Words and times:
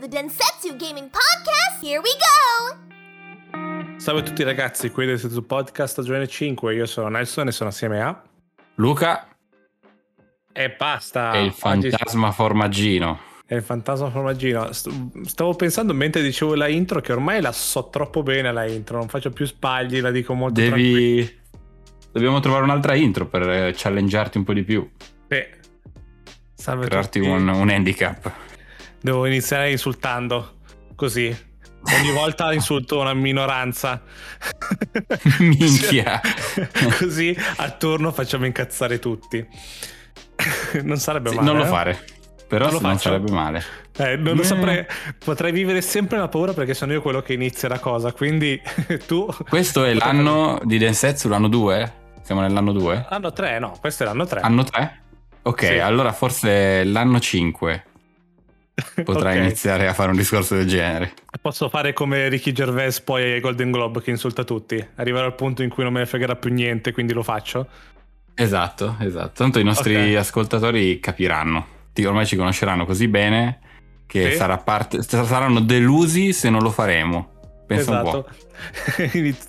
the 0.00 0.08
Densetsu 0.08 0.76
Gaming 0.76 1.10
Podcast. 1.10 1.82
Here 1.82 2.00
we 2.00 2.10
go! 2.16 3.96
Salve 3.98 4.20
a 4.20 4.24
tutti 4.24 4.42
ragazzi, 4.42 4.90
qui 4.90 5.06
del 5.06 5.18
Densetsu 5.18 5.44
Podcast 5.46 5.92
stagione 5.92 6.26
5. 6.26 6.74
Io 6.74 6.86
sono 6.86 7.08
Nelson 7.08 7.48
e 7.48 7.52
sono 7.52 7.68
assieme 7.70 8.00
a 8.00 8.22
Luca 8.76 9.28
e 10.52 10.70
basta. 10.70 11.32
è 11.32 11.38
il 11.38 11.52
fantasma 11.52 12.26
Oggi- 12.28 12.36
formaggino. 12.36 13.20
È 13.46 13.54
il 13.54 13.62
fantasma 13.62 14.10
formaggino. 14.10 14.72
St- 14.72 15.24
Stavo 15.26 15.54
pensando 15.54 15.92
mentre 15.92 16.22
dicevo 16.22 16.54
la 16.54 16.68
intro 16.68 17.00
che 17.00 17.12
ormai 17.12 17.40
la 17.40 17.52
so 17.52 17.88
troppo 17.90 18.22
bene 18.22 18.52
la 18.52 18.66
intro, 18.66 18.98
non 18.98 19.08
faccio 19.08 19.30
più 19.30 19.44
sbagli, 19.46 20.00
la 20.00 20.10
dico 20.10 20.34
molto. 20.34 20.60
Devi... 20.60 21.38
Dobbiamo 22.12 22.40
trovare 22.40 22.64
un'altra 22.64 22.94
intro 22.94 23.26
per 23.26 23.48
eh, 23.48 23.72
challengearti 23.76 24.38
un 24.38 24.42
po' 24.44 24.52
di 24.52 24.64
più, 24.64 24.88
Beh, 25.28 25.50
salve 26.54 26.86
crearti 26.86 27.20
tutti. 27.20 27.30
un, 27.30 27.46
un 27.48 27.68
handicap. 27.70 28.32
Devo 29.00 29.26
iniziare 29.26 29.70
insultando, 29.70 30.58
così. 30.94 31.48
Ogni 31.98 32.10
volta 32.12 32.52
insulto 32.52 33.00
una 33.00 33.14
minoranza. 33.14 34.02
Minchia. 35.40 36.20
Così 36.98 37.34
a 37.56 37.70
turno 37.70 38.12
facciamo 38.12 38.44
incazzare 38.46 38.98
tutti. 38.98 39.46
Non 40.82 40.98
sarebbe 40.98 41.30
Sì, 41.30 41.36
male. 41.36 41.46
non 41.48 41.56
lo 41.56 41.64
eh? 41.64 41.68
fare, 41.68 42.04
però 42.46 42.66
Non 42.66 42.74
lo 42.74 42.80
non 42.88 42.98
sarebbe 42.98 43.30
male. 43.30 43.62
Eh, 43.96 44.16
non 44.16 44.36
lo 44.36 44.42
Mm. 44.42 44.46
saprei. 44.46 44.84
Potrei 45.22 45.52
vivere 45.52 45.80
sempre 45.80 46.16
nella 46.16 46.28
paura 46.28 46.52
perché 46.52 46.74
sono 46.74 46.92
io 46.92 47.00
quello 47.02 47.22
che 47.22 47.32
inizia 47.32 47.68
la 47.68 47.78
cosa. 47.78 48.12
Quindi 48.12 48.60
tu. 49.06 49.26
Questo 49.48 49.84
è 49.84 49.94
l'anno 49.94 50.60
di 50.64 50.76
Densetsu, 50.78 51.28
l'anno 51.28 51.48
2? 51.48 51.92
Siamo 52.22 52.42
nell'anno 52.42 52.72
2? 52.72 53.06
Anno 53.08 53.32
3, 53.32 53.58
no, 53.58 53.74
questo 53.80 54.02
è 54.02 54.06
l'anno 54.06 54.26
3. 54.26 54.40
Anno 54.40 54.64
3? 54.64 55.00
Ok, 55.42 55.64
Sì. 55.64 55.78
allora 55.78 56.12
forse 56.12 56.84
l'anno 56.84 57.18
5 57.18 57.84
potrai 59.04 59.36
Ok. 59.38 59.44
iniziare 59.44 59.86
a 59.88 59.94
fare 59.94 60.10
un 60.10 60.16
discorso 60.16 60.54
del 60.56 60.66
genere. 60.66 61.12
Posso 61.40 61.68
fare 61.68 61.92
come 61.92 62.28
Ricky 62.28 62.52
Gervais 62.52 63.00
poi 63.00 63.32
ai 63.32 63.40
Golden 63.40 63.70
Globe 63.70 64.02
che 64.02 64.10
insulta 64.10 64.44
tutti. 64.44 64.84
Arriverò 64.96 65.24
al 65.24 65.34
punto 65.34 65.62
in 65.62 65.68
cui 65.70 65.82
non 65.84 65.92
me 65.92 66.00
ne 66.00 66.06
fregherà 66.06 66.36
più 66.36 66.52
niente, 66.52 66.92
quindi 66.92 67.12
lo 67.12 67.22
faccio. 67.22 67.66
Esatto, 68.34 68.96
esatto. 69.00 69.32
Tanto 69.34 69.58
i 69.58 69.64
nostri 69.64 70.12
Ok. 70.14 70.18
ascoltatori 70.18 70.98
capiranno. 71.00 71.78
Ormai 72.02 72.24
ci 72.24 72.36
conosceranno 72.36 72.86
così 72.86 73.08
bene 73.08 73.58
che 74.06 74.30
Sì. 74.30 74.36
sarà 74.38 74.56
parte, 74.56 75.02
saranno 75.02 75.60
delusi 75.60 76.32
se 76.32 76.48
non 76.48 76.62
lo 76.62 76.70
faremo. 76.70 77.32
Pensa 77.76 78.00
esatto. 78.00 78.28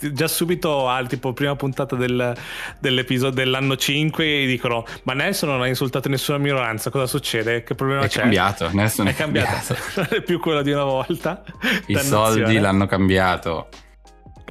Già 0.13 0.27
subito 0.27 0.87
al 0.87 1.07
tipo 1.07 1.33
prima 1.33 1.55
puntata 1.55 1.95
del- 1.95 2.35
dell'episodio 2.79 3.33
dell'anno 3.43 3.75
5 3.75 4.45
dicono 4.45 4.85
"Ma 5.03 5.13
Nelson 5.13 5.49
non 5.49 5.61
ha 5.61 5.67
insultato 5.67 6.07
nessuna 6.07 6.37
minoranza, 6.37 6.91
cosa 6.91 7.07
succede? 7.07 7.63
Che 7.63 7.73
problema 7.73 8.03
È 8.03 8.07
c'è?" 8.07 8.19
cambiato, 8.21 8.69
Nelson 8.71 9.07
È 9.07 9.15
cambiato. 9.15 9.75
non 9.97 10.07
è 10.11 10.21
più 10.21 10.39
quello 10.39 10.61
di 10.61 10.71
una 10.71 10.83
volta. 10.83 11.43
I 11.87 11.93
Dannazione. 11.93 12.35
soldi 12.35 12.59
l'hanno 12.59 12.85
cambiato. 12.85 13.69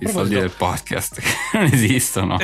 I 0.01 0.09
soldi 0.09 0.34
del 0.34 0.51
podcast 0.51 1.21
che 1.21 1.29
non 1.59 1.65
esistono. 1.67 2.39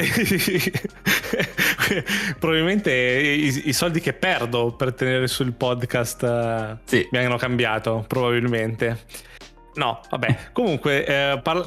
Probabilmente 2.39 2.93
i, 2.93 3.69
i 3.69 3.73
soldi 3.73 4.01
che 4.01 4.13
perdo 4.13 4.73
per 4.75 4.93
tenere 4.93 5.27
sul 5.27 5.53
podcast 5.53 6.23
eh, 6.23 6.77
Sì. 6.85 7.09
mi 7.11 7.19
hanno 7.19 7.37
cambiato, 7.37 8.05
probabilmente. 8.07 8.99
No, 9.77 10.01
vabbè. 10.11 10.37
Comunque, 10.53 11.05
eh, 11.07 11.41
parla- 11.43 11.65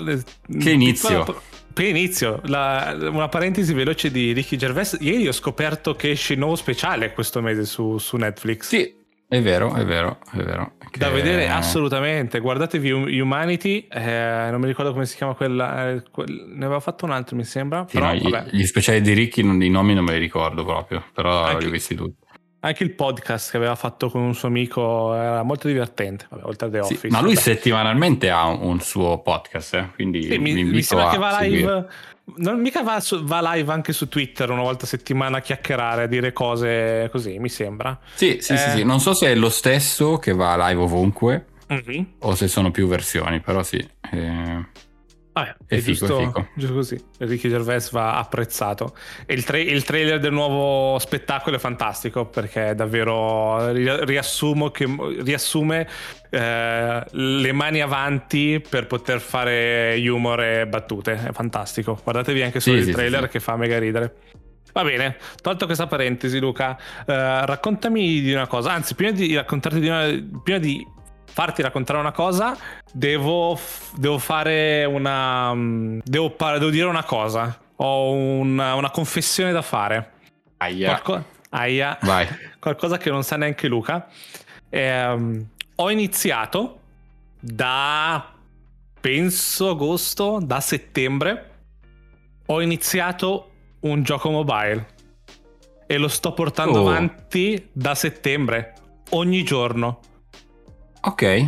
Che 0.60 0.70
inizio. 0.72 1.20
piccola- 1.24 1.42
Che 1.74 1.86
inizio, 1.88 2.42
La- 2.46 2.96
una 3.00 3.30
parentesi 3.30 3.74
veloce 3.74 4.12
di 4.12 4.34
Ricky 4.34 4.58
Gervais. 4.58 4.98
Ieri 5.00 5.28
ho 5.28 5.32
scoperto 5.32 5.96
che 5.96 6.12
esce 6.12 6.34
il 6.34 6.40
nuovo 6.40 6.56
speciale 6.56 7.14
questo 7.14 7.42
mese 7.42 7.64
su, 7.66 7.98
su 8.00 8.18
Netflix. 8.18 8.68
Sì, 8.68 8.94
è 9.28 9.42
vero, 9.42 9.74
è 9.76 9.86
vero, 9.86 10.18
è 10.34 10.38
vero. 10.44 10.74
Da 10.98 11.08
Che- 11.08 11.14
vedere 11.14 11.48
assolutamente. 11.50 12.40
Guardatevi 12.40 12.92
Um- 12.92 13.04
Humanity. 13.22 13.88
eh, 13.90 14.48
non 14.50 14.60
mi 14.60 14.66
ricordo 14.68 14.92
come 14.92 15.06
si 15.06 15.16
chiama 15.16 15.36
quella. 15.36 15.92
eh, 15.92 16.04
quel- 16.12 16.48
ne 16.56 16.66
aveva 16.66 16.80
fatto 16.80 17.06
un 17.06 17.12
altro, 17.12 17.36
mi 17.38 17.44
sembra. 17.46 17.86
Sì, 17.88 17.98
però, 18.00 18.08
no, 18.12 18.16
gli, 18.16 18.58
gli 18.58 18.66
speciali 18.66 19.00
di 19.02 19.14
Ricky, 19.14 19.44
non- 19.44 19.62
i 19.62 19.70
nomi 19.70 19.94
non 19.94 20.04
me 20.04 20.14
li 20.14 20.20
ricordo 20.20 20.66
proprio, 20.66 21.04
però 21.14 21.44
Anche- 21.44 21.62
li 21.62 21.68
ho 21.68 21.72
visti 21.72 21.96
tutti. 21.96 22.26
Anche 22.62 22.84
il 22.84 22.92
podcast 22.92 23.52
che 23.52 23.58
aveva 23.58 23.76
fatto 23.76 24.10
con 24.10 24.22
un 24.22 24.36
suo 24.36 24.50
amico 24.50 25.14
era 25.14 25.44
molto 25.44 25.68
divertente. 25.68 26.26
Vabbè, 26.30 26.44
oltre 26.46 26.68
a 26.68 26.70
The 26.70 26.84
Sì, 26.84 26.94
Office. 26.94 27.08
ma 27.10 27.22
lui 27.22 27.36
settimanalmente 27.38 28.30
ha 28.30 28.48
un, 28.48 28.82
suo 28.82 29.20
podcast, 29.20 29.74
eh, 29.76 29.90
quindi 29.96 30.24
Sì, 30.24 30.38
mi, 30.40 30.64
mi 30.66 30.82
sembra 30.82 31.10
che 31.10 31.18
va 31.18 31.40
live. 31.40 31.88
Non 32.36 32.60
mica 32.60 32.84
va, 32.84 33.00
su- 33.00 33.24
va 33.24 33.54
live 33.54 33.72
anche 33.72 33.92
su 33.94 34.08
Twitter 34.10 34.50
una 34.52 34.62
volta 34.62 34.84
a 34.84 34.88
settimana 34.88 35.38
a 35.38 35.42
chiacchierare, 35.42 36.04
a 36.04 36.06
dire 36.08 36.32
cose 36.34 37.08
così, 37.12 37.40
mi 37.40 37.50
sembra. 37.50 37.98
Sì, 38.14 38.38
sì, 38.42 38.56
sì, 38.58 38.66
Eh. 38.66 38.70
sì, 38.76 38.84
non 38.84 39.00
so 39.00 39.14
se 39.14 39.28
è 39.32 39.36
lo 39.36 39.50
stesso 39.50 40.18
che 40.18 40.34
va 40.34 40.68
live 40.70 40.82
ovunque 40.82 41.46
Mhm. 41.70 42.08
o 42.20 42.36
se 42.36 42.48
sono 42.50 42.72
più 42.72 42.88
versioni, 42.88 43.40
però 43.40 43.64
sì. 43.64 43.78
eh, 44.12 44.66
Vabbè, 45.40 45.56
È 45.68 45.76
è, 45.76 45.80
figo, 45.80 45.98
giusto, 46.08 46.18
è 46.20 46.26
figo. 46.26 46.48
giusto 46.56 46.74
così. 46.76 47.06
Ricky 47.20 47.50
Gervais 47.50 47.92
va 47.92 48.18
apprezzato. 48.18 48.96
E 49.26 49.34
il, 49.34 49.44
tra- 49.44 49.58
il 49.58 49.84
trailer 49.84 50.20
del 50.20 50.32
nuovo 50.34 50.98
spettacolo 51.00 51.56
è 51.56 51.60
fantastico 51.60 52.26
perché 52.26 52.70
è 52.70 52.76
davvero 52.76 53.72
ri- 53.72 54.06
riassumo 54.06 54.72
che, 54.72 54.86
riassume 55.22 55.88
eh, 56.30 57.04
le 57.10 57.52
mani 57.52 57.82
avanti 57.82 58.62
per 58.68 58.88
poter 58.88 59.20
fare 59.20 59.96
humor 60.08 60.42
e 60.42 60.68
battute. 60.68 61.14
È 61.28 61.32
fantastico. 61.32 62.00
Guardatevi 62.04 62.42
anche 62.42 62.60
solo 62.60 62.76
Sì, 62.78 62.82
il 62.82 62.88
sì, 62.88 62.92
trailer 62.94 63.24
sì. 63.24 63.30
che 63.30 63.40
fa 63.40 63.56
mega 63.56 63.78
ridere. 63.80 64.16
Va 64.72 64.84
bene, 64.84 65.18
tolto 65.42 65.66
questa 65.66 65.88
parentesi, 65.88 66.38
Luca, 66.40 66.78
eh, 67.06 67.46
raccontami 67.46 68.22
di 68.22 68.32
una 68.32 68.46
cosa. 68.46 68.72
Anzi, 68.72 68.94
prima 68.94 69.12
di 69.12 69.34
raccontarti 69.36 69.80
di 69.80 69.88
una. 69.88 70.08
Prima 70.44 70.60
di 70.60 70.86
farti 71.32 71.62
raccontare 71.62 72.00
una 72.00 72.12
cosa, 72.12 72.58
devo, 72.92 73.58
devo 73.96 74.18
fare 74.18 74.86
una. 74.86 75.54
mm, 75.54 76.00
Devo, 76.04 76.36
devo 76.38 76.70
dire 76.70 76.86
una 76.86 77.04
cosa. 77.04 77.58
Ho 77.78 78.12
una, 78.12 78.76
una 78.76 78.92
confessione 78.92 79.52
da 79.52 79.62
fare. 79.62 80.12
Aia. 80.58 81.00
Qualco- 81.00 81.26
Aia. 81.52 81.98
Vai. 82.02 82.28
Qualcosa 82.60 82.98
che 82.98 83.10
non 83.10 83.24
sa 83.24 83.38
neanche 83.38 83.68
Luca. 83.68 84.08
Ehm, 84.70 85.48
ho 85.76 85.90
iniziato 85.90 86.80
da. 87.40 88.34
Penso 89.02 89.70
agosto, 89.70 90.40
da 90.42 90.60
settembre. 90.60 91.46
Ho 92.48 92.62
iniziato 92.62 93.52
un 93.82 94.04
gioco 94.04 94.30
mobile. 94.30 94.88
E 95.88 95.98
lo 95.98 96.10
sto 96.10 96.34
portando 96.34 96.82
Oh. 96.82 96.90
avanti 96.90 97.70
da 97.72 97.96
settembre. 97.96 98.74
Ogni 99.12 99.44
giorno. 99.44 100.02
Ok. 101.02 101.48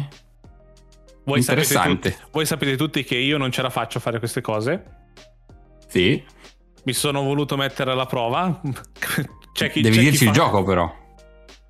Voi 1.24 1.42
sapete, 1.44 1.68
Interessante. 1.68 2.12
tutti, 2.12 2.24
voi 2.32 2.46
sapete 2.46 2.76
tutti 2.76 3.04
che 3.04 3.16
io 3.16 3.38
non 3.38 3.52
ce 3.52 3.62
la 3.62 3.70
faccio 3.70 4.00
a 4.00 4.02
fare 4.02 4.20
queste 4.20 4.42
cose. 4.42 4.84
Sì. 5.88 6.24
Mi 6.84 6.94
sono 6.94 7.22
voluto 7.22 7.56
mettere 7.58 7.92
alla 7.92 8.06
prova. 8.06 8.60
C'è 9.54 9.70
chi, 9.70 9.82
Devi 9.82 9.96
c'è 9.98 10.02
chi 10.04 10.10
dirci 10.10 10.24
il 10.24 10.30
fa- 10.30 10.36
gioco 10.36 10.64
però. 10.64 11.00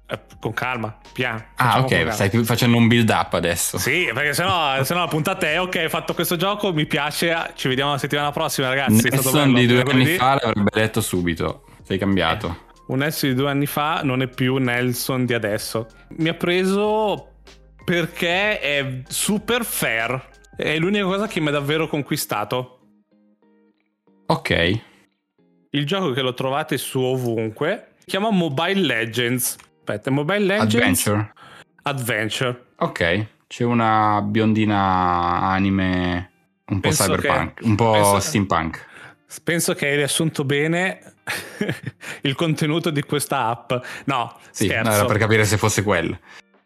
Eh, 0.07 0.19
con 0.39 0.53
calma, 0.53 0.95
piano. 1.13 1.43
Ah, 1.55 1.79
ok, 1.79 2.13
stai 2.13 2.29
più 2.29 2.43
facendo 2.43 2.77
un 2.77 2.87
build 2.87 3.09
up 3.09 3.33
adesso. 3.33 3.79
Sì, 3.79 4.09
perché 4.13 4.33
sennò, 4.35 4.83
sennò 4.83 4.99
la 4.99 5.07
puntata 5.07 5.47
è 5.49 5.59
ok, 5.59 5.75
hai 5.77 5.89
fatto 5.89 6.13
questo 6.13 6.35
gioco, 6.35 6.71
mi 6.73 6.85
piace, 6.85 7.51
ci 7.55 7.67
vediamo 7.67 7.91
la 7.91 7.97
settimana 7.97 8.31
prossima 8.31 8.67
ragazzi. 8.67 9.09
Nelson 9.09 9.31
bello, 9.33 9.57
di 9.57 9.65
due 9.65 9.75
mercoledì. 9.77 10.09
anni 10.09 10.17
fa 10.17 10.39
l'avrebbe 10.43 10.69
detto 10.73 11.01
subito. 11.01 11.63
Sei 11.83 11.97
cambiato. 11.97 12.69
Un 12.87 12.99
Nelson 12.99 13.29
di 13.29 13.35
due 13.35 13.49
anni 13.49 13.65
fa 13.65 14.01
non 14.03 14.21
è 14.21 14.27
più 14.27 14.57
Nelson 14.57 15.25
di 15.25 15.33
adesso. 15.33 15.87
Mi 16.17 16.29
ha 16.29 16.35
preso 16.35 17.30
perché 17.95 18.59
è 18.61 19.01
super 19.09 19.65
fair. 19.65 20.29
È 20.55 20.77
l'unica 20.77 21.03
cosa 21.03 21.27
che 21.27 21.41
mi 21.41 21.49
ha 21.49 21.51
davvero 21.51 21.89
conquistato. 21.89 22.79
Ok. 24.27 24.81
Il 25.71 25.85
gioco 25.85 26.11
che 26.11 26.21
lo 26.21 26.33
trovate 26.33 26.77
su 26.77 27.01
ovunque 27.01 27.95
si 27.97 28.05
chiama 28.05 28.29
Mobile 28.31 28.79
Legends. 28.79 29.57
Aspetta, 29.79 30.09
Mobile 30.09 30.39
Legends 30.39 31.05
Adventure. 31.05 31.33
Adventure. 31.83 32.65
Ok. 32.77 33.25
C'è 33.47 33.65
una 33.65 34.21
biondina 34.21 35.41
anime 35.41 36.31
un 36.67 36.79
po' 36.79 36.87
Penso 36.87 37.03
cyberpunk, 37.03 37.53
che- 37.55 37.65
un 37.65 37.75
po' 37.75 37.91
penso- 37.91 38.19
steampunk. 38.21 38.85
Penso 39.43 39.73
che 39.73 39.87
hai 39.87 39.95
riassunto 39.97 40.45
bene 40.45 41.15
il 42.23 42.35
contenuto 42.35 42.89
di 42.89 43.01
questa 43.03 43.47
app. 43.47 43.73
No, 44.05 44.37
Sì, 44.51 44.65
scherzo. 44.67 44.89
no, 44.89 44.95
era 44.95 45.05
per 45.05 45.17
capire 45.17 45.43
se 45.43 45.57
fosse 45.57 45.83
quello. 45.83 46.17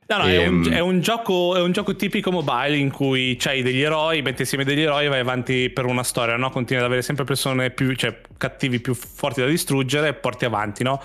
No, 0.07 0.17
no, 0.17 0.25
è, 0.25 0.45
un, 0.45 0.63
Ehm. 0.65 0.71
è 0.71 0.79
un 0.79 0.99
gioco, 1.01 1.55
è 1.55 1.61
un 1.61 1.71
gioco 1.71 1.95
tipico 1.95 2.31
mobile 2.31 2.77
in 2.77 2.91
cui 2.91 3.35
c'hai 3.39 3.63
degli 3.63 3.81
eroi, 3.81 4.21
metti 4.21 4.41
insieme 4.41 4.63
degli 4.63 4.81
eroi 4.81 5.05
e 5.05 5.07
vai 5.07 5.19
avanti 5.19 5.71
per 5.71 5.85
una 5.85 6.03
storia, 6.03 6.35
no? 6.37 6.51
Continui 6.51 6.79
ad 6.81 6.87
avere 6.87 7.01
sempre 7.01 7.23
persone 7.25 7.71
più, 7.71 7.91
cioè 7.95 8.15
cattivi 8.37 8.79
più 8.79 8.93
forti 8.93 9.41
da 9.41 9.47
distruggere 9.47 10.09
e 10.09 10.13
porti 10.13 10.45
avanti, 10.45 10.83
no? 10.83 11.01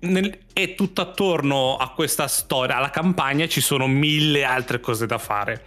Nel- 0.00 0.36
e 0.52 0.74
tutto 0.74 1.00
attorno 1.00 1.76
a 1.76 1.90
questa 1.94 2.26
storia, 2.26 2.76
alla 2.76 2.90
campagna, 2.90 3.46
ci 3.46 3.60
sono 3.60 3.86
mille 3.86 4.42
altre 4.42 4.80
cose 4.80 5.06
da 5.06 5.18
fare. 5.18 5.62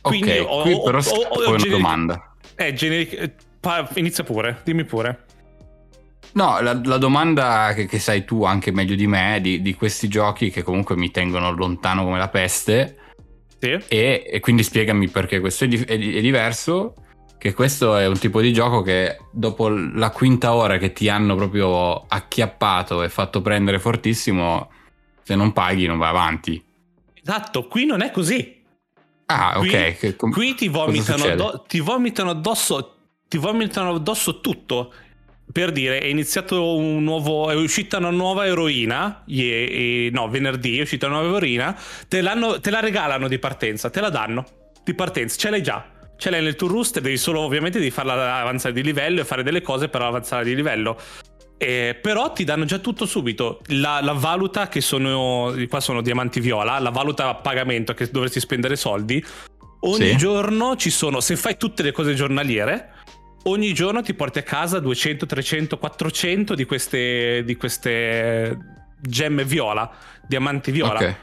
Quindi 0.00 0.38
ok, 0.38 0.46
ho- 0.50 0.62
qui 0.62 0.72
ho- 0.72 0.82
però 0.82 0.98
ho- 0.98 1.00
scappo 1.00 1.34
ho- 1.40 1.48
una 1.48 1.56
generi- 1.58 1.70
domanda. 1.70 2.34
Eh, 2.56 2.72
generic- 2.72 3.20
eh, 3.20 3.32
pa- 3.60 3.88
inizia 3.94 4.24
pure, 4.24 4.60
dimmi 4.64 4.84
pure. 4.84 5.23
No, 6.34 6.60
la, 6.60 6.80
la 6.84 6.96
domanda 6.96 7.72
che, 7.74 7.86
che, 7.86 8.00
sai 8.00 8.24
tu 8.24 8.42
anche 8.44 8.72
meglio 8.72 8.96
di 8.96 9.06
me 9.06 9.38
di, 9.40 9.62
di, 9.62 9.74
questi 9.74 10.08
giochi 10.08 10.50
che 10.50 10.62
comunque 10.62 10.96
mi 10.96 11.10
tengono 11.10 11.52
lontano 11.52 12.02
come 12.02 12.18
la 12.18 12.28
peste. 12.28 12.96
Sì. 13.58 13.78
E, 13.88 14.24
e 14.26 14.40
quindi 14.40 14.64
spiegami 14.64 15.08
perché 15.08 15.38
questo 15.38 15.64
è, 15.64 15.68
di, 15.68 15.76
è, 15.78 15.92
è, 15.92 16.20
diverso. 16.20 16.94
Che 17.38 17.52
questo 17.52 17.96
è 17.96 18.06
un 18.06 18.18
tipo 18.18 18.40
di 18.40 18.52
gioco 18.52 18.80
che 18.80 19.18
dopo 19.30 19.68
la 19.68 20.10
quinta 20.10 20.54
ora 20.54 20.78
che 20.78 20.92
ti 20.92 21.08
hanno 21.08 21.36
proprio 21.36 22.06
acchiappato 22.06 23.02
e 23.02 23.10
fatto 23.10 23.42
prendere 23.42 23.78
fortissimo, 23.78 24.70
se 25.22 25.34
non 25.34 25.52
paghi 25.52 25.86
non 25.86 25.98
vai 25.98 26.08
avanti. 26.08 26.64
Esatto, 27.12 27.68
qui 27.68 27.84
non 27.84 28.00
è 28.00 28.10
così. 28.10 28.62
Ah, 29.26 29.56
qui, 29.58 29.68
ok. 29.68 29.98
Che, 29.98 30.16
com- 30.16 30.32
qui 30.32 30.54
ti 30.54 30.68
vomitano, 30.68 31.34
do- 31.36 31.64
ti 31.68 31.80
vomitano 31.80 32.30
addosso. 32.30 32.90
Ti 33.28 33.38
vomitano 33.38 33.94
addosso 33.94 34.40
tutto 34.40 34.92
per 35.52 35.72
dire, 35.72 35.98
è 36.00 36.06
iniziato 36.06 36.76
un 36.76 37.02
nuovo. 37.04 37.50
È 37.50 37.54
uscita 37.54 37.98
una 37.98 38.10
nuova 38.10 38.46
eroina. 38.46 39.24
E, 39.26 40.06
e, 40.06 40.10
no, 40.12 40.28
venerdì 40.28 40.78
è 40.78 40.82
uscita 40.82 41.06
una 41.06 41.20
nuova 41.20 41.36
eroina. 41.36 41.78
Te, 42.08 42.22
te, 42.60 42.70
la 42.70 42.80
regalano 42.80 43.28
di 43.28 43.38
partenza, 43.38 43.90
te 43.90 44.00
la 44.00 44.10
danno 44.10 44.44
di 44.82 44.94
partenza, 44.94 45.36
ce 45.36 45.50
l'hai 45.50 45.62
già. 45.62 45.86
Ce 46.16 46.30
l'hai 46.30 46.42
nel 46.42 46.54
tuo 46.56 46.68
rooster, 46.68 47.02
devi 47.02 47.16
solo 47.16 47.40
ovviamente 47.40 47.80
di 47.80 47.90
farla 47.90 48.36
avanzare 48.36 48.72
di 48.72 48.82
livello 48.82 49.20
e 49.20 49.24
fare 49.24 49.42
delle 49.42 49.62
cose 49.62 49.88
per 49.88 50.02
avanzare 50.02 50.44
di 50.44 50.54
livello. 50.54 50.98
Eh, 51.56 51.98
però 52.00 52.32
ti 52.32 52.44
danno 52.44 52.64
già 52.64 52.78
tutto 52.78 53.06
subito. 53.06 53.60
La, 53.66 54.00
la, 54.02 54.12
valuta 54.12 54.68
che 54.68 54.80
sono. 54.80 55.54
Qua 55.68 55.80
sono 55.80 56.02
diamanti 56.02 56.40
viola. 56.40 56.78
La 56.78 56.90
valuta 56.90 57.28
a 57.28 57.34
pagamento 57.34 57.94
che 57.94 58.08
dovresti 58.10 58.40
spendere 58.40 58.76
soldi. 58.76 59.24
Ogni 59.80 60.10
sì. 60.10 60.16
giorno 60.16 60.76
ci 60.76 60.90
sono. 60.90 61.20
Se 61.20 61.36
fai 61.36 61.56
tutte 61.56 61.82
le 61.82 61.92
cose 61.92 62.14
giornaliere 62.14 62.93
ogni 63.44 63.72
giorno 63.72 64.02
ti 64.02 64.14
porti 64.14 64.38
a 64.38 64.42
casa 64.42 64.78
200, 64.78 65.26
300, 65.26 65.78
400 65.78 66.54
di 66.54 66.64
queste, 66.64 67.42
di 67.44 67.56
queste 67.56 68.56
gemme 69.00 69.44
viola, 69.44 69.90
diamanti 70.26 70.70
viola. 70.70 70.94
Okay. 70.94 71.16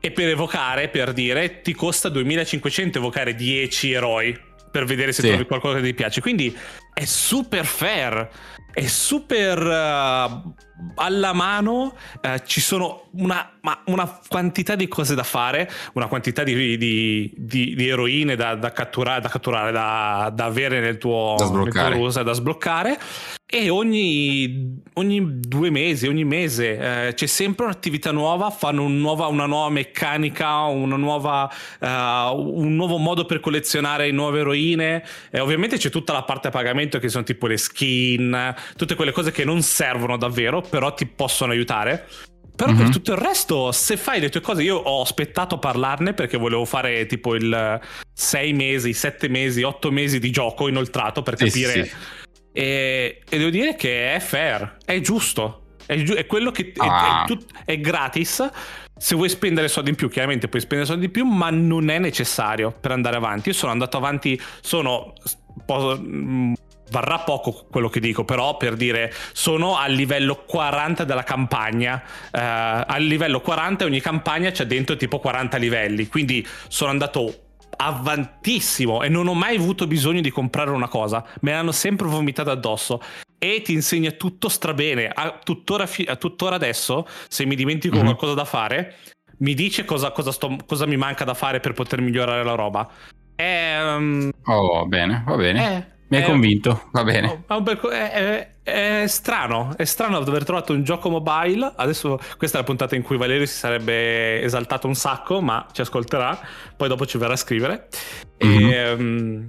E 0.00 0.10
per 0.12 0.28
evocare, 0.28 0.88
per 0.88 1.12
dire, 1.12 1.60
ti 1.60 1.74
costa 1.74 2.08
2500 2.08 2.98
evocare 2.98 3.34
10 3.34 3.92
eroi 3.92 4.46
per 4.70 4.84
vedere 4.84 5.12
se 5.12 5.22
sì. 5.22 5.28
trovi 5.28 5.44
qualcosa 5.44 5.78
che 5.78 5.84
ti 5.84 5.94
piace. 5.94 6.20
Quindi 6.20 6.56
è 6.92 7.04
super 7.04 7.64
fair, 7.64 8.28
è 8.72 8.86
super 8.86 9.58
uh, 9.58 10.52
alla 10.94 11.32
mano, 11.32 11.94
uh, 12.22 12.38
ci 12.44 12.60
sono 12.60 13.08
una, 13.12 13.58
una, 13.86 14.20
quantità 14.28 14.74
di 14.74 14.86
cose 14.88 15.14
da 15.14 15.22
fare, 15.22 15.68
una 15.94 16.06
quantità 16.06 16.44
di, 16.44 16.76
di, 16.76 17.34
di, 17.36 17.74
di 17.74 17.88
eroine 17.88 18.36
da, 18.36 18.54
da, 18.54 18.72
catturare, 18.72 19.20
da, 19.20 19.28
catturare 19.28 19.72
da, 19.72 20.30
da 20.32 20.44
avere 20.44 20.80
nel 20.80 20.98
tuo, 20.98 21.34
da 21.38 21.46
sbloccare. 21.46 21.96
Nel 21.96 22.12
tuo 22.12 22.22
da 22.22 22.32
sbloccare 22.32 22.98
e 23.50 23.70
ogni, 23.70 24.78
ogni, 24.92 25.40
due 25.40 25.70
mesi, 25.70 26.06
ogni 26.06 26.24
mese 26.24 27.06
eh, 27.06 27.14
c'è 27.14 27.24
sempre 27.24 27.64
un'attività 27.64 28.12
nuova, 28.12 28.50
fanno 28.50 28.82
un 28.82 29.00
nuova, 29.00 29.26
una 29.28 29.46
nuova 29.46 29.70
meccanica, 29.70 30.64
una 30.64 30.96
nuova, 30.96 31.50
uh, 31.80 31.86
un 32.36 32.74
nuovo 32.74 32.98
modo 32.98 33.24
per 33.24 33.40
collezionare 33.40 34.10
nuove 34.10 34.40
eroine. 34.40 35.02
E 35.30 35.40
ovviamente 35.40 35.78
c'è 35.78 35.88
tutta 35.88 36.12
la 36.12 36.24
parte 36.24 36.48
a 36.48 36.50
pagamento 36.50 36.98
che 36.98 37.08
sono 37.08 37.24
tipo 37.24 37.46
le 37.46 37.56
skin, 37.56 38.54
tutte 38.76 38.94
quelle 38.94 39.12
cose 39.12 39.30
che 39.30 39.46
non 39.46 39.62
servono 39.62 40.18
davvero, 40.18 40.60
però 40.60 40.92
ti 40.92 41.06
possono 41.06 41.52
aiutare. 41.52 42.06
Però 42.54 42.68
mm-hmm. 42.68 42.78
per 42.78 42.86
mhm. 42.88 42.92
tutto 42.92 43.12
il 43.12 43.18
resto, 43.18 43.72
se 43.72 43.96
fai 43.96 44.20
le 44.20 44.28
tue 44.28 44.42
cose, 44.42 44.62
io 44.62 44.76
ho 44.76 45.00
aspettato 45.00 45.54
a 45.54 45.58
parlarne 45.58 46.12
perché 46.12 46.36
volevo 46.36 46.66
fare 46.66 47.06
tipo 47.06 47.34
il 47.34 47.80
6 48.12 48.52
mesi, 48.52 48.92
7 48.92 49.26
mesi, 49.28 49.62
8 49.62 49.90
mesi 49.90 50.18
di 50.18 50.30
gioco 50.30 50.68
inoltrato 50.68 51.22
per 51.22 51.36
capire. 51.36 51.72
Sì, 51.72 51.82
sì 51.84 52.26
e, 52.58 53.20
e 53.28 53.38
devo 53.38 53.50
dire 53.50 53.76
che 53.76 54.16
è 54.16 54.18
fair, 54.18 54.78
è 54.84 54.98
giusto. 54.98 55.66
È, 55.86 55.94
giu- 56.02 56.16
è 56.16 56.26
quello 56.26 56.50
che 56.50 56.72
ah. 56.78 57.20
è, 57.20 57.22
è, 57.22 57.26
tut- 57.26 57.46
è, 57.64 57.78
gratis. 57.78 58.50
Se 58.96 59.14
vuoi 59.14 59.28
spendere 59.28 59.68
soldi 59.68 59.90
in 59.90 59.94
più, 59.94 60.08
chiaramente 60.08 60.48
puoi 60.48 60.60
spendere 60.60 60.90
soldi 60.90 61.04
in 61.04 61.12
più, 61.12 61.24
ma 61.24 61.50
non 61.50 61.88
è 61.88 62.00
necessario 62.00 62.72
per 62.72 62.90
andare 62.90 63.14
avanti. 63.14 63.50
Io 63.50 63.54
sono 63.54 63.70
andato 63.70 63.96
avanti, 63.96 64.40
sono. 64.60 65.12
Po- 65.64 65.96
mm, 66.00 66.54
varrà 66.90 67.20
poco 67.20 67.66
quello 67.70 67.88
che 67.88 68.00
dico, 68.00 68.24
però 68.24 68.56
per 68.56 68.74
dire 68.74 69.12
sono 69.32 69.76
al 69.76 69.92
livello 69.92 70.42
40 70.44 71.04
della 71.04 71.22
campagna. 71.22 72.02
Uh, 72.32 72.38
al 72.86 73.04
livello 73.04 73.40
40 73.40 73.84
ogni 73.84 74.00
campagna 74.00 74.50
c'è 74.50 74.66
dentro 74.66 74.96
tipo 74.96 75.20
40 75.20 75.58
livelli. 75.58 76.08
Quindi 76.08 76.44
sono 76.66 76.90
andato 76.90 77.47
avantissimo 77.80 79.02
e 79.02 79.08
non 79.08 79.28
ho 79.28 79.34
mai 79.34 79.56
avuto 79.56 79.86
bisogno 79.86 80.20
di 80.20 80.30
comprare 80.30 80.70
una 80.70 80.88
cosa, 80.88 81.24
me 81.40 81.52
l'hanno 81.52 81.72
sempre 81.72 82.06
vomitata 82.06 82.50
addosso 82.50 83.00
e 83.38 83.62
ti 83.62 83.72
insegna 83.72 84.10
tutto 84.10 84.48
strabene. 84.48 85.08
A 85.08 85.38
tuttora, 85.42 85.88
a 86.06 86.16
tuttora 86.16 86.56
adesso, 86.56 87.06
se 87.28 87.44
mi 87.44 87.54
dimentico 87.54 87.96
mm-hmm. 87.96 88.04
qualcosa 88.04 88.34
da 88.34 88.44
fare, 88.44 88.96
mi 89.38 89.54
dice 89.54 89.84
cosa, 89.84 90.10
cosa, 90.10 90.32
sto, 90.32 90.56
cosa, 90.66 90.86
mi 90.86 90.96
manca 90.96 91.24
da 91.24 91.34
fare 91.34 91.60
per 91.60 91.72
poter 91.72 92.00
migliorare 92.00 92.42
la 92.42 92.54
roba. 92.54 92.88
È, 93.34 93.78
um, 93.80 94.30
oh, 94.44 94.86
bene, 94.86 95.22
va 95.24 95.36
bene. 95.36 95.60
È, 95.60 95.86
mi 96.08 96.16
hai 96.16 96.22
convinto, 96.22 96.88
va 96.92 97.04
bene. 97.04 97.44
Oh, 97.48 97.62
è, 97.90 98.10
è, 98.10 98.48
è, 98.62 99.06
strano, 99.06 99.74
è 99.76 99.84
strano 99.84 100.16
aver 100.16 100.44
trovato 100.44 100.72
un 100.72 100.82
gioco 100.82 101.10
mobile. 101.10 101.72
Adesso 101.76 102.18
questa 102.38 102.58
è 102.58 102.60
la 102.60 102.66
puntata 102.66 102.96
in 102.96 103.02
cui 103.02 103.16
Valerio 103.16 103.44
si 103.44 103.54
sarebbe 103.54 104.40
esaltato 104.42 104.86
un 104.86 104.94
sacco, 104.94 105.40
ma 105.40 105.66
ci 105.72 105.82
ascolterà. 105.82 106.38
Poi 106.76 106.88
dopo 106.88 107.04
ci 107.04 107.18
verrà 107.18 107.34
a 107.34 107.36
scrivere. 107.36 107.88
Mm-hmm. 108.42 108.70
E, 108.70 108.92
um, 108.92 109.48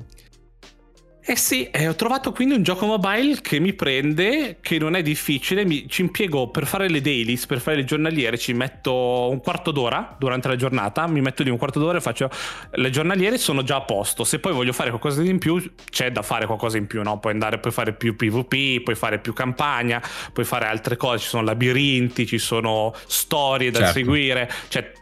eh 1.30 1.36
sì, 1.36 1.70
eh, 1.70 1.88
ho 1.88 1.94
trovato 1.94 2.32
quindi 2.32 2.56
un 2.56 2.64
gioco 2.64 2.88
mobile 2.88 3.40
che 3.42 3.60
mi 3.60 3.74
prende, 3.74 4.58
che 4.62 4.80
non 4.80 4.96
è 4.96 5.04
difficile, 5.04 5.64
mi, 5.64 5.88
ci 5.88 6.02
impiego 6.02 6.50
per 6.50 6.66
fare 6.66 6.90
le 6.90 7.02
dailies, 7.02 7.46
per 7.46 7.60
fare 7.60 7.78
le 7.78 7.84
giornaliere, 7.84 8.36
ci 8.36 8.52
metto 8.54 9.30
un 9.30 9.40
quarto 9.40 9.70
d'ora 9.70 10.16
durante 10.18 10.48
la 10.48 10.56
giornata, 10.56 11.06
mi 11.06 11.22
metto 11.22 11.44
lì 11.44 11.52
un 11.52 11.60
quarto 11.60 11.78
d'ora 11.78 12.00
e 12.00 12.02
faccio 12.02 12.32
le 12.72 12.90
giornaliere 12.90 13.38
sono 13.38 13.62
già 13.62 13.76
a 13.76 13.82
posto, 13.82 14.24
se 14.24 14.40
poi 14.40 14.54
voglio 14.54 14.74
fare 14.74 14.90
qualcosa 14.90 15.22
di 15.22 15.30
in 15.30 15.38
più 15.38 15.64
c'è 15.92 16.12
da 16.12 16.24
fare 16.24 16.48
qualcosa 16.48 16.78
in 16.78 16.88
più, 16.88 17.04
no? 17.04 17.20
puoi 17.20 17.34
andare, 17.34 17.60
puoi 17.60 17.74
fare 17.74 17.94
più 17.94 18.16
PvP, 18.16 18.82
puoi 18.82 18.96
fare 18.96 19.20
più 19.20 19.32
campagna, 19.32 20.02
puoi 20.34 20.48
fare 20.48 20.66
altre 20.66 20.98
cose, 20.98 21.20
ci 21.20 21.28
sono 21.28 21.44
labirinti, 21.44 22.26
ci 22.26 22.40
sono 22.40 22.92
storie 23.06 23.70
da 23.70 23.82
certo. 23.82 23.94
seguire, 23.94 24.50
cioè 24.70 24.94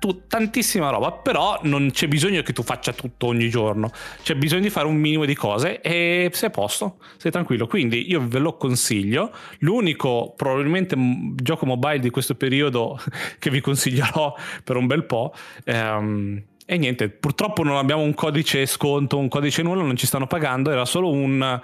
tu, 0.00 0.26
tantissima 0.26 0.90
roba, 0.90 1.12
però 1.12 1.60
non 1.62 1.90
c'è 1.92 2.08
bisogno 2.08 2.42
che 2.42 2.52
tu 2.52 2.62
faccia 2.62 2.92
tutto 2.92 3.26
ogni 3.26 3.48
giorno, 3.48 3.92
c'è 4.22 4.34
bisogno 4.34 4.62
di 4.62 4.70
fare 4.70 4.86
un 4.86 4.96
minimo 4.96 5.26
di 5.26 5.34
cose 5.34 5.80
e 5.80 6.30
sei 6.32 6.48
a 6.48 6.50
posto, 6.50 6.96
sei 7.18 7.30
tranquillo. 7.30 7.66
Quindi 7.68 8.10
io 8.10 8.26
ve 8.26 8.38
lo 8.38 8.56
consiglio. 8.56 9.30
L'unico 9.58 10.32
probabilmente 10.36 10.96
gioco 11.36 11.66
mobile 11.66 12.00
di 12.00 12.10
questo 12.10 12.34
periodo 12.34 12.98
che 13.38 13.50
vi 13.50 13.60
consiglierò 13.60 14.34
per 14.64 14.76
un 14.76 14.86
bel 14.86 15.04
po'. 15.04 15.32
Ehm, 15.64 16.42
e 16.64 16.78
niente, 16.78 17.10
purtroppo 17.10 17.62
non 17.62 17.76
abbiamo 17.76 18.02
un 18.02 18.14
codice 18.14 18.64
sconto, 18.64 19.18
un 19.18 19.28
codice 19.28 19.62
nulla, 19.62 19.82
non 19.82 19.96
ci 19.96 20.06
stanno 20.06 20.26
pagando, 20.26 20.70
era 20.70 20.84
solo 20.84 21.10
un 21.10 21.60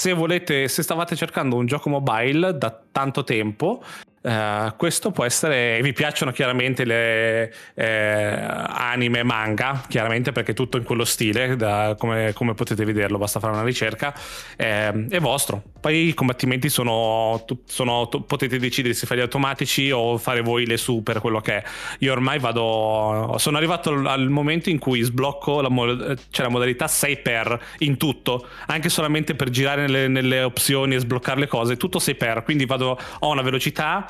se 0.00 0.14
volete, 0.14 0.66
se 0.66 0.82
stavate 0.82 1.14
cercando 1.14 1.56
un 1.56 1.66
gioco 1.66 1.90
mobile 1.90 2.56
da 2.56 2.74
tanto 2.90 3.22
tempo, 3.22 3.82
Uh, 4.22 4.76
questo 4.76 5.12
può 5.12 5.24
essere, 5.24 5.80
vi 5.80 5.94
piacciono 5.94 6.30
chiaramente 6.30 6.84
le 6.84 7.50
eh, 7.72 8.36
anime 8.38 9.22
manga, 9.22 9.82
chiaramente 9.88 10.30
perché 10.30 10.52
tutto 10.52 10.76
in 10.76 10.84
quello 10.84 11.06
stile, 11.06 11.56
da, 11.56 11.96
come, 11.98 12.34
come, 12.34 12.52
potete 12.52 12.84
vederlo, 12.84 13.16
basta 13.16 13.40
fare 13.40 13.54
una 13.54 13.62
ricerca, 13.62 14.14
eh, 14.56 15.06
è 15.08 15.18
vostro. 15.20 15.62
Poi 15.80 16.08
i 16.08 16.12
combattimenti 16.12 16.68
sono, 16.68 17.42
sono, 17.64 18.08
potete 18.08 18.58
decidere 18.58 18.92
se 18.92 19.06
farli 19.06 19.22
automatici 19.22 19.90
o 19.90 20.18
fare 20.18 20.42
voi 20.42 20.66
le 20.66 20.76
super, 20.76 21.18
quello 21.20 21.40
che 21.40 21.62
è. 21.62 21.64
Io 22.00 22.12
ormai 22.12 22.38
vado, 22.38 23.36
sono 23.38 23.56
arrivato 23.56 23.90
al 23.90 24.28
momento 24.28 24.68
in 24.68 24.78
cui 24.78 25.00
sblocco, 25.00 25.62
la, 25.62 26.14
c'è 26.30 26.42
la 26.42 26.50
modalità 26.50 26.84
6x 26.84 27.58
in 27.78 27.96
tutto, 27.96 28.46
anche 28.66 28.90
solamente 28.90 29.34
per 29.34 29.48
girare 29.48 29.80
nelle, 29.86 30.08
nelle 30.08 30.42
opzioni 30.42 30.94
e 30.94 30.98
sbloccare 30.98 31.40
le 31.40 31.46
cose, 31.46 31.78
tutto 31.78 31.98
6x, 31.98 32.44
quindi 32.44 32.66
vado, 32.66 32.98
ho 33.20 33.30
una 33.30 33.40
velocità 33.40 34.08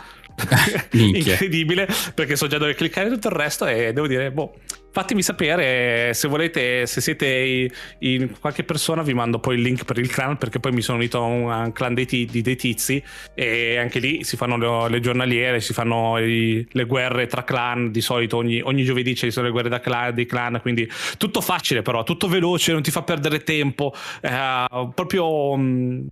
incredibile 0.93 1.89
perché 2.15 2.37
so 2.37 2.47
già 2.47 2.59
dove 2.59 2.75
cliccare 2.75 3.09
tutto 3.09 3.29
il 3.29 3.35
resto 3.35 3.67
e 3.67 3.93
devo 3.93 4.07
dire 4.07 4.31
boh 4.31 4.55
fatemi 4.93 5.23
sapere 5.23 6.13
se 6.15 6.27
volete 6.29 6.87
se 6.87 7.01
siete 7.01 7.71
in 8.01 8.39
qualche 8.41 8.65
persona 8.65 9.03
vi 9.03 9.15
mando 9.15 9.39
poi 9.39 9.55
il 9.55 9.63
link 9.63 9.85
per 9.85 9.99
il 9.99 10.11
clan 10.11 10.37
perché 10.37 10.59
poi 10.59 10.73
mi 10.73 10.83
sono 10.83 10.99
unito 10.99 11.23
a 11.23 11.25
un 11.25 11.73
clan 11.73 11.95
dei, 11.95 12.07
di 12.07 12.41
dei 12.43 12.57
tizi 12.57 13.03
e 13.35 13.79
anche 13.79 14.01
lì 14.01 14.25
si 14.25 14.37
fanno 14.37 14.57
le, 14.57 14.89
le 14.91 15.01
giornaliere 15.01 15.61
si 15.61 15.73
fanno 15.73 16.19
i, 16.19 16.67
le 16.71 16.85
guerre 16.85 17.27
tra 17.27 17.45
clan 17.45 17.91
di 17.93 18.01
solito 18.01 18.37
ogni, 18.37 18.61
ogni 18.61 18.83
giovedì 18.83 19.15
ci 19.15 19.31
sono 19.31 19.47
le 19.47 19.53
guerre 19.53 19.69
da 19.69 19.81
clan, 19.81 20.15
dei 20.15 20.27
clan 20.27 20.59
quindi 20.61 20.91
tutto 21.17 21.41
facile 21.41 21.83
però 21.83 22.03
tutto 22.03 22.27
veloce 22.27 22.73
non 22.73 22.83
ti 22.83 22.91
fa 22.91 23.03
perdere 23.03 23.45
tempo 23.45 23.95
eh, 24.21 24.89
proprio 24.95 25.57
mh, 25.57 25.63
mm, 25.63 26.07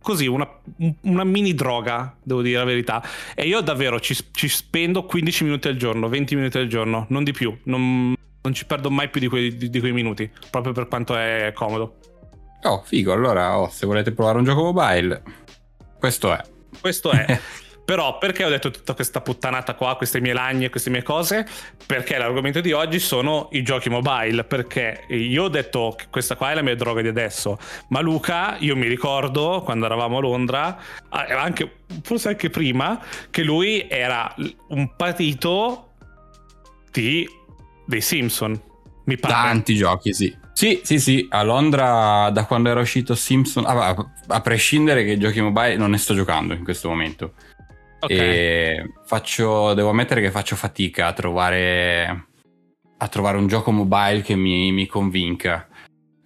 così 0.00 0.26
una, 0.26 0.48
una, 1.02 1.24
mini 1.24 1.54
droga, 1.54 2.16
devo 2.22 2.42
dire 2.42 2.58
la 2.58 2.64
verità. 2.64 3.02
E 3.34 3.46
io 3.46 3.60
davvero 3.60 4.00
ci, 4.00 4.16
ci, 4.32 4.48
spendo 4.48 5.04
15 5.04 5.44
minuti 5.44 5.68
al 5.68 5.76
giorno, 5.76 6.08
20 6.08 6.34
minuti 6.34 6.58
al 6.58 6.66
giorno, 6.66 7.06
non 7.08 7.24
di 7.24 7.32
più. 7.32 7.56
Non, 7.64 8.14
non 8.40 8.54
ci 8.54 8.64
perdo 8.66 8.90
mai 8.90 9.08
più 9.08 9.20
di 9.20 9.28
quei, 9.28 9.56
di, 9.56 9.70
di 9.70 9.80
quei, 9.80 9.92
minuti, 9.92 10.30
proprio 10.50 10.72
per 10.72 10.88
quanto 10.88 11.16
è 11.16 11.52
comodo. 11.54 11.96
Oh, 12.62 12.82
figo. 12.82 13.12
Allora, 13.12 13.58
oh, 13.58 13.68
se 13.68 13.86
volete 13.86 14.12
provare 14.12 14.38
un 14.38 14.44
gioco 14.44 14.72
mobile, 14.72 15.22
questo 15.98 16.32
è. 16.32 16.42
Questo 16.80 17.10
è. 17.10 17.38
Però 17.88 18.18
perché 18.18 18.44
ho 18.44 18.50
detto 18.50 18.70
tutta 18.70 18.92
questa 18.92 19.22
puttanata 19.22 19.74
qua, 19.74 19.96
queste 19.96 20.20
mie 20.20 20.34
lagne, 20.34 20.68
queste 20.68 20.90
mie 20.90 21.02
cose? 21.02 21.48
Perché 21.86 22.18
l'argomento 22.18 22.60
di 22.60 22.72
oggi 22.72 22.98
sono 22.98 23.48
i 23.52 23.62
giochi 23.62 23.88
mobile. 23.88 24.44
Perché 24.44 25.04
io 25.08 25.44
ho 25.44 25.48
detto 25.48 25.94
che 25.96 26.04
questa 26.10 26.36
qua 26.36 26.50
è 26.50 26.54
la 26.54 26.60
mia 26.60 26.76
droga 26.76 27.00
di 27.00 27.08
adesso. 27.08 27.58
Ma 27.88 28.00
Luca, 28.00 28.58
io 28.58 28.76
mi 28.76 28.88
ricordo 28.88 29.62
quando 29.64 29.86
eravamo 29.86 30.18
a 30.18 30.20
Londra, 30.20 30.78
anche, 31.08 31.76
forse 32.02 32.28
anche 32.28 32.50
prima, 32.50 33.02
che 33.30 33.42
lui 33.42 33.86
era 33.88 34.34
un 34.68 34.94
patito 34.94 35.92
di, 36.92 37.26
dei 37.86 38.02
Simpson. 38.02 38.60
Mi 39.06 39.16
pare. 39.16 39.32
Tanti 39.32 39.74
giochi, 39.74 40.12
sì. 40.12 40.36
Sì, 40.52 40.80
sì, 40.82 40.98
sì, 40.98 41.26
a 41.30 41.42
Londra 41.42 42.28
da 42.30 42.44
quando 42.44 42.68
era 42.68 42.80
uscito 42.80 43.14
Simpson, 43.14 43.64
ah, 43.64 43.94
a 44.26 44.40
prescindere 44.42 45.04
che 45.04 45.16
giochi 45.16 45.40
mobile 45.40 45.76
non 45.76 45.90
ne 45.90 45.98
sto 45.98 46.14
giocando 46.14 46.52
in 46.52 46.64
questo 46.64 46.88
momento. 46.88 47.32
Okay. 48.00 48.16
E 48.16 48.92
faccio, 49.04 49.74
devo 49.74 49.90
ammettere 49.90 50.20
che 50.20 50.30
faccio 50.30 50.56
fatica 50.56 51.06
a 51.06 51.12
trovare, 51.12 52.26
a 52.96 53.08
trovare 53.08 53.38
un 53.38 53.46
gioco 53.46 53.70
mobile 53.70 54.22
che 54.22 54.36
mi, 54.36 54.72
mi 54.72 54.86
convinca. 54.86 55.66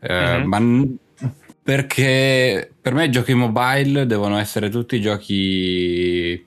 Mm-hmm. 0.04 0.48
ma 0.48 0.58
perché 1.62 2.72
per 2.80 2.92
me 2.92 3.04
i 3.04 3.10
giochi 3.10 3.34
mobile 3.34 4.04
devono 4.06 4.38
essere 4.38 4.68
tutti 4.68 5.00
giochi. 5.00 6.44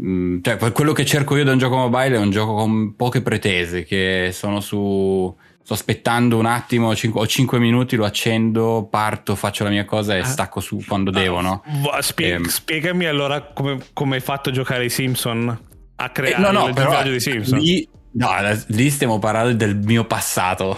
Mm, 0.00 0.40
cioè, 0.40 0.56
quello 0.72 0.92
che 0.92 1.04
cerco 1.04 1.36
io 1.36 1.44
da 1.44 1.52
un 1.52 1.58
gioco 1.58 1.76
mobile 1.76 2.14
è 2.14 2.18
un 2.18 2.30
gioco 2.30 2.54
con 2.54 2.94
poche 2.94 3.22
pretese, 3.22 3.84
che 3.84 4.30
sono 4.32 4.60
su 4.60 5.36
sto 5.70 5.74
aspettando 5.74 6.36
un 6.36 6.46
attimo, 6.46 6.94
cinque, 6.96 7.20
ho 7.20 7.26
5 7.26 7.58
minuti, 7.60 7.94
lo 7.94 8.04
accendo, 8.04 8.88
parto, 8.90 9.36
faccio 9.36 9.62
la 9.62 9.70
mia 9.70 9.84
cosa 9.84 10.16
e 10.16 10.20
ah. 10.20 10.24
stacco 10.24 10.58
su 10.58 10.82
quando 10.86 11.12
devo, 11.12 11.40
no? 11.40 11.62
Spie- 12.00 12.34
ehm. 12.34 12.44
Spiegami 12.44 13.04
allora 13.04 13.40
come, 13.52 13.78
come, 13.92 14.16
hai 14.16 14.20
fatto 14.20 14.48
a 14.48 14.52
giocare 14.52 14.84
i 14.84 14.90
Simpson, 14.90 15.56
a 15.94 16.10
creare 16.10 16.36
eh, 16.36 16.40
no, 16.40 16.50
no, 16.50 16.66
il 16.66 16.74
viaggio 16.74 17.10
di 17.10 17.20
Simpson. 17.20 17.58
Lì, 17.60 17.88
no, 18.12 18.30
lì 18.66 18.90
stiamo 18.90 19.20
parlando 19.20 19.54
del 19.54 19.76
mio 19.76 20.04
passato. 20.06 20.76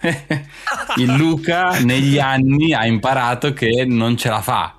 il 0.96 1.14
Luca 1.14 1.78
negli 1.78 2.18
anni 2.18 2.74
ha 2.74 2.84
imparato 2.84 3.52
che 3.52 3.84
non 3.86 4.16
ce 4.16 4.28
la 4.28 4.40
fa. 4.40 4.74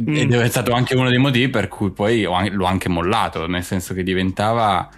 Mm. 0.00 0.16
Ed 0.16 0.32
è 0.32 0.48
stato 0.48 0.72
anche 0.72 0.94
uno 0.94 1.10
dei 1.10 1.18
motivi 1.18 1.50
per 1.50 1.68
cui 1.68 1.90
poi 1.90 2.22
l'ho 2.22 2.64
anche 2.64 2.88
mollato, 2.88 3.46
nel 3.46 3.62
senso 3.62 3.92
che 3.92 4.02
diventava 4.02 4.88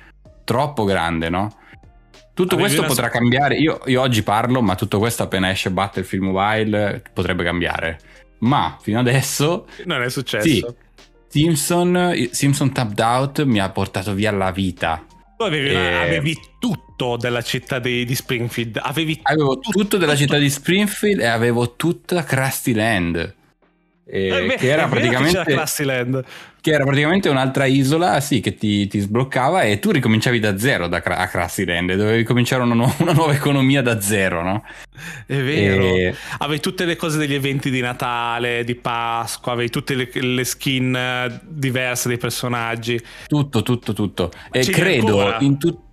troppo 0.45 0.85
grande, 0.85 1.29
no? 1.29 1.57
Tutto 2.35 2.55
Avevi 2.55 2.71
questo 2.71 2.87
potrà 2.87 3.09
cambiare. 3.09 3.57
Io, 3.57 3.81
io, 3.87 4.01
oggi 4.01 4.23
parlo, 4.23 4.63
ma 4.63 4.75
tutto 4.75 4.99
questo 4.99 5.23
appena 5.23 5.51
esce 5.51 5.71
Battlefield 5.71 6.25
Mobile 6.25 7.03
potrebbe 7.13 7.45
cambiare. 7.45 7.99
Ma 8.39 8.77
fino 8.81 8.99
adesso. 8.99 9.67
Non 9.85 10.03
è 10.03 10.09
successo. 10.09 10.49
Sì. 10.49 10.67
Simpson, 11.29 12.29
Simpson 12.31 12.73
Tapped 12.73 12.99
Out 12.99 13.45
mi 13.45 13.59
ha 13.59 13.71
portato 13.71 14.15
via 14.15 14.31
la 14.31 14.51
vita. 14.51 15.05
Tu 15.37 15.45
avevi, 15.45 15.71
e... 15.71 15.95
avevi 15.95 16.39
tutto 16.59 17.17
della 17.17 17.43
città 17.43 17.79
di, 17.79 18.05
di 18.05 18.15
Springfield. 18.15 18.81
Avevi 18.83 19.19
avevo 19.23 19.59
tutto, 19.59 19.79
tutto 19.79 19.97
della 19.97 20.13
tutto. 20.13 20.25
città 20.25 20.39
di 20.39 20.51
Springfield 20.51 21.21
e 21.21 21.27
avevo 21.27 21.75
tutta 21.77 22.23
Krusty 22.25 22.73
Land. 22.73 23.35
Eh, 24.15 24.57
che 24.59 24.69
era 24.69 24.89
praticamente 24.89 25.43
che, 25.43 26.25
che 26.61 26.71
era 26.71 26.85
praticamente 26.85 27.31
un'altra 27.31 27.65
isola 27.65 28.21
sì, 28.21 28.41
che 28.41 28.57
ti, 28.57 28.87
ti, 28.87 28.99
sbloccava 28.99 29.63
e 29.63 29.79
tu 29.79 29.91
ricominciavi 29.91 30.39
da 30.39 30.59
zero 30.59 30.87
da, 30.87 30.99
a 31.03 31.31
Land 31.33 31.95
dovevi 31.95 32.23
cominciare 32.23 32.63
una, 32.63 32.75
nu- 32.75 32.93
una, 33.01 33.13
nuova 33.15 33.33
economia 33.33 33.81
da 33.81 34.03
zero 34.03 34.43
no? 34.43 34.65
è 35.27 35.37
vero. 35.37 35.83
E... 35.83 36.15
avevi 36.41 36.61
tutte 36.61 36.85
le 36.85 36.95
cose 36.97 37.17
degli 37.17 37.33
eventi 37.33 37.71
di 37.71 37.81
Natale 37.81 38.65
di 38.65 38.75
Pasqua 38.75 39.53
avevi 39.53 39.71
tutte 39.71 39.95
le, 39.95 40.11
le 40.13 40.45
skin 40.45 40.95
eh, 40.95 41.41
diverse 41.45 42.09
dei 42.09 42.19
personaggi. 42.19 43.03
Tutto 43.27 43.63
tutto 43.63 43.95
tutto. 43.95 44.31
E 44.51 44.63
Ci 44.63 44.73
credo 44.73 45.37
in 45.39 45.57
tutto 45.57 45.85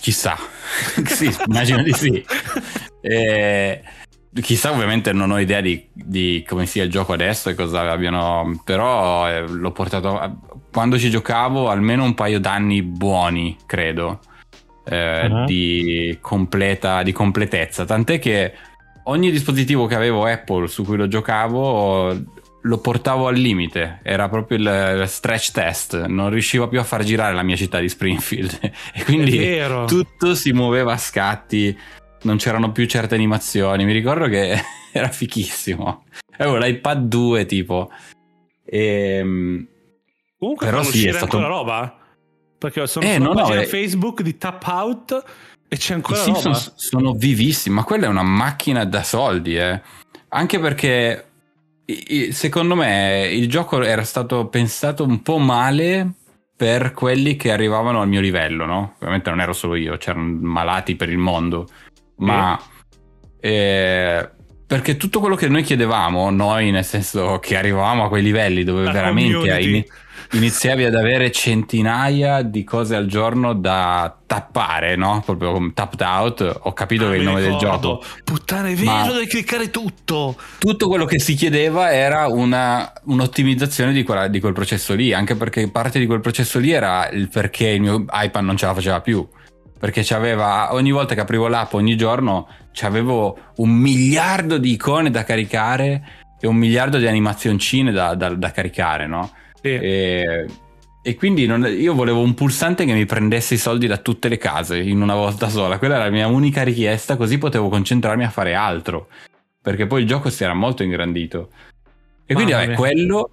chissà. 0.00 0.36
Sì 1.06 1.32
immagino 1.46 1.80
di 1.80 1.92
sì. 1.92 2.24
E 3.06 3.82
Chissà, 4.40 4.72
ovviamente 4.72 5.12
non 5.12 5.30
ho 5.30 5.38
idea 5.38 5.60
di, 5.60 5.86
di, 5.92 6.44
come 6.46 6.66
sia 6.66 6.82
il 6.82 6.90
gioco 6.90 7.12
adesso 7.12 7.50
e 7.50 7.54
cosa 7.54 7.90
abbiano. 7.90 8.60
Però 8.64 9.28
eh, 9.28 9.46
l'ho 9.46 9.70
portato. 9.70 10.38
Quando 10.72 10.98
ci 10.98 11.10
giocavo, 11.10 11.68
almeno 11.68 12.04
un 12.04 12.14
paio 12.14 12.40
d'anni 12.40 12.82
buoni, 12.82 13.56
credo. 13.66 14.20
Eh, 14.86 15.26
uh-huh. 15.26 15.44
di, 15.44 16.18
completa, 16.20 17.02
di 17.02 17.12
completezza. 17.12 17.84
Tant'è 17.84 18.18
che 18.18 18.52
ogni 19.04 19.30
dispositivo 19.30 19.86
che 19.86 19.94
avevo 19.94 20.24
Apple 20.24 20.66
su 20.68 20.84
cui 20.84 20.96
lo 20.96 21.08
giocavo 21.08 22.42
lo 22.64 22.78
portavo 22.78 23.26
al 23.26 23.36
limite, 23.36 24.00
era 24.02 24.28
proprio 24.28 24.56
il, 24.56 25.00
il, 25.02 25.08
stretch 25.08 25.50
test, 25.50 26.06
non 26.06 26.30
riuscivo 26.30 26.66
più 26.66 26.80
a 26.80 26.84
far 26.84 27.02
girare 27.02 27.34
la 27.34 27.42
mia 27.42 27.56
città 27.56 27.78
di 27.78 27.90
Springfield 27.90 28.58
e 28.94 29.04
quindi 29.04 29.60
tutto 29.86 30.34
si 30.34 30.52
muoveva 30.52 30.92
a 30.92 30.96
scatti, 30.96 31.76
non 32.24 32.36
c'erano 32.36 32.72
più 32.72 32.86
certe 32.86 33.14
animazioni. 33.14 33.84
Mi 33.84 33.92
ricordo 33.92 34.26
che 34.26 34.58
era 34.92 35.08
fichissimo. 35.08 36.04
Avevo 36.36 36.58
l'iPad 36.58 37.06
2 37.06 37.46
tipo. 37.46 37.90
E, 38.64 39.16
ehm, 39.18 39.66
Comunque 40.38 40.66
però 40.66 40.82
sì, 40.82 41.06
è 41.06 41.12
stato... 41.12 41.36
ancora 41.36 41.46
roba? 41.46 41.98
Perché 42.58 42.86
sono 42.86 43.06
eh, 43.06 43.14
sulla 43.14 43.34
pagina 43.34 43.60
no, 43.60 43.66
Facebook 43.66 44.22
di 44.22 44.36
Tap 44.36 44.62
Out 44.66 45.24
e 45.68 45.76
c'è 45.76 45.94
ancora 45.94 46.22
I 46.22 46.26
roba. 46.26 46.40
Sono, 46.40 46.72
sono 46.76 47.12
vivissimi, 47.12 47.76
ma 47.76 47.84
quella 47.84 48.06
è 48.06 48.08
una 48.08 48.22
macchina 48.22 48.84
da 48.84 49.02
soldi, 49.02 49.56
eh. 49.56 49.80
Anche 50.28 50.58
perché 50.58 51.28
secondo 52.30 52.74
me 52.74 53.28
il 53.30 53.48
gioco 53.48 53.82
era 53.82 54.04
stato 54.04 54.46
pensato 54.48 55.04
un 55.04 55.22
po' 55.22 55.38
male 55.38 56.12
per 56.56 56.92
quelli 56.92 57.36
che 57.36 57.52
arrivavano 57.52 58.00
al 58.00 58.08
mio 58.08 58.20
livello, 58.20 58.64
no? 58.64 58.94
Ovviamente 58.96 59.30
non 59.30 59.40
ero 59.40 59.52
solo 59.52 59.74
io, 59.74 59.96
c'erano 59.96 60.38
malati 60.40 60.96
per 60.96 61.10
il 61.10 61.18
mondo 61.18 61.68
ma 62.16 62.60
eh, 63.40 64.30
perché 64.66 64.96
tutto 64.96 65.20
quello 65.20 65.34
che 65.36 65.48
noi 65.48 65.62
chiedevamo, 65.62 66.30
noi 66.30 66.70
nel 66.70 66.84
senso 66.84 67.38
che 67.38 67.56
arrivavamo 67.56 68.04
a 68.04 68.08
quei 68.08 68.22
livelli 68.22 68.64
dove 68.64 68.84
La 68.84 68.92
veramente 68.92 69.60
in, 69.60 69.84
iniziavi 70.32 70.84
ad 70.84 70.94
avere 70.94 71.30
centinaia 71.30 72.42
di 72.42 72.64
cose 72.64 72.96
al 72.96 73.06
giorno 73.06 73.52
da 73.52 74.16
tappare, 74.26 74.96
no? 74.96 75.22
Proprio 75.24 75.52
come 75.52 75.72
tapped 75.74 76.00
out, 76.00 76.60
ho 76.62 76.72
capito 76.72 77.06
ah, 77.06 77.10
che 77.10 77.14
è 77.14 77.18
il 77.18 77.24
nome 77.24 77.40
ricordo. 77.40 77.58
del 77.58 77.70
gioco. 77.70 78.04
Puttana, 78.24 78.68
è 78.68 78.74
vero, 78.74 79.12
devi 79.12 79.26
cliccare 79.26 79.70
tutto. 79.70 80.36
Tutto 80.58 80.88
quello 80.88 81.04
che 81.04 81.20
si 81.20 81.34
chiedeva 81.34 81.92
era 81.92 82.26
una, 82.26 82.90
un'ottimizzazione 83.04 83.92
di, 83.92 84.02
quella, 84.02 84.28
di 84.28 84.40
quel 84.40 84.54
processo 84.54 84.94
lì, 84.94 85.12
anche 85.12 85.36
perché 85.36 85.68
parte 85.70 85.98
di 85.98 86.06
quel 86.06 86.20
processo 86.20 86.58
lì 86.58 86.70
era 86.70 87.08
il 87.10 87.28
perché 87.28 87.68
il 87.68 87.80
mio 87.80 88.04
iPad 88.10 88.42
non 88.42 88.56
ce 88.56 88.66
la 88.66 88.74
faceva 88.74 89.00
più 89.00 89.26
perché 89.84 90.00
c'aveva 90.02 90.72
ogni 90.72 90.92
volta 90.92 91.14
che 91.14 91.20
aprivo 91.20 91.46
l'app 91.46 91.74
ogni 91.74 91.94
giorno 91.94 92.48
c'avevo 92.72 93.36
un 93.56 93.68
miliardo 93.68 94.56
di 94.56 94.72
icone 94.72 95.10
da 95.10 95.24
caricare 95.24 96.02
e 96.40 96.46
un 96.46 96.56
miliardo 96.56 96.96
di 96.96 97.06
animazioncine 97.06 97.92
da, 97.92 98.14
da, 98.14 98.30
da 98.30 98.50
caricare, 98.50 99.06
no? 99.06 99.30
Sì. 99.60 99.74
E, 99.74 100.46
e 101.02 101.14
quindi 101.16 101.44
non, 101.44 101.66
io 101.66 101.92
volevo 101.92 102.22
un 102.22 102.32
pulsante 102.32 102.86
che 102.86 102.94
mi 102.94 103.04
prendesse 103.04 103.52
i 103.52 103.58
soldi 103.58 103.86
da 103.86 103.98
tutte 103.98 104.30
le 104.30 104.38
case 104.38 104.78
in 104.78 105.02
una 105.02 105.16
volta 105.16 105.50
sola. 105.50 105.76
Quella 105.76 105.96
era 105.96 106.04
la 106.04 106.10
mia 106.10 106.28
unica 106.28 106.62
richiesta, 106.62 107.18
così 107.18 107.36
potevo 107.36 107.68
concentrarmi 107.68 108.24
a 108.24 108.30
fare 108.30 108.54
altro. 108.54 109.08
Perché 109.60 109.86
poi 109.86 110.00
il 110.00 110.06
gioco 110.06 110.30
si 110.30 110.44
era 110.44 110.54
molto 110.54 110.82
ingrandito. 110.82 111.50
E 112.24 112.32
quindi, 112.32 112.52
vabbè, 112.52 112.72
quello. 112.72 113.32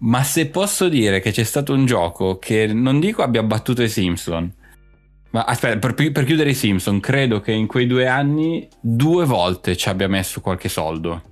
Ma 0.00 0.22
se 0.22 0.48
posso 0.48 0.90
dire 0.90 1.20
che 1.20 1.30
c'è 1.30 1.44
stato 1.44 1.72
un 1.72 1.86
gioco 1.86 2.36
che 2.38 2.66
non 2.66 3.00
dico 3.00 3.22
abbia 3.22 3.42
battuto 3.42 3.82
i 3.82 3.88
Simpson, 3.88 4.52
ma 5.30 5.44
aspetta, 5.44 5.78
per, 5.78 6.12
per, 6.12 6.24
chiudere 6.24 6.50
i 6.50 6.54
Simpson, 6.54 7.00
credo 7.00 7.40
che 7.40 7.52
in 7.52 7.66
quei 7.66 7.86
due 7.86 8.06
anni 8.06 8.68
due 8.80 9.24
volte 9.24 9.76
ci 9.76 9.88
abbia 9.88 10.08
messo 10.08 10.40
qualche 10.40 10.68
soldo. 10.68 11.22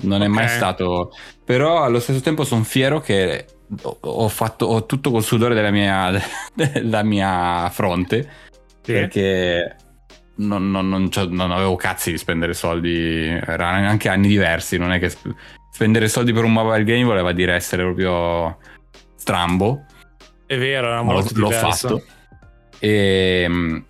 Non 0.00 0.20
okay. 0.20 0.26
è 0.26 0.28
mai 0.28 0.48
stato. 0.48 1.12
Però 1.44 1.82
allo 1.82 1.98
stesso 2.00 2.20
tempo 2.20 2.44
sono 2.44 2.62
fiero 2.62 3.00
che 3.00 3.46
ho 4.00 4.28
fatto 4.28 4.66
ho 4.66 4.86
tutto 4.86 5.10
col 5.10 5.22
sudore 5.22 5.54
della 5.54 5.70
mia, 5.70 6.12
della 6.54 7.02
mia 7.02 7.68
fronte. 7.70 8.28
Sì. 8.82 8.92
Perché 8.92 9.76
non, 10.36 10.70
non, 10.70 10.88
non, 10.88 11.08
non, 11.30 11.50
avevo 11.50 11.76
cazzi 11.76 12.10
di 12.10 12.18
spendere 12.18 12.54
soldi. 12.54 13.26
Erano 13.26 13.88
anche 13.88 14.08
anni 14.08 14.28
diversi. 14.28 14.76
Non 14.76 14.92
è 14.92 14.98
che 14.98 15.12
spendere 15.72 16.08
soldi 16.08 16.32
per 16.32 16.44
un 16.44 16.52
mobile 16.52 16.84
game 16.84 17.04
voleva 17.04 17.32
dire 17.32 17.54
essere 17.54 17.82
proprio 17.82 18.58
strambo. 19.16 19.84
È 20.46 20.56
vero, 20.56 20.88
era 20.88 21.02
molto 21.02 21.32
l'ho. 21.34 21.48
L'ho 21.48 21.56
fatto. 21.56 22.02
E, 22.78 23.42
ehm, 23.44 23.84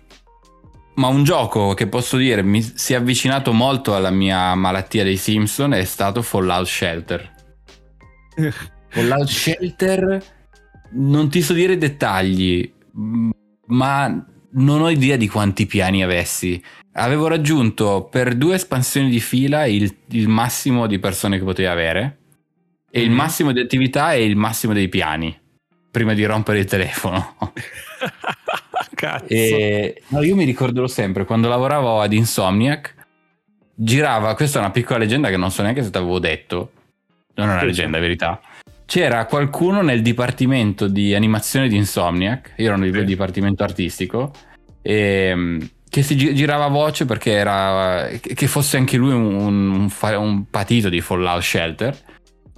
ma 0.95 1.07
un 1.07 1.23
gioco 1.23 1.73
che 1.73 1.87
posso 1.87 2.17
dire 2.17 2.41
mi 2.43 2.61
si 2.61 2.93
è 2.93 2.97
avvicinato 2.97 3.53
molto 3.53 3.95
alla 3.95 4.09
mia 4.09 4.53
malattia 4.55 5.03
dei 5.03 5.15
Simpson 5.17 5.73
è 5.73 5.83
stato 5.85 6.21
Fallout 6.21 6.65
Shelter. 6.65 7.33
Fallout 8.89 9.27
Shelter 9.27 10.21
non 10.91 11.29
ti 11.29 11.41
so 11.41 11.53
dire 11.53 11.77
dettagli, 11.77 12.69
ma 13.67 14.25
non 14.51 14.81
ho 14.81 14.89
idea 14.89 15.15
di 15.15 15.27
quanti 15.27 15.67
piani 15.67 16.03
avessi. 16.03 16.61
Avevo 16.93 17.27
raggiunto 17.27 18.07
per 18.11 18.35
due 18.35 18.55
espansioni 18.55 19.09
di 19.09 19.19
fila 19.19 19.65
il, 19.65 19.95
il 20.09 20.27
massimo 20.27 20.87
di 20.87 20.99
persone 20.99 21.37
che 21.37 21.43
potevi 21.43 21.67
avere. 21.67 22.17
E 22.91 23.01
il 23.03 23.11
Mhm. 23.11 23.15
massimo 23.15 23.51
di 23.51 23.59
attività 23.59 24.11
è 24.13 24.15
il 24.17 24.35
massimo 24.35 24.73
dei 24.73 24.89
piani. 24.89 25.37
Prima 25.91 26.13
di 26.13 26.25
rompere 26.25 26.59
il 26.59 26.65
telefono. 26.65 27.35
Cazzo. 28.99 29.27
E 29.29 30.01
no, 30.09 30.21
io 30.23 30.35
mi 30.35 30.43
ricorderò 30.43 30.85
sempre 30.85 31.23
quando 31.23 31.47
lavoravo 31.47 32.01
ad 32.01 32.11
Insomniac. 32.11 32.95
Girava, 33.73 34.35
questa 34.35 34.57
è 34.59 34.61
una 34.61 34.71
piccola 34.71 34.99
leggenda 34.99 35.29
che 35.29 35.37
non 35.37 35.51
so 35.51 35.61
neanche 35.61 35.83
se 35.83 35.89
ti 35.89 35.97
avevo 35.97 36.19
detto. 36.19 36.71
Non 37.35 37.47
è 37.47 37.53
una 37.53 37.63
leggenda, 37.63 37.97
è 37.97 38.01
verità. 38.01 38.41
C'era 38.85 39.23
qualcuno 39.25 39.81
nel 39.81 40.01
dipartimento 40.01 40.89
di 40.89 41.15
animazione 41.15 41.69
di 41.69 41.77
Insomniac, 41.77 42.55
io 42.57 42.67
ero 42.67 42.75
nel 42.75 42.93
Sì. 42.93 43.05
dipartimento 43.05 43.63
artistico, 43.63 44.33
e, 44.81 45.57
che 45.89 46.03
si 46.03 46.17
gi- 46.17 46.35
girava 46.35 46.67
voce 46.67 47.05
perché 47.05 47.31
era 47.31 48.09
che 48.19 48.47
fosse 48.47 48.75
anche 48.75 48.97
lui 48.97 49.13
un, 49.13 49.33
un 49.71 49.89
un 50.17 50.49
patito 50.49 50.89
di 50.89 50.99
Fallout 50.99 51.41
Shelter. 51.41 51.97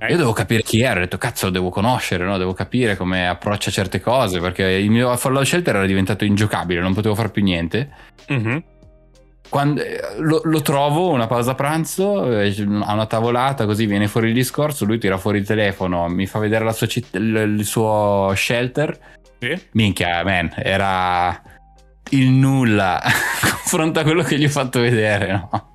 Eh, 0.04 0.10
Io 0.12 0.18
devo 0.18 0.34
capire 0.34 0.64
chi 0.64 0.82
era, 0.82 0.96
ho 1.00 1.04
detto 1.04 1.20
cazzo 1.20 1.46
lo 1.46 1.52
devo 1.52 1.70
conoscere, 1.70 2.26
no? 2.26 2.38
devo 2.40 2.54
capire 2.54 2.98
come 2.98 3.28
approccia 3.28 3.70
certe 3.70 4.00
cose 4.02 4.40
perché 4.40 4.64
il 4.64 4.90
mio 4.90 5.16
Fallout 5.16 5.46
Shelter 5.46 5.76
era 5.76 5.86
diventato 5.86 6.26
ingiocabile, 6.26 6.82
non 6.82 6.94
potevo 6.96 7.14
fare 7.14 7.30
più 7.30 7.44
niente. 7.44 7.90
mhm. 8.28 8.64
Quando, 9.48 9.82
eh, 9.84 10.00
lo, 10.20 10.40
lo 10.46 10.62
trovo 10.62 11.10
una 11.12 11.28
pausa 11.28 11.54
pranzo, 11.56 12.40
eh, 12.40 12.48
a 12.84 12.94
una 12.94 13.06
tavolata, 13.06 13.66
così 13.66 13.86
viene 13.86 14.08
fuori 14.08 14.30
il 14.30 14.34
discorso, 14.34 14.86
lui 14.86 14.98
tira 14.98 15.18
fuori 15.18 15.40
il 15.40 15.46
telefono, 15.46 16.08
mi 16.08 16.26
fa 16.26 16.40
vedere 16.40 16.64
la 16.64 16.72
sua 16.72 16.88
citt- 16.88 17.16
il, 17.16 17.58
il 17.60 17.66
suo 17.66 18.32
shelter, 18.34 18.98
Sì. 19.40 19.62
minchia, 19.74 20.24
man, 20.24 20.54
era 20.56 21.42
il 22.12 22.30
nulla 22.30 23.02
confronto 23.42 24.00
a 24.00 24.04
quello 24.04 24.24
che 24.24 24.38
gli 24.40 24.46
ho 24.46 24.50
fatto 24.50 24.80
vedere, 24.80 25.32
no? 25.34 25.71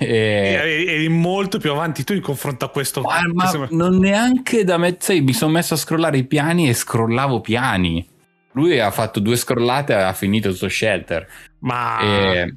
E- 0.00 0.84
Eri, 0.88 1.08
molto 1.08 1.58
più 1.58 1.70
avanti 1.70 2.04
tu 2.04 2.14
in 2.14 2.22
confronto 2.22 2.64
a 2.64 2.68
questo. 2.70 3.02
Ma, 3.02 3.20
ma 3.32 3.46
sembra- 3.46 3.68
non 3.72 3.98
neanche 3.98 4.64
da 4.64 4.78
me, 4.78 4.96
sai, 4.98 5.20
mi 5.20 5.32
sono 5.34 5.52
messo 5.52 5.74
a 5.74 5.76
scrollare 5.76 6.16
i 6.18 6.24
piani 6.24 6.68
e 6.68 6.74
scrollavo 6.74 7.40
piani. 7.40 8.08
Lui 8.52 8.80
ha 8.80 8.90
fatto 8.90 9.20
due 9.20 9.36
scrollate 9.36 9.92
e 9.92 9.96
ha 9.96 10.12
finito 10.12 10.48
il 10.48 10.54
suo 10.56 10.68
shelter. 10.68 11.26
Ma- 11.60 12.00
E- 12.00 12.54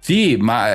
sì, 0.00 0.36
ma 0.36 0.66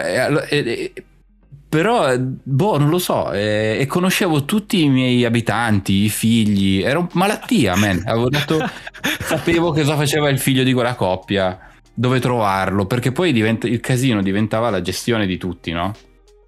però, 1.70 2.16
boh, 2.18 2.78
non 2.78 2.90
lo 2.90 2.98
so. 2.98 3.32
e 3.34 3.86
conoscevo 3.90 4.46
tutti 4.46 4.84
i 4.84 4.90
miei 4.90 5.26
abitanti, 5.26 6.06
i 6.06 6.10
figli. 6.10 6.82
Era 6.82 7.00
un 7.00 7.10
malattia, 7.14 7.76
man. 7.76 8.02
Avevo 8.06 8.30
detto, 8.30 8.58
sapevo 9.20 9.74
cosa 9.74 9.96
faceva 9.98 10.30
il 10.30 10.40
figlio 10.40 10.64
di 10.64 10.72
quella 10.72 10.96
coppia, 10.96 11.60
dove 12.00 12.20
trovarlo, 12.20 12.86
perché 12.86 13.12
poi 13.12 13.32
diventa- 13.34 13.66
il 13.68 13.80
casino 13.80 14.22
diventava 14.22 14.70
la 14.70 14.82
gestione 14.82 15.26
di 15.26 15.38
tutti, 15.38 15.72
no? 15.72 15.94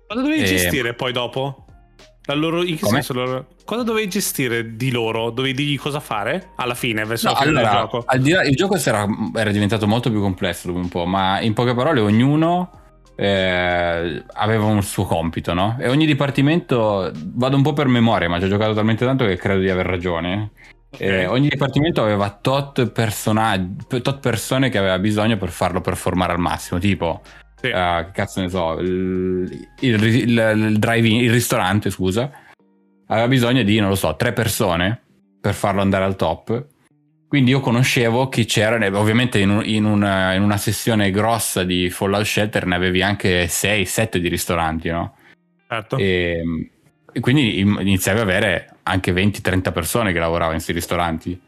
Cosa 0.08 0.22
dovevi 0.22 0.44
Eh, 0.44 0.46
gestire 0.46 0.94
poi 0.94 1.12
dopo? 1.12 1.66
La 2.26 2.36
loro, 2.36 2.64
in 2.64 2.76
che 2.76 2.82
Come? 2.82 3.02
senso 3.02 3.14
loro- 3.14 3.48
Cosa 3.66 3.82
dovevi 3.82 4.08
gestire 4.08 4.76
di 4.76 4.92
loro? 4.92 5.32
Dovevi 5.32 5.56
dirgli 5.56 5.80
cosa 5.80 6.00
fare? 6.00 6.50
Alla 6.58 6.76
fine, 6.76 7.04
verso 7.06 7.28
No, 7.28 7.34
la 7.34 7.40
allora, 7.40 7.62
del 7.62 7.72
gioco. 7.80 8.04
al 8.06 8.20
di 8.20 8.30
là, 8.32 8.44
il 8.44 8.56
gioco 8.56 8.76
era, 8.76 9.08
era 9.36 9.52
diventato 9.52 9.88
molto 9.88 10.12
più 10.12 10.22
complesso 10.22 10.68
dopo 10.68 10.80
un 10.80 10.90
po', 10.90 11.06
ma 11.06 11.40
in 11.42 11.54
poche 11.54 11.74
parole 11.74 12.00
ognuno 12.00 12.70
eh, 13.16 14.24
aveva 14.34 14.66
un 14.66 14.82
suo 14.84 15.06
compito, 15.06 15.54
no? 15.54 15.76
E 15.80 15.90
ogni 15.90 16.06
dipartimento, 16.06 17.12
vado 17.34 17.56
un 17.56 17.64
po' 17.64 17.74
per 17.74 17.88
memoria, 17.88 18.30
ma 18.30 18.38
ci 18.40 18.46
ho 18.46 18.50
giocato 18.50 18.74
talmente 18.74 19.06
tanto 19.06 19.26
che 19.26 19.36
credo 19.36 19.60
di 19.60 19.70
aver 19.70 19.86
ragione. 19.88 20.52
Ok. 20.92 21.02
Eh, 21.02 21.26
ogni 21.28 21.50
dipartimento 21.50 22.02
aveva 22.02 22.30
tot 22.32 22.92
tot 24.02 24.20
persone 24.20 24.70
che 24.70 24.78
aveva 24.78 24.98
bisogno 25.00 25.38
per 25.38 25.50
farlo 25.50 25.82
performare 25.82 26.34
al 26.34 26.40
massimo, 26.40 26.80
tipo, 26.80 27.22
Sì. 27.62 27.68
eh, 27.68 28.06
che 28.06 28.12
cazzo 28.12 28.42
ne 28.42 28.50
so, 28.50 28.80
il, 28.80 29.68
il, 29.82 30.04
il- 30.04 30.78
il 31.24 31.32
ristorante, 31.32 31.90
scusa, 31.92 32.32
aveva 33.08 33.28
bisogno 33.28 33.62
di, 33.64 33.80
non 33.80 33.90
lo 33.90 33.96
so, 33.96 34.16
tre 34.16 34.34
persone 34.34 35.00
per 35.40 35.54
farlo 35.54 35.82
andare 35.82 36.06
al 36.06 36.16
top. 36.16 36.66
Quindi 37.28 37.52
io 37.52 37.60
conoscevo 37.60 38.28
chi 38.28 38.46
c'era, 38.46 38.76
ovviamente 38.98 39.38
in, 39.38 39.50
un- 39.52 39.64
in 39.64 39.86
una, 39.86 40.34
in 40.34 40.42
una 40.42 40.58
sessione 40.58 41.12
grossa 41.12 41.64
di 41.64 41.92
Fallout 41.92 42.26
Shelter 42.26 42.66
ne 42.66 42.74
avevi 42.76 43.04
anche 43.04 43.46
6-7 43.46 44.18
di 44.18 44.28
ristoranti, 44.28 44.90
no? 44.90 45.16
Certo. 45.68 45.98
E, 45.98 46.42
e 47.20 47.22
quindi 47.22 47.60
iniziavi 47.60 48.20
ad 48.20 48.30
avere 48.30 48.78
anche 48.84 49.12
20-30 49.12 49.74
persone 49.74 50.14
che 50.14 50.20
lavoravano 50.20 50.52
in 50.52 50.64
questi 50.64 50.74
ristoranti. 50.74 51.40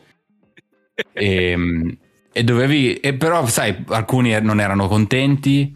E, 1.13 1.97
e 2.31 2.43
dovevi, 2.43 2.95
e 2.95 3.13
però 3.15 3.47
sai, 3.47 3.83
alcuni 3.87 4.39
non 4.41 4.59
erano 4.59 4.87
contenti, 4.87 5.75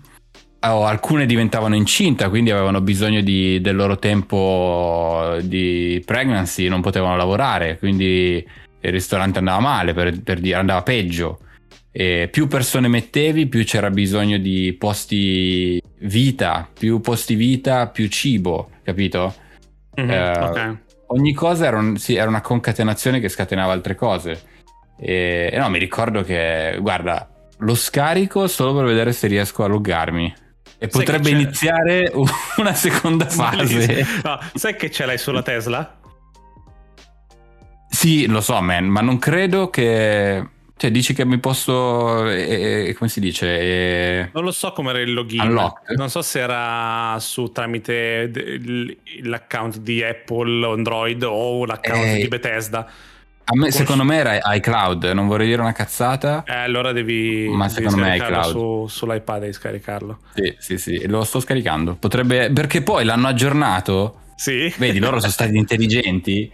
o 0.59 0.85
alcune 0.85 1.25
diventavano 1.25 1.75
incinta, 1.75 2.29
quindi 2.29 2.51
avevano 2.51 2.81
bisogno 2.81 3.21
di- 3.21 3.59
del 3.59 3.75
loro 3.75 3.97
tempo 3.97 5.37
di 5.41 6.01
pregnancy, 6.05 6.67
non 6.67 6.81
potevano 6.81 7.15
lavorare, 7.15 7.79
quindi 7.79 8.45
il 8.81 8.91
ristorante 8.91 9.39
andava 9.39 9.61
male, 9.61 9.93
per, 9.93 10.21
per 10.21 10.39
dire, 10.39 10.57
andava 10.57 10.83
peggio. 10.83 11.39
E 11.91 12.27
più 12.29 12.47
persone 12.47 12.87
mettevi, 12.87 13.47
più 13.47 13.63
c'era 13.63 13.89
bisogno 13.89 14.37
di 14.37 14.75
posti 14.77 15.81
vita, 15.99 16.69
più 16.71 16.99
posti 16.99 17.33
vita, 17.33 17.87
più 17.87 18.07
cibo, 18.09 18.69
capito? 18.83 19.43
Mhm, 19.95 20.09
eh, 20.11 20.31
ok. 20.39 20.77
Ogni 21.07 21.33
cosa 21.33 21.65
era, 21.67 21.77
un- 21.77 21.97
sì, 21.97 22.15
era 22.15 22.27
una 22.29 22.41
concatenazione 22.41 23.19
che 23.19 23.29
scatenava 23.29 23.71
altre 23.71 23.95
cose. 23.95 24.41
E, 24.97 25.49
e 25.51 25.57
no, 25.57 25.69
mi 25.69 25.77
ricordo 25.79 26.23
che, 26.23 26.77
guarda, 26.81 27.29
lo 27.59 27.75
scarico 27.75 28.47
solo 28.47 28.75
per 28.75 28.85
vedere 28.85 29.11
se 29.13 29.27
riesco 29.27 29.63
a 29.63 29.67
loggarmi. 29.67 30.33
E 30.77 30.89
Sai 30.89 30.89
potrebbe 30.89 31.29
iniziare 31.29 32.11
una 32.57 32.73
seconda 32.73 33.25
fase. 33.27 34.05
No, 34.23 34.39
sai 34.53 34.75
che 34.75 34.89
ce 34.91 35.05
l'hai 35.05 35.17
sulla 35.17 35.41
Tesla? 35.41 35.99
Sì, 37.89 38.25
lo 38.27 38.41
so, 38.41 38.59
man, 38.61 38.85
ma 38.87 39.01
non 39.01 39.17
credo 39.19 39.69
che... 39.69 40.49
Cioè, 40.77 40.91
dici 40.91 41.13
che 41.13 41.23
mi 41.25 41.37
posso... 41.39 42.27
eh, 42.29 42.87
eh, 42.89 42.93
come 42.95 43.09
si 43.09 43.19
dice? 43.21 43.47
eh, 43.59 44.29
Non 44.33 44.43
lo 44.43 44.51
so 44.51 44.71
come 44.73 44.89
era 44.89 44.99
il 44.99 45.13
login. 45.13 45.41
Unlock? 45.41 45.91
Non 45.95 46.09
so 46.09 46.21
se 46.21 46.39
era 46.41 47.17
su 47.19 47.49
tramite 47.51 48.29
l'account 49.23 49.77
di 49.79 50.03
Apple, 50.03 50.65
Android 50.67 51.23
o 51.23 51.65
l'account 51.65 52.03
Eh, 52.03 52.17
di 52.17 52.27
Bethesda. 52.27 52.79
a 53.47 53.55
me, 53.55 53.71
secondo 53.71 54.03
me 54.03 54.17
era 54.17 54.39
iCloud, 54.55 55.05
non 55.13 55.27
vorrei 55.27 55.47
dire 55.47 55.61
una 55.61 55.71
cazzata. 55.71 56.43
Eh, 56.45 56.53
allora 56.53 56.91
devi, 56.91 57.47
Ma 57.47 57.67
devi 57.67 57.69
secondo 57.69 57.97
me 58.03 58.13
è 58.13 58.17
scaricarlo 58.17 58.51
cloud. 58.51 58.87
su, 58.89 58.97
sull'iPad 58.97 59.39
devi 59.39 59.53
scaricarlo. 59.53 60.19
Sì, 60.33 60.55
sì, 60.59 60.77
sì, 60.77 61.07
lo 61.07 61.23
sto 61.23 61.39
scaricando. 61.39 61.95
Potrebbe... 61.95 62.51
Perché 62.51 62.81
poi 62.81 63.05
l'hanno 63.05 63.27
aggiornato 63.27 64.19
Sì. 64.35 64.73
Vedi, 64.77 64.99
loro 64.99 65.19
sono 65.19 65.31
stati 65.31 65.55
intelligenti. 65.57 66.51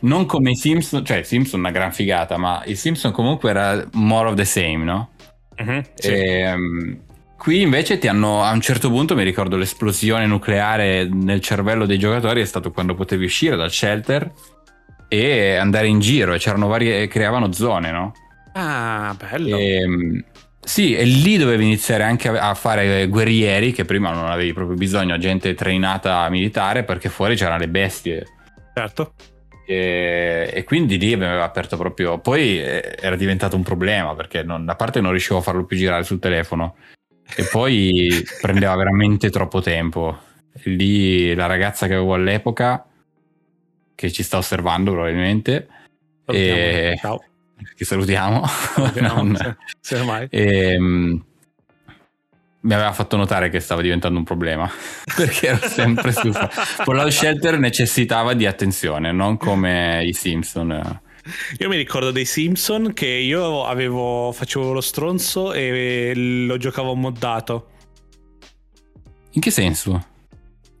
Non 0.00 0.26
come 0.26 0.50
i 0.50 0.56
Simpson, 0.56 1.04
cioè 1.04 1.18
i 1.18 1.24
Simpson 1.24 1.60
una 1.60 1.70
gran 1.70 1.92
figata, 1.92 2.36
ma 2.36 2.62
i 2.64 2.74
Simpson 2.74 3.12
comunque 3.12 3.50
era 3.50 3.86
more 3.92 4.28
of 4.28 4.34
the 4.34 4.44
same, 4.44 4.78
no? 4.78 5.10
Mhm, 5.56 5.82
sì. 5.94 6.12
Ehm, 6.12 7.00
qui 7.36 7.60
invece 7.60 7.98
ti 7.98 8.08
hanno, 8.08 8.42
a 8.42 8.50
un 8.52 8.60
certo 8.60 8.88
punto 8.90 9.14
mi 9.14 9.24
ricordo 9.24 9.56
l'esplosione 9.56 10.26
nucleare 10.26 11.08
nel 11.10 11.40
cervello 11.40 11.86
dei 11.86 11.98
giocatori 11.98 12.40
è 12.40 12.44
stato 12.44 12.70
quando 12.70 12.94
potevi 12.94 13.24
uscire 13.24 13.56
dal 13.56 13.70
shelter 13.70 14.30
e 15.08 15.56
andare 15.56 15.86
in 15.86 16.00
giro 16.00 16.34
e 16.34 16.38
c'erano 16.38 16.66
varie, 16.68 17.08
creavano 17.08 17.52
zone, 17.52 17.90
no? 17.90 18.12
Ah, 18.54 19.14
bello. 19.18 19.56
Ehm, 19.56 20.24
sì, 20.62 20.94
e 20.94 21.04
lì 21.04 21.36
dovevi 21.36 21.64
iniziare 21.64 22.02
anche 22.02 22.28
a 22.28 22.54
fare 22.54 23.06
guerrieri, 23.08 23.72
che 23.72 23.84
prima 23.84 24.12
non 24.12 24.30
avevi 24.30 24.52
proprio 24.52 24.76
bisogno, 24.76 25.18
gente 25.18 25.54
trainata 25.54 26.28
militare, 26.28 26.84
perché 26.84 27.08
fuori 27.08 27.34
c'erano 27.36 27.58
le 27.58 27.68
bestie. 27.68 28.26
Certo. 28.74 29.14
E, 29.70 30.50
e 30.52 30.64
quindi 30.64 30.98
lì 30.98 31.14
mi 31.14 31.24
aveva 31.24 31.44
aperto 31.44 31.76
proprio. 31.76 32.18
Poi 32.18 32.60
eh, 32.60 32.96
era 33.00 33.14
diventato 33.14 33.54
un 33.54 33.62
problema 33.62 34.16
perché 34.16 34.42
non, 34.42 34.68
a 34.68 34.74
parte 34.74 35.00
non 35.00 35.12
riuscivo 35.12 35.38
a 35.38 35.42
farlo 35.42 35.64
più 35.64 35.76
girare 35.76 36.02
sul 36.02 36.18
telefono, 36.18 36.74
e 37.36 37.44
poi 37.44 38.10
prendeva 38.40 38.74
veramente 38.74 39.30
troppo 39.30 39.60
tempo. 39.60 40.18
E 40.52 40.70
lì 40.70 41.32
la 41.34 41.46
ragazza 41.46 41.86
che 41.86 41.94
avevo 41.94 42.14
all'epoca, 42.14 42.84
che 43.94 44.10
ci 44.10 44.24
sta 44.24 44.38
osservando 44.38 44.90
probabilmente, 44.90 45.68
Salutiamo. 46.26 46.58
E- 46.58 46.98
Ciao. 47.00 47.24
che 47.76 47.84
salutiamo, 47.84 48.44
Salutiamo, 48.46 49.14
non- 49.22 49.36
se- 49.36 49.56
se 49.80 50.02
mai. 50.02 50.26
ehm, 50.30 51.24
mi 52.62 52.74
aveva 52.74 52.92
fatto 52.92 53.16
notare 53.16 53.48
che 53.48 53.60
stava 53.60 53.80
diventando 53.80 54.18
un 54.18 54.24
problema 54.24 54.70
perché 55.16 55.48
ero 55.48 55.68
sempre 55.68 56.12
stufa. 56.12 56.48
Fallout 56.48 57.10
Shelter 57.10 57.58
necessitava 57.58 58.34
di 58.34 58.46
attenzione, 58.46 59.12
non 59.12 59.36
come 59.36 60.04
i 60.04 60.12
Simpson. 60.12 61.00
Io 61.58 61.68
mi 61.68 61.76
ricordo 61.76 62.10
dei 62.10 62.24
Simpson 62.24 62.92
che 62.92 63.06
io 63.06 63.64
avevo, 63.64 64.32
facevo 64.32 64.72
lo 64.72 64.80
stronzo 64.80 65.52
e 65.52 66.12
lo 66.14 66.56
giocavo 66.56 66.94
moddato. 66.94 67.68
In 69.32 69.40
che 69.40 69.50
senso? 69.50 70.06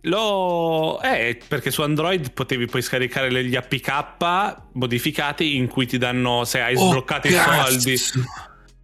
Lo... 0.02 1.00
Eh, 1.02 1.38
perché 1.46 1.70
su 1.70 1.82
Android 1.82 2.32
potevi 2.32 2.66
poi 2.66 2.80
scaricare 2.80 3.44
gli 3.44 3.54
APK 3.54 4.56
modificati 4.72 5.56
in 5.56 5.68
cui 5.68 5.86
ti 5.86 5.98
danno, 5.98 6.44
se 6.44 6.60
hai 6.60 6.76
sbloccato 6.76 7.28
i 7.28 7.32
soldi. 7.32 7.96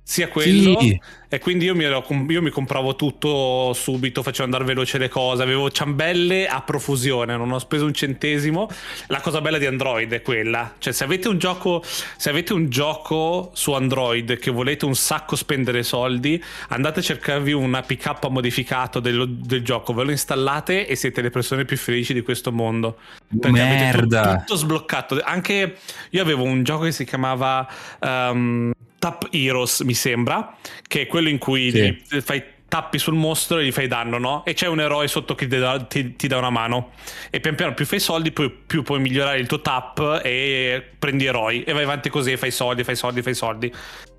Sia 0.08 0.28
quello 0.28 0.78
Sì. 0.78 1.00
e 1.28 1.40
quindi 1.40 1.64
io 1.64 1.74
mi, 1.74 1.82
ero- 1.82 2.06
io 2.28 2.40
mi 2.40 2.50
compravo 2.50 2.94
tutto 2.94 3.72
subito, 3.74 4.22
facevo 4.22 4.44
andare 4.44 4.62
veloce 4.62 4.98
le 4.98 5.08
cose, 5.08 5.42
avevo 5.42 5.68
ciambelle 5.68 6.46
a 6.46 6.62
profusione, 6.62 7.36
non 7.36 7.50
ho 7.50 7.58
speso 7.58 7.86
un 7.86 7.92
centesimo. 7.92 8.68
La 9.08 9.20
cosa 9.20 9.40
bella 9.40 9.58
di 9.58 9.66
Android 9.66 10.12
è 10.12 10.22
quella, 10.22 10.74
cioè 10.78 10.92
se 10.92 11.02
avete 11.02 11.26
un 11.26 11.38
gioco, 11.38 11.82
se 11.84 12.30
avete 12.30 12.52
un 12.52 12.68
gioco 12.70 13.50
su 13.54 13.72
Android 13.72 14.38
che 14.38 14.52
volete 14.52 14.84
un 14.84 14.94
sacco 14.94 15.34
spendere 15.34 15.82
soldi, 15.82 16.40
andate 16.68 17.00
a 17.00 17.02
cercarvi 17.02 17.50
un 17.52 17.74
APK 17.74 18.28
modificato 18.28 19.00
dello- 19.00 19.26
del 19.26 19.62
gioco, 19.64 19.92
ve 19.92 20.04
lo 20.04 20.12
installate 20.12 20.86
e 20.86 20.94
siete 20.94 21.20
le 21.20 21.30
persone 21.30 21.64
più 21.64 21.76
felici 21.76 22.14
di 22.14 22.22
questo 22.22 22.52
mondo. 22.52 22.98
Perché 23.40 23.60
avete 23.60 23.90
tu- 23.90 23.96
Merda. 23.96 24.36
tutto 24.36 24.54
sbloccato. 24.54 25.20
Anche 25.20 25.76
io 26.10 26.22
avevo 26.22 26.44
un 26.44 26.62
gioco 26.62 26.84
che 26.84 26.92
si 26.92 27.04
chiamava 27.04 27.66
um, 28.02 28.70
Tap 28.98 29.28
Heroes, 29.30 29.80
mi 29.80 29.94
sembra, 29.94 30.56
che 30.86 31.02
è 31.02 31.06
quello 31.06 31.28
in 31.28 31.38
cui 31.38 31.70
Sì. 31.70 32.20
fai 32.20 32.42
tappi 32.68 32.98
sul 32.98 33.14
mostro 33.14 33.58
e 33.58 33.64
gli 33.66 33.72
fai 33.72 33.86
danno, 33.86 34.18
no? 34.18 34.44
E 34.44 34.52
c'è 34.54 34.66
un 34.66 34.80
eroe 34.80 35.06
sotto 35.06 35.34
che 35.36 35.46
ti 35.46 35.56
dà, 35.58 35.78
ti- 35.84 36.16
ti 36.16 36.26
dà 36.26 36.36
una 36.38 36.50
mano. 36.50 36.90
E 37.30 37.38
pian 37.40 37.54
piano 37.54 37.74
più 37.74 37.86
fai 37.86 38.00
soldi, 38.00 38.32
poi 38.32 38.50
più 38.50 38.82
puoi 38.82 38.98
migliorare 39.00 39.38
il 39.38 39.46
tuo 39.46 39.60
tap 39.60 40.20
e 40.24 40.82
prendi 40.98 41.26
eroi. 41.26 41.62
E 41.62 41.72
vai 41.72 41.84
avanti 41.84 42.08
così, 42.10 42.32
e 42.32 42.36
fai 42.36 42.50
soldi, 42.50 42.82
fai 42.82 42.96
soldi, 42.96 43.22
fai 43.22 43.34
soldi. 43.34 43.72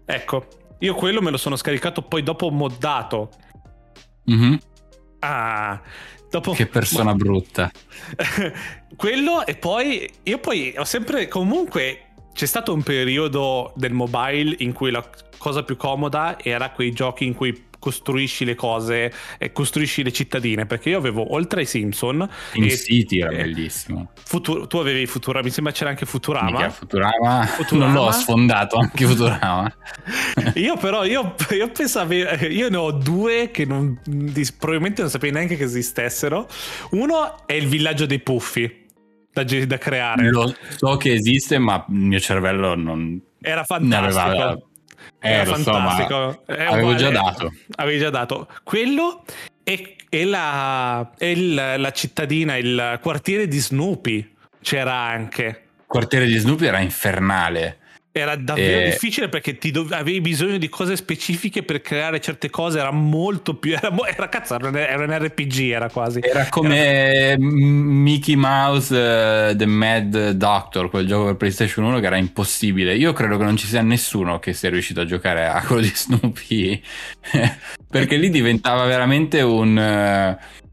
Ecco, 0.05 0.47
io 0.79 0.93
quello 0.93 1.21
me 1.21 1.31
lo 1.31 1.37
sono 1.37 1.55
scaricato, 1.57 2.01
poi 2.03 2.23
dopo 2.23 2.49
moddato. 2.49 3.31
Mhm. 4.25 4.59
Ah, 5.19 5.81
dopo... 6.29 6.53
Che 6.53 6.67
persona 6.67 7.13
brutta. 7.13 7.69
quello 8.95 9.45
e 9.45 9.55
poi 9.55 10.09
io 10.23 10.37
poi 10.39 10.73
ho 10.77 10.83
sempre 10.85 11.27
comunque 11.27 12.06
c'è 12.37 12.45
stato 12.45 12.71
un 12.71 12.83
periodo 12.83 13.73
del 13.75 13.93
mobile 13.93 14.57
in 14.59 14.71
cui 14.71 14.91
la 14.91 15.03
cosa 15.39 15.63
più 15.63 15.75
comoda 15.75 16.37
era 16.39 16.69
quei 16.69 16.91
giochi 16.91 17.25
in 17.25 17.33
cui 17.33 17.65
costruisci 17.79 18.45
le 18.45 18.53
cose 18.53 19.11
e 19.39 19.51
costruisci 19.51 20.03
le 20.03 20.11
cittadine 20.11 20.67
perché 20.67 20.89
io 20.89 20.99
avevo 20.99 21.33
oltre 21.33 21.61
ai 21.61 21.65
Simpson 21.65 22.29
In 22.53 22.65
e- 22.65 22.77
City 22.77 23.21
era 23.21 23.31
eh, 23.31 23.37
bellissimo. 23.37 24.11
Futu- 24.23 24.67
tu 24.67 24.77
avevi 24.77 25.07
Futurama 25.07 25.45
mi 25.45 25.49
sembra 25.49 25.73
c'era 25.73 25.89
anche 25.89 26.05
Futurama 26.05 26.51
Mica 26.51 26.69
Futurama, 26.69 27.43
Futurama? 27.47 27.91
non 27.91 28.03
l'ho 28.05 28.11
sfondato 28.11 28.77
anche 28.77 29.05
Futurama. 29.07 29.75
io 30.53 30.77
però 30.77 31.05
io, 31.05 31.33
io 31.49 31.71
pensavo 31.71 32.13
io 32.13 32.69
ne 32.69 32.77
ho 32.77 32.91
due 32.91 33.49
che 33.49 33.65
non, 33.65 33.99
probabilmente 34.59 35.01
non 35.01 35.09
sapevo 35.09 35.33
neanche 35.33 35.57
che 35.57 35.63
esistessero 35.63 36.47
uno 36.91 37.47
è 37.47 37.53
il 37.53 37.65
villaggio 37.65 38.05
dei 38.05 38.19
puffi 38.19 38.85
da, 39.43 39.65
da 39.65 39.77
creare 39.77 40.29
Lo 40.29 40.53
so 40.77 40.97
che 40.97 41.13
esiste, 41.13 41.57
ma 41.57 41.83
il 41.89 41.95
mio 41.95 42.19
cervello 42.19 42.75
non 42.75 43.19
Era 43.41 43.63
fantastico. 43.63 44.69
Eh, 45.19 45.29
Era 45.31 45.55
so, 45.55 45.71
ma 45.71 45.89
fantastico. 45.89 46.43
È 46.45 46.63
avevo 46.63 46.95
già 46.95 47.09
dato. 47.09 47.53
Avevi 47.75 47.99
già 47.99 48.09
dato. 48.09 48.47
Quello 48.63 49.23
e, 49.63 49.95
e 50.09 50.25
la, 50.25 51.11
e 51.17 51.31
il- 51.31 51.53
la 51.77 51.91
cittadina, 51.91 52.55
il 52.57 52.99
quartiere 53.01 53.47
di 53.47 53.57
Snoopy 53.59 54.35
c'era 54.61 54.93
anche. 54.93 55.43
Il 55.43 55.83
quartiere 55.87 56.25
di 56.25 56.35
Snoopy 56.37 56.65
era 56.65 56.79
infernale. 56.79 57.79
Era 58.19 58.35
davvero 58.35 58.79
Eh. 58.81 58.89
difficile 58.89 59.29
perché 59.29 59.57
ti 59.57 59.71
dov- 59.71 59.91
avevi 59.91 60.21
bisogno 60.21 60.57
di 60.57 60.69
cose 60.69 60.95
specifiche 60.95 61.63
per 61.63 61.81
creare 61.81 62.19
certe 62.19 62.49
cose. 62.49 62.79
Era 62.79 62.91
molto 62.91 63.55
più. 63.55 63.73
Era, 63.73 63.91
era 64.07 64.29
cazzo, 64.29 64.55
era 64.55 64.69
un, 64.69 64.75
era 64.75 65.17
RPG, 65.17 65.69
era 65.71 65.89
quasi. 65.89 66.19
Era 66.21 66.47
come 66.49 67.37
M- 67.37 67.43
Mickey 68.01 68.35
Mouse 68.35 69.49
eh, 69.49 69.55
The 69.55 69.65
Mad 69.65 70.31
Doctor, 70.31 70.89
quel 70.89 71.05
gioco 71.07 71.25
per 71.25 71.35
PlayStation 71.35 71.85
1 71.85 71.99
che 71.99 72.05
era 72.05 72.17
impossibile. 72.17 72.95
Io 72.95 73.13
credo 73.13 73.37
che 73.37 73.43
non 73.43 73.57
ci 73.57 73.67
sia 73.67 73.81
nessuno 73.81 74.39
che 74.39 74.53
sia 74.53 74.69
riuscito 74.69 75.01
a 75.01 75.05
giocare 75.05 75.45
a 75.47 75.61
quello 75.63 75.81
di 75.81 75.91
Snoopy. 75.95 76.81
Perché 77.89 78.15
lì 78.17 78.29
diventava 78.29 78.85
veramente 78.85 79.41
un. 79.41 79.77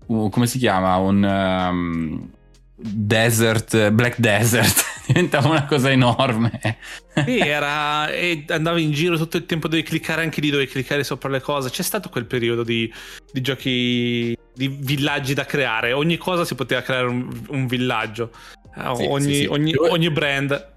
un- 0.07 0.31
come 0.31 0.47
si 0.47 0.59
chiama? 0.59 0.97
Un. 0.97 1.25
ehm, 1.25 2.29
desert, 2.77 3.91
Black 3.93 4.19
Desert. 4.19 4.93
diventava 5.09 5.49
una 5.49 5.65
cosa 5.67 5.91
enorme. 5.91 6.79
Sì, 7.25 7.39
era. 7.39 8.09
E 8.11 8.45
andavi 8.49 8.83
in 8.83 8.93
giro 8.93 9.17
tutto 9.17 9.37
il 9.37 9.47
tempo, 9.47 9.69
dovevi 9.69 9.87
cliccare 9.87 10.23
anche 10.23 10.41
lì, 10.41 10.51
dovevi 10.51 10.71
cliccare 10.71 11.05
sopra 11.05 11.29
le 11.29 11.41
cose. 11.41 11.71
C'è 11.71 11.83
stato 11.83 12.09
quel 12.09 12.27
periodo 12.27 12.63
di, 12.63 12.93
di 13.33 13.41
giochi. 13.41 14.37
di 14.55 14.69
villaggi 14.81 15.35
da 15.35 15.45
creare. 15.45 15.93
Ogni 15.93 16.17
cosa 16.17 16.45
si 16.45 16.55
poteva 16.55 16.81
creare 16.83 17.07
un, 17.07 17.29
un 17.49 17.67
villaggio. 17.67 18.31
Eh, 18.77 18.95
Sì, 18.97 19.05
ogni, 19.09 19.35
sì, 19.35 19.41
sì. 19.41 19.47
ogni- 19.47 19.75
ogni 19.77 20.11
brand. 20.11 20.73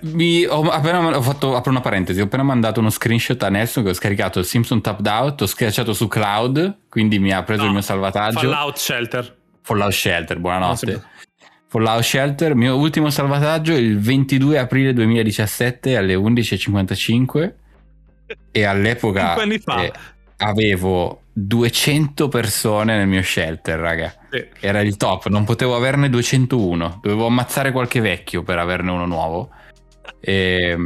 Mi, 0.00 0.44
ho 0.46 0.62
appena 0.62 1.16
ho 1.16 1.22
fatto, 1.22 1.54
apro 1.54 1.70
una 1.70 1.80
parentesi, 1.80 2.20
ho 2.20 2.24
appena 2.24 2.42
mandato 2.42 2.80
uno 2.80 2.90
screenshot 2.90 3.40
a 3.44 3.48
Nelson 3.50 3.84
che 3.84 3.90
ho 3.90 3.94
scaricato 3.94 4.42
Simpson 4.42 4.80
Tapped 4.80 5.06
Out, 5.06 5.42
ho 5.42 5.46
schiacciato 5.46 5.92
su 5.92 6.08
Cloud, 6.08 6.78
quindi 6.88 7.20
mi 7.20 7.32
ha 7.32 7.44
preso 7.44 7.60
No, 7.60 7.66
il 7.68 7.72
mio 7.74 7.80
salvataggio. 7.82 8.40
Fallout 8.40 8.76
Shelter. 8.78 9.36
Fallout 9.62 9.92
Shelter, 9.92 10.36
No, 10.36 10.42
buonanotte. 10.42 11.02
Fallout 11.70 12.02
Shelter, 12.02 12.56
mio 12.56 12.74
ultimo 12.74 13.10
salvataggio 13.10 13.76
il 13.76 14.00
22 14.00 14.58
aprile 14.58 14.92
2017 14.92 15.96
alle 15.96 16.14
11.55 16.14 17.52
e 18.50 18.64
all'epoca 18.64 19.40
eh, 19.40 19.92
avevo 20.38 21.20
200 21.32 22.26
persone 22.26 22.96
nel 22.96 23.06
mio 23.06 23.22
shelter, 23.22 23.78
raga. 23.78 24.12
Sì. 24.30 24.44
Era 24.58 24.80
il 24.80 24.96
top, 24.96 25.28
non 25.28 25.44
potevo 25.44 25.76
averne 25.76 26.10
201, 26.10 26.98
dovevo 27.02 27.26
ammazzare 27.26 27.70
qualche 27.70 28.00
vecchio 28.00 28.42
per 28.42 28.58
averne 28.58 28.90
uno 28.90 29.06
nuovo. 29.06 29.50
E, 30.18 30.76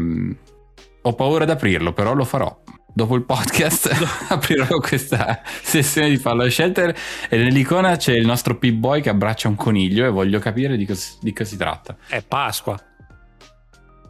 ho 1.00 1.14
paura 1.14 1.46
di 1.46 1.50
aprirlo, 1.50 1.94
però 1.94 2.12
lo 2.12 2.26
farò. 2.26 2.60
Dopo 2.96 3.16
il 3.16 3.24
podcast 3.24 3.90
aprirò 4.30 4.78
questa 4.78 5.42
sessione 5.44 6.10
di 6.10 6.16
Fallout 6.16 6.48
Shelter 6.48 6.96
e 7.28 7.36
nell'icona 7.36 7.96
c'è 7.96 8.12
il 8.12 8.24
nostro 8.24 8.56
Pip-Boy 8.56 9.00
che 9.00 9.08
abbraccia 9.08 9.48
un 9.48 9.56
coniglio 9.56 10.06
e 10.06 10.10
voglio 10.10 10.38
capire 10.38 10.76
di, 10.76 10.86
cos- 10.86 11.18
di 11.20 11.32
cosa 11.32 11.50
si 11.50 11.56
tratta. 11.56 11.96
È 12.06 12.22
Pasqua. 12.22 12.80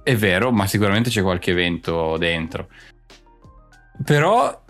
È 0.03 0.15
vero, 0.15 0.53
ma 0.53 0.67
sicuramente 0.67 1.09
c'è 1.09 1.23
qualche 1.23 1.53
evento 1.53 2.19
dentro. 2.19 2.69
Però 4.05 4.63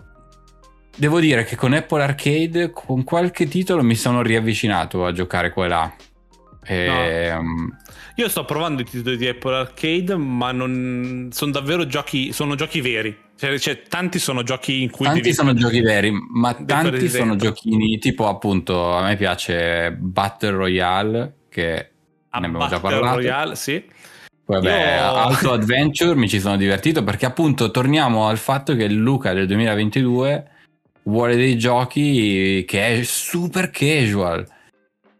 devo 0.95 1.19
dire 1.19 1.43
che 1.43 1.57
con 1.57 1.73
Apple 1.73 2.01
Arcade, 2.01 2.71
con 2.71 3.03
qualche 3.03 3.49
titolo 3.49 3.83
mi 3.83 3.95
sono 3.95 4.21
riavvicinato 4.21 5.05
a 5.05 5.11
giocare 5.11 5.51
qua 5.51 5.65
e 5.65 5.67
là. 5.67 5.95
Ehm, 6.67 7.77
Io 8.17 8.29
sto 8.29 8.45
provando 8.45 8.81
i 8.81 8.85
titoli 8.85 9.17
di 9.17 9.27
Apple 9.27 9.55
Arcade, 9.55 10.15
ma 10.15 10.51
non 10.53 11.29
sono 11.31 11.51
davvero 11.51 11.85
giochi. 11.85 12.31
Sono 12.31 12.55
giochi 12.55 12.79
veri. 12.79 13.15
Cioè, 13.37 13.59
cioè, 13.59 13.81
tanti 13.81 14.19
sono 14.19 14.41
giochi 14.43 14.81
in 14.83 14.89
cui 14.89 15.05
Tanti 15.05 15.21
devi- 15.21 15.33
sono 15.33 15.53
giochi 15.53 15.81
veri, 15.81 16.11
ma 16.11 16.53
tanti 16.53 17.09
sono 17.09 17.35
giochini 17.35 17.97
tipo 17.99 18.27
appunto 18.29 18.93
a 18.93 19.03
me 19.03 19.17
piace 19.17 19.91
Battle 19.99 20.51
Royale 20.51 21.33
che 21.49 21.89
a 22.29 22.39
ne 22.39 22.45
abbiamo 22.47 22.67
già 22.67 22.79
Battle 22.79 22.99
parlato. 22.99 23.15
Royale, 23.17 23.55
sì. 23.55 23.83
Poi 24.45 24.61
vabbè, 24.61 24.95
Io- 24.95 25.01
Auto 25.03 25.51
Adventure 25.51 26.15
mi 26.15 26.29
ci 26.29 26.39
sono 26.39 26.55
divertito 26.55 27.03
perché 27.03 27.25
appunto 27.25 27.69
torniamo 27.71 28.27
al 28.29 28.37
fatto 28.37 28.75
che 28.75 28.87
Luca 28.87 29.33
del 29.33 29.47
2022 29.47 30.47
vuole 31.03 31.35
dei 31.35 31.57
giochi 31.57 32.63
che 32.65 32.99
è 32.99 33.03
super 33.03 33.69
casual. 33.71 34.47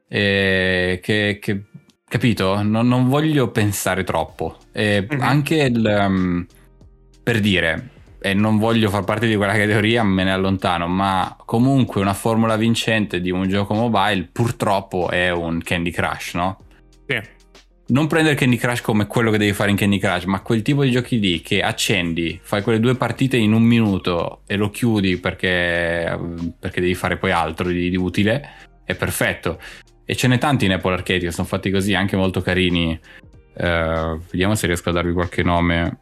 E 0.08 1.00
che, 1.04 1.40
che- 1.42 1.64
capito? 2.08 2.62
Non, 2.62 2.88
non 2.88 3.08
voglio 3.08 3.50
pensare 3.52 4.04
troppo. 4.04 4.58
E 4.72 5.06
Mhm. 5.10 5.22
Anche 5.22 5.56
il, 5.63 6.06
um, 6.08 6.46
per 7.24 7.39
dire, 7.39 7.89
e 8.20 8.34
non 8.34 8.58
voglio 8.58 8.89
far 8.89 9.04
parte 9.04 9.28
di 9.28 9.36
quella 9.36 9.54
categoria, 9.54 10.04
me 10.04 10.24
ne 10.24 10.32
allontano, 10.32 10.88
ma 10.88 11.36
comunque 11.46 12.02
una 12.02 12.13
formula 12.13 12.56
vincente 12.58 13.22
di 13.22 13.32
un 13.32 13.48
gioco 13.48 13.74
mobile 13.74 14.30
purtroppo 14.32 15.10
è 15.10 15.32
un 15.32 15.62
Candy 15.62 15.91
Crush, 15.91 16.34
no? 16.36 16.60
Sì. 17.08 17.22
non 17.88 18.08
prendere 18.08 18.34
Candy 18.36 18.58
Crush 18.58 18.82
come 18.82 19.06
quello 19.06 19.30
che 19.30 19.38
devi 19.38 19.54
fare 19.54 19.70
in 19.70 19.76
Candy 19.78 20.00
Crush, 20.00 20.24
ma 20.24 20.41
quel 20.41 20.63
tipo 20.63 20.84
di 20.84 20.89
giochi 20.89 21.20
lì 21.20 21.41
che 21.41 21.62
accendi, 21.62 22.39
fai 22.41 22.63
quelle 22.63 22.80
due 22.80 22.96
partite 22.96 23.38
in 23.38 23.54
un 23.54 23.62
minuto 23.62 24.41
e 24.48 24.56
lo 24.56 24.72
chiudi 24.72 25.18
perché, 25.18 26.18
perché 26.60 26.82
devi 26.82 26.96
fare 26.96 27.18
poi 27.18 27.30
altro 27.32 27.68
di, 27.70 27.89
di 27.91 27.96
utile, 27.98 28.50
è 28.84 28.96
perfetto. 28.96 29.60
E 30.06 30.15
ce 30.15 30.28
n'è 30.28 30.38
tanti 30.38 30.65
in 30.65 30.72
Apple 30.74 30.94
Arcade 30.94 31.20
che 31.26 31.32
sono 31.32 31.48
fatti 31.48 31.72
così, 31.72 31.94
anche 31.96 32.15
molto 32.15 32.41
carini. 32.41 33.00
Eh, 33.58 34.20
vediamo 34.30 34.54
se 34.56 34.68
riesco 34.68 34.89
a 34.89 34.94
darvi 34.94 35.13
qualche 35.13 35.41
nome 35.44 36.00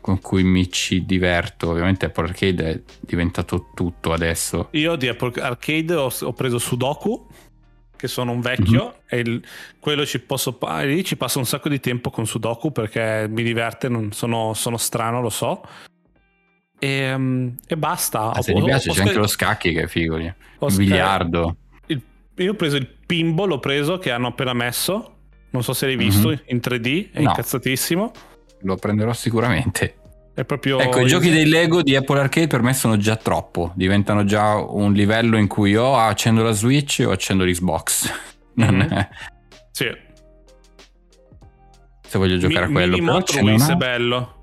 con 0.00 0.18
cui 0.20 0.42
mi 0.42 0.68
ci 0.70 1.04
diverto. 1.06 1.70
Ovviamente 1.70 2.06
Apple 2.06 2.24
Arcade 2.24 2.70
è 2.72 2.82
diventato 3.00 3.70
tutto 3.74 4.12
adesso. 4.12 4.68
Io 4.72 4.96
di 4.96 5.06
Apple 5.06 5.40
Arcade 5.40 5.94
ho, 5.94 6.10
ho 6.20 6.32
preso 6.32 6.58
Sudoku, 6.58 7.28
che 7.96 8.08
sono 8.08 8.32
un 8.32 8.40
vecchio, 8.40 8.84
Mhm. 8.84 8.92
e 9.06 9.18
il- 9.20 9.44
quello 9.78 10.04
ci 10.04 10.18
posso 10.20 10.58
lì 10.82 11.04
ci 11.04 11.16
passo 11.16 11.38
un 11.38 11.46
sacco 11.46 11.68
di 11.68 11.78
tempo 11.80 12.10
con 12.10 12.26
Sudoku 12.26 12.72
perché 12.72 13.26
mi 13.30 13.42
diverte, 13.44 13.88
non 13.88 14.10
sono, 14.12 14.54
sono 14.54 14.76
strano, 14.76 15.20
lo 15.20 15.30
so. 15.30 15.62
E, 16.78 17.16
mm, 17.16 17.48
e 17.66 17.76
basta. 17.76 18.32
Ah, 18.32 18.42
se 18.42 18.52
Ho- 18.52 18.56
ti 18.58 18.64
piace 18.64 18.90
ho 18.90 18.92
c'è 18.92 18.98
anche 19.00 19.12
scar- 19.12 19.22
lo 19.24 19.28
scacchi 19.30 19.72
che 19.72 19.82
è 19.82 19.86
figo 19.86 20.16
Il 20.16 20.34
biliardo. 20.76 21.56
Io 22.36 22.52
ho 22.52 22.54
preso 22.54 22.76
il 22.76 22.86
pinball, 23.06 23.48
l'ho 23.48 23.58
preso 23.60 23.98
che 23.98 24.10
hanno 24.10 24.28
appena 24.28 24.52
messo. 24.52 25.12
Non 25.50 25.62
so 25.62 25.72
se 25.72 25.86
l'hai 25.86 25.96
visto 25.96 26.28
Mhm. 26.28 26.42
in 26.46 26.60
3D, 26.60 27.10
è 27.12 27.20
No. 27.22 27.30
incazzatissimo. 27.30 28.12
Lo 28.62 28.76
prenderò 28.76 29.12
sicuramente. 29.12 29.96
È 30.34 30.44
proprio 30.44 30.78
Ecco, 30.78 31.00
i 31.00 31.06
giochi 31.06 31.30
dei 31.30 31.46
Lego 31.48 31.82
di 31.82 31.96
Apple 31.96 32.20
Arcade 32.20 32.46
per 32.46 32.60
me 32.60 32.74
sono 32.74 32.98
già 32.98 33.16
troppo. 33.16 33.72
Diventano 33.74 34.24
già 34.24 34.54
un 34.56 34.92
livello 34.92 35.38
in 35.38 35.46
cui 35.46 35.74
o 35.76 35.96
accendo 35.96 36.42
la 36.42 36.52
Switch 36.52 37.02
o 37.06 37.10
accendo 37.10 37.44
l'Xbox. 37.44 38.12
Mhm. 38.56 38.80
è- 38.88 39.08
Sì. 39.70 39.86
Se 42.06 42.18
voglio 42.18 42.36
giocare 42.38 42.66
Mi- 42.66 42.70
a 42.72 42.74
quello. 42.74 42.92
Mini 42.94 43.04
Però 43.06 43.18
Motor 43.18 43.42
Waves 43.42 43.68
è 43.68 43.74
bello. 43.74 44.34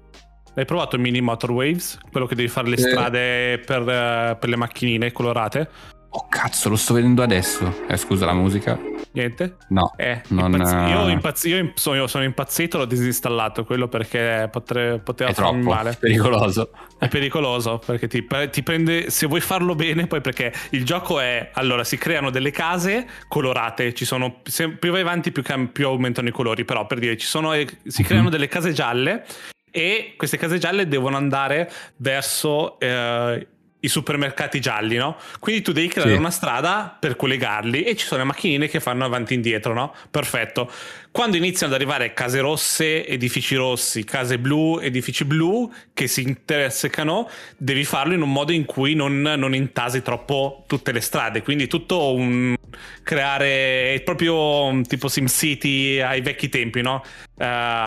L'hai 0.56 0.65
provato 0.65 0.95
il 0.95 1.01
Mini 1.01 1.21
Motor 1.21 1.51
Waves? 1.51 1.97
Quello 2.12 2.25
che 2.27 2.36
devi 2.36 2.47
fare 2.47 2.69
le 2.69 2.75
Eh. 2.75 2.79
strade 2.79 3.60
per, 3.65 3.82
eh, 3.89 4.38
per 4.39 4.49
le 4.49 4.56
macchinine 4.56 5.12
colorate? 5.12 5.69
Oh 6.15 6.28
cazzo, 6.30 6.69
lo 6.69 6.76
sto 6.76 6.93
vedendo 6.93 7.23
adesso. 7.23 7.86
Eh, 7.88 7.97
scusa 7.97 8.26
la 8.26 8.34
musica. 8.34 8.80
Niente? 9.13 9.58
No. 9.69 9.93
Eh, 9.97 10.21
Non, 10.30 10.52
impazz- 10.54 10.73
eh, 10.73 10.89
io, 10.89 11.08
impazz- 11.10 11.45
io 11.45 11.71
sono, 11.73 12.06
sono 12.06 12.23
impazzito, 12.23 12.78
l'ho 12.78 12.86
disinstallato 12.86 13.63
quello 13.65 13.88
perché 13.88 14.47
potre- 14.52 14.99
poteva 14.99 15.32
È 15.32 15.34
farmi 15.34 15.62
troppo 15.62 15.76
male. 15.76 15.97
pericoloso. 15.99 16.69
È 16.99 17.08
pericoloso 17.08 17.80
perché 17.84 18.08
ti, 18.08 18.28
ti 18.52 18.62
prende, 18.62 19.10
se 19.10 19.26
vuoi 19.26 19.39
farlo 19.41 19.73
bene, 19.73 20.06
poi 20.06 20.21
perché 20.21 20.54
il 20.71 20.86
gioco 20.86 21.19
è, 21.19 21.49
allora 21.54 21.84
si 21.84 21.97
creano 21.97 22.30
delle 22.30 22.52
case 22.52 23.08
colorate, 23.28 23.93
ci 23.95 24.06
sono, 24.06 24.41
più 24.80 24.91
vai 24.91 25.02
avanti 25.02 25.32
più, 25.32 25.41
cam- 25.41 25.67
più 25.67 25.88
aumentano 25.88 26.28
i 26.28 26.32
colori, 26.32 26.63
però 26.63 26.86
per 26.86 26.99
dire 26.99 27.17
ci 27.17 27.26
sono, 27.28 27.54
eh, 27.54 27.67
si 27.86 28.02
Mhm. 28.02 28.08
creano 28.08 28.30
delle 28.30 28.47
case 28.47 28.71
gialle 28.71 29.26
e 29.71 30.13
queste 30.15 30.38
case 30.38 30.60
gialle 30.60 30.88
devono 30.88 31.17
andare 31.17 31.71
verso 31.97 32.80
eh, 32.80 33.47
i 33.83 33.89
supermercati 33.89 34.61
gialli, 34.61 34.95
no? 34.95 35.17
Quindi 35.39 35.61
tu 35.61 35.73
devi 35.73 35.87
creare 35.89 36.11
Sì. 36.13 36.17
una 36.17 36.31
strada 36.31 36.95
per 36.97 37.17
collegarli 37.17 37.83
e 37.83 37.95
ci 37.97 38.05
sono 38.05 38.21
le 38.21 38.27
macchinine 38.27 38.69
che 38.69 38.79
fanno 38.79 39.03
avanti 39.03 39.33
e 39.33 39.35
indietro, 39.35 39.73
no? 39.73 39.93
Perfetto. 40.09 40.71
Quando 41.11 41.35
iniziano 41.37 41.73
ad 41.73 41.79
arrivare 41.79 42.13
case 42.13 42.39
rosse, 42.39 43.05
edifici 43.05 43.55
rossi, 43.55 44.03
case 44.05 44.39
blu, 44.39 44.79
edifici 44.79 45.25
blu 45.25 45.71
che 45.93 46.07
si 46.07 46.21
intersecano, 46.21 47.29
devi 47.57 47.83
farlo 47.83 48.13
in 48.13 48.21
un 48.21 48.31
modo 48.31 48.51
in 48.53 48.65
cui 48.65 48.95
non, 48.95 49.21
non 49.21 49.53
intasi 49.53 50.01
troppo 50.01 50.63
tutte 50.65 50.91
le 50.91 51.01
strade. 51.01 51.41
Quindi 51.43 51.67
tutto 51.67 52.13
un 52.13 52.55
creare 53.03 54.01
proprio 54.03 54.63
un 54.63 54.83
tipo 54.83 55.07
SimCity 55.07 55.99
ai 55.99 56.21
vecchi 56.21 56.49
tempi, 56.49 56.81
no? 56.81 57.03
Eh, 57.37 57.83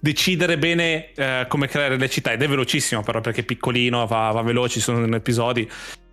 decidere 0.00 0.58
bene 0.58 1.12
eh, 1.12 1.46
come 1.48 1.66
creare 1.66 1.96
le 1.96 2.08
città 2.08 2.32
ed 2.32 2.42
è 2.42 2.48
velocissimo 2.48 3.02
però 3.02 3.20
perché 3.20 3.40
è 3.40 3.44
piccolino, 3.44 4.06
va, 4.06 4.30
va 4.30 4.42
veloce, 4.42 4.80
sono 4.80 5.14
episodi. 5.14 5.68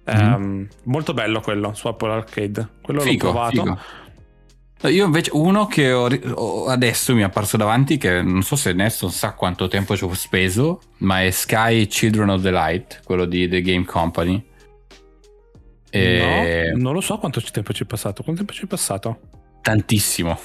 Ehm, 0.08 0.68
molto 0.84 1.14
bello 1.14 1.42
quello 1.42 1.74
su 1.74 1.88
Apple 1.88 2.12
Arcade. 2.12 2.70
Quello. 2.82 3.02
Figo, 3.02 3.26
l'ho 3.26 3.32
provato. 3.32 3.64
figo. 3.64 3.80
Io 4.90 5.06
invece 5.06 5.32
uno 5.34 5.66
che 5.66 5.92
ho, 5.92 6.68
adesso 6.68 7.16
mi 7.16 7.22
è 7.22 7.24
apparso 7.24 7.58
davanti 7.58 7.98
che 7.98 8.22
non 8.22 8.44
so 8.44 8.56
se 8.56 8.72
Neston 8.74 9.10
sa 9.10 9.34
quanto 9.34 9.68
tempo 9.68 9.96
ci 9.98 10.04
ho 10.04 10.14
speso, 10.14 10.80
ma 10.98 11.24
è 11.24 11.32
Sky 11.32 11.88
Children 11.88 12.30
of 12.30 12.44
the 12.44 12.52
Light, 12.52 13.02
quello 13.04 13.26
di 13.26 13.48
The 13.48 13.62
Game 13.62 13.86
Company. 13.86 14.46
E 15.90 16.72
No, 16.76 16.84
non 16.84 16.94
lo 16.94 17.02
so 17.02 17.18
quanto 17.18 17.42
tempo 17.42 17.74
ci 17.74 17.84
è 17.84 17.86
passato. 17.88 18.22
Quanto 18.22 18.44
tempo 18.44 18.54
ci 18.54 18.66
è 18.66 18.68
passato? 18.68 19.20
tantissimo. 19.66 20.40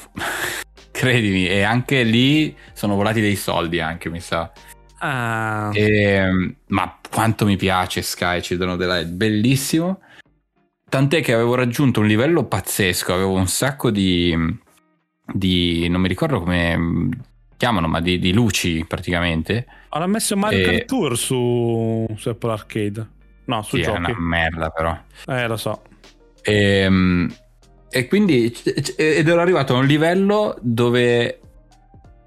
Credimi, 1.00 1.46
e 1.48 1.62
anche 1.62 2.02
lì 2.02 2.54
sono 2.74 2.94
volati 2.94 3.22
dei 3.22 3.36
soldi 3.36 3.80
anche, 3.80 4.10
mi 4.10 4.20
sa. 4.20 4.52
Ah, 4.98 5.70
E, 5.72 6.54
ma 6.66 6.98
quanto 7.10 7.46
mi 7.46 7.56
piace 7.56 8.02
Sky 8.02 8.40
Children 8.40 8.70
of 8.72 8.78
the 8.78 8.86
Light, 8.86 9.06
bellissimo. 9.08 10.00
Tant'è 10.90 11.22
che 11.22 11.32
avevo 11.32 11.54
raggiunto 11.54 12.00
un 12.00 12.06
livello 12.06 12.44
pazzesco, 12.44 13.14
avevo 13.14 13.32
un 13.32 13.46
sacco 13.46 13.90
di, 13.90 14.36
di 15.32 15.88
non 15.88 16.02
mi 16.02 16.08
ricordo 16.08 16.38
come 16.40 17.08
chiamano, 17.56 17.88
ma 17.88 18.00
di, 18.02 18.18
di 18.18 18.34
luci 18.34 18.84
praticamente. 18.86 19.66
hanno 19.88 20.06
messo 20.06 20.36
Mario 20.36 20.58
e- 20.58 20.62
Kart 20.62 20.84
Tour 20.84 21.16
su, 21.16 22.06
su 22.14 22.28
Apple 22.28 22.52
Arcade. 22.52 23.08
No, 23.46 23.62
su 23.62 23.76
Sì, 23.76 23.80
è 23.82 23.84
giochi. 23.86 23.98
una 23.98 24.14
merda 24.18 24.68
però. 24.68 24.94
Eh, 25.28 25.46
lo 25.46 25.56
so. 25.56 25.82
E, 26.42 26.86
mm, 26.90 27.28
e 27.90 28.06
quindi 28.08 28.54
ed 28.96 29.28
ero 29.28 29.40
arrivato 29.40 29.74
a 29.74 29.78
un 29.78 29.86
livello 29.86 30.56
dove 30.60 31.40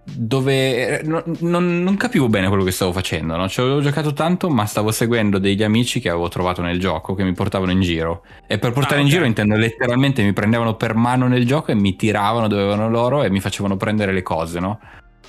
dove 0.06 1.02
non, 1.04 1.24
non- 1.40 1.82
non 1.82 1.96
capivo 1.96 2.28
bene 2.28 2.50
quello 2.50 2.66
che 2.66 2.72
stavo 2.72 2.92
facendo 2.92 3.38
no? 3.38 3.48
ci 3.48 3.62
avevo 3.62 3.80
giocato 3.80 4.12
tanto 4.12 4.50
ma 4.50 4.66
stavo 4.66 4.92
seguendo 4.92 5.38
degli 5.40 5.64
amici 5.64 6.02
che 6.02 6.10
avevo 6.10 6.28
trovato 6.28 6.62
nel 6.62 6.78
gioco 6.78 7.14
che 7.16 7.24
mi 7.24 7.32
portavano 7.32 7.72
in 7.72 7.80
giro 7.80 8.24
e 8.46 8.58
per 8.60 8.74
portare 8.74 8.98
Ah, 8.98 9.00
in 9.00 9.06
ok. 9.06 9.12
giro 9.12 9.24
intendo 9.26 9.56
letteralmente 9.56 10.22
mi 10.22 10.34
prendevano 10.34 10.76
per 10.76 10.94
mano 10.94 11.28
nel 11.30 11.46
gioco 11.46 11.72
e 11.72 11.76
mi 11.76 11.96
tiravano 11.96 12.50
dove 12.50 12.64
avevano 12.64 12.90
loro 12.90 13.24
e 13.24 13.30
mi 13.30 13.40
facevano 13.40 13.78
prendere 13.78 14.12
le 14.12 14.22
cose 14.24 14.60
no? 14.60 14.78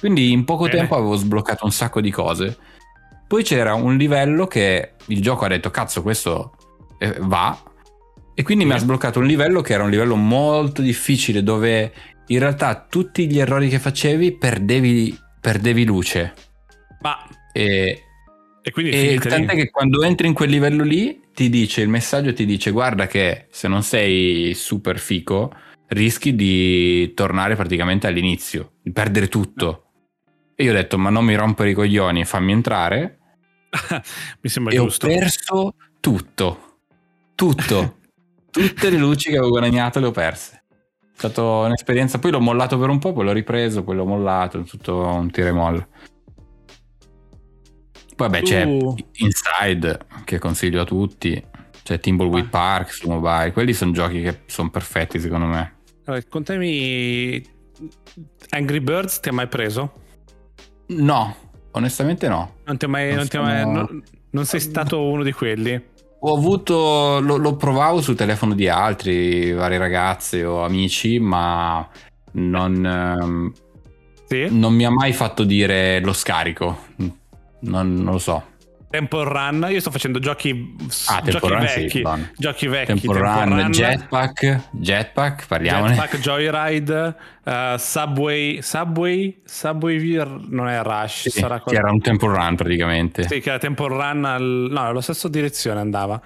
quindi 0.01 0.33
in 0.33 0.45
poco 0.45 0.65
Bene. 0.65 0.79
tempo 0.79 0.97
avevo 0.97 1.15
sbloccato 1.15 1.65
un 1.65 1.71
sacco 1.71 2.01
di 2.01 2.11
cose 2.11 2.57
poi 3.29 3.45
c'era 3.45 3.75
un 3.75 3.97
livello 3.97 4.49
che 4.49 4.95
il 5.07 5.23
gioco 5.23 5.45
ha 5.45 5.49
detto 5.49 5.71
cazzo 5.71 6.03
questo 6.03 6.57
eh, 6.99 7.15
va 7.21 7.57
e 8.35 8.43
quindi 8.43 8.65
Sì. 8.65 8.71
mi 8.71 8.77
ha 8.77 8.79
sbloccato 8.79 9.19
un 9.21 9.27
livello 9.27 9.61
che 9.61 9.73
era 9.75 9.85
un 9.85 9.91
livello 9.91 10.17
molto 10.17 10.83
difficile 10.83 11.43
dove 11.43 11.93
in 12.29 12.39
realtà 12.39 12.87
tutti 12.89 13.27
gli 13.29 13.39
errori 13.39 13.69
che 13.69 13.79
facevi 13.79 14.33
perdevi, 14.37 15.17
perdevi 15.41 15.85
luce. 15.85 16.35
Ma 17.03 17.19
E, 17.53 18.03
e 18.63 18.71
quindi 18.71 18.91
e 18.93 19.11
lì. 19.13 19.19
tant'è 19.19 19.55
che 19.55 19.71
quando 19.71 20.03
entri 20.03 20.27
in 20.27 20.33
quel 20.35 20.51
livello 20.51 20.83
lì 20.85 21.21
ti 21.35 21.49
dice 21.51 21.83
il 21.83 21.89
messaggio 21.89 22.33
ti 22.33 22.47
dice 22.47 22.71
guarda 22.71 23.07
che 23.07 23.47
se 23.51 23.69
non 23.69 23.83
sei 23.83 24.53
super 24.55 24.99
fico 24.99 25.53
rischi 25.89 26.35
di 26.35 27.13
tornare 27.15 27.55
praticamente 27.57 28.07
all'inizio, 28.07 28.73
di 28.83 28.91
perdere 28.91 29.29
tutto. 29.29 29.81
E 30.57 30.65
io 30.65 30.71
ho 30.71 30.75
detto 30.75 30.97
ma 30.99 31.11
non 31.11 31.25
mi 31.25 31.35
rompere 31.37 31.71
i 31.71 31.75
coglioni, 31.75 32.25
fammi 32.25 32.53
entrare 32.53 33.19
Mi 34.41 34.49
sembra 34.49 34.73
e 34.73 34.77
giusto. 34.77 35.07
ho 35.07 35.09
perso 35.11 35.75
tutto. 36.01 36.79
Tutto. 37.35 37.97
Tutte 38.55 38.89
le 38.91 38.97
luci 38.99 39.31
che 39.31 39.37
avevo 39.37 39.51
guadagnato 39.51 39.99
le 39.99 40.07
ho 40.07 40.11
perse. 40.13 40.63
È 41.01 41.07
stata 41.17 41.43
un'esperienza. 41.43 42.19
Poi 42.19 42.31
l'ho 42.31 42.41
mollato 42.41 42.79
per 42.79 42.89
un 42.89 42.99
po', 42.99 43.13
poi 43.13 43.25
l'ho 43.25 43.33
ripreso, 43.33 43.83
poi 43.83 43.97
l'ho 43.97 44.05
mollato. 44.07 44.63
Tutto 44.63 44.97
un 44.99 45.31
tira 45.31 45.49
e 45.49 45.53
molla. 45.53 45.87
Poi 48.17 48.29
vabbè, 48.29 48.43
c'è 48.43 48.63
Tu- 48.65 48.95
Inside 49.17 49.99
che 50.25 50.39
consiglio 50.39 50.83
a 50.83 50.85
tutti. 50.85 51.43
C'è 51.83 51.99
Timbleweed 51.99 52.47
Ah. 52.47 52.49
Park 52.49 52.93
su 52.93 53.09
mobile. 53.11 53.53
Quelli 53.53 53.73
sono 53.73 53.91
giochi 53.93 54.23
che 54.23 54.43
sono 54.47 54.71
perfetti 54.71 55.19
secondo 55.19 55.47
me. 55.47 55.75
Allora, 56.05 56.23
contami 56.29 57.43
Angry 58.51 58.81
Birds 58.81 59.21
ti 59.21 59.29
ha 59.31 59.33
mai 59.33 59.49
preso? 59.49 59.93
No, 60.89 61.35
onestamente 61.73 62.29
no. 62.29 62.57
Non 62.65 62.77
mai, 62.87 63.15
Non 63.15 63.27
ha 63.31 63.41
mai- 63.41 63.61
sono- 63.63 63.73
non- 63.73 64.03
non 64.31 64.45
sei 64.47 64.61
stato 64.61 65.03
uno 65.03 65.23
di 65.25 65.33
quelli? 65.33 65.93
Ho 66.27 66.35
avuto, 66.35 67.21
lo, 67.21 67.37
lo 67.37 67.55
provavo 67.55 68.01
sul 68.01 68.15
telefono 68.15 68.55
di 68.55 68.67
altri, 68.67 69.53
vari 69.53 69.77
ragazzi 69.77 70.41
o 70.41 70.65
amici, 70.65 71.19
ma 71.19 71.87
non, 72.33 72.87
ehm, 72.87 73.53
Sì? 74.27 74.47
non 74.51 74.73
mi 74.73 74.87
ha 74.87 74.91
mai 74.91 75.13
fatto 75.13 75.45
dire 75.45 76.01
lo 76.01 76.15
scarico. 76.15 76.79
Non, 77.61 77.93
non 77.95 78.13
lo 78.13 78.19
so. 78.19 78.43
Temple 78.95 79.25
Run, 79.25 79.67
io 79.71 79.81
sto 79.81 79.91
facendo 79.91 80.21
giochi, 80.21 80.77
Ah, 81.07 81.21
giochi 81.21 81.31
Temple 81.33 81.49
Run, 81.59 81.67
sì, 81.67 81.81
vecchi, 81.81 82.01
buono. 82.01 82.29
giochi 82.37 82.67
vecchi, 82.69 83.01
Temple 83.01 83.19
Run, 83.19 83.71
Jetpack, 83.73 84.61
Jetpack, 84.71 85.47
parliamone. 85.49 85.95
Jetpack, 85.95 86.19
Joyride, 86.21 87.17
eh, 87.45 87.75
Subway, 87.77 88.63
Subway, 88.63 89.41
Subway 89.45 90.23
non 90.49 90.69
è 90.69 90.81
Rush, 90.81 91.29
Sì, 91.29 91.31
sarà 91.31 91.61
che 91.61 91.75
era 91.75 91.91
un 91.91 92.01
Temple 92.01 92.37
Run 92.37 92.55
praticamente. 92.55 93.25
Sì, 93.27 93.41
che 93.41 93.49
era 93.49 93.59
Temple 93.59 93.89
Run, 93.89 94.25
al... 94.25 94.69
no, 94.71 94.81
alla 94.81 95.01
stessa 95.01 95.29
direzione 95.29 95.81
andava. 95.81 96.21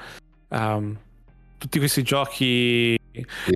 Ehm, 0.50 0.98
tutti 1.56 1.78
questi 1.78 2.02
giochi... 2.02 2.98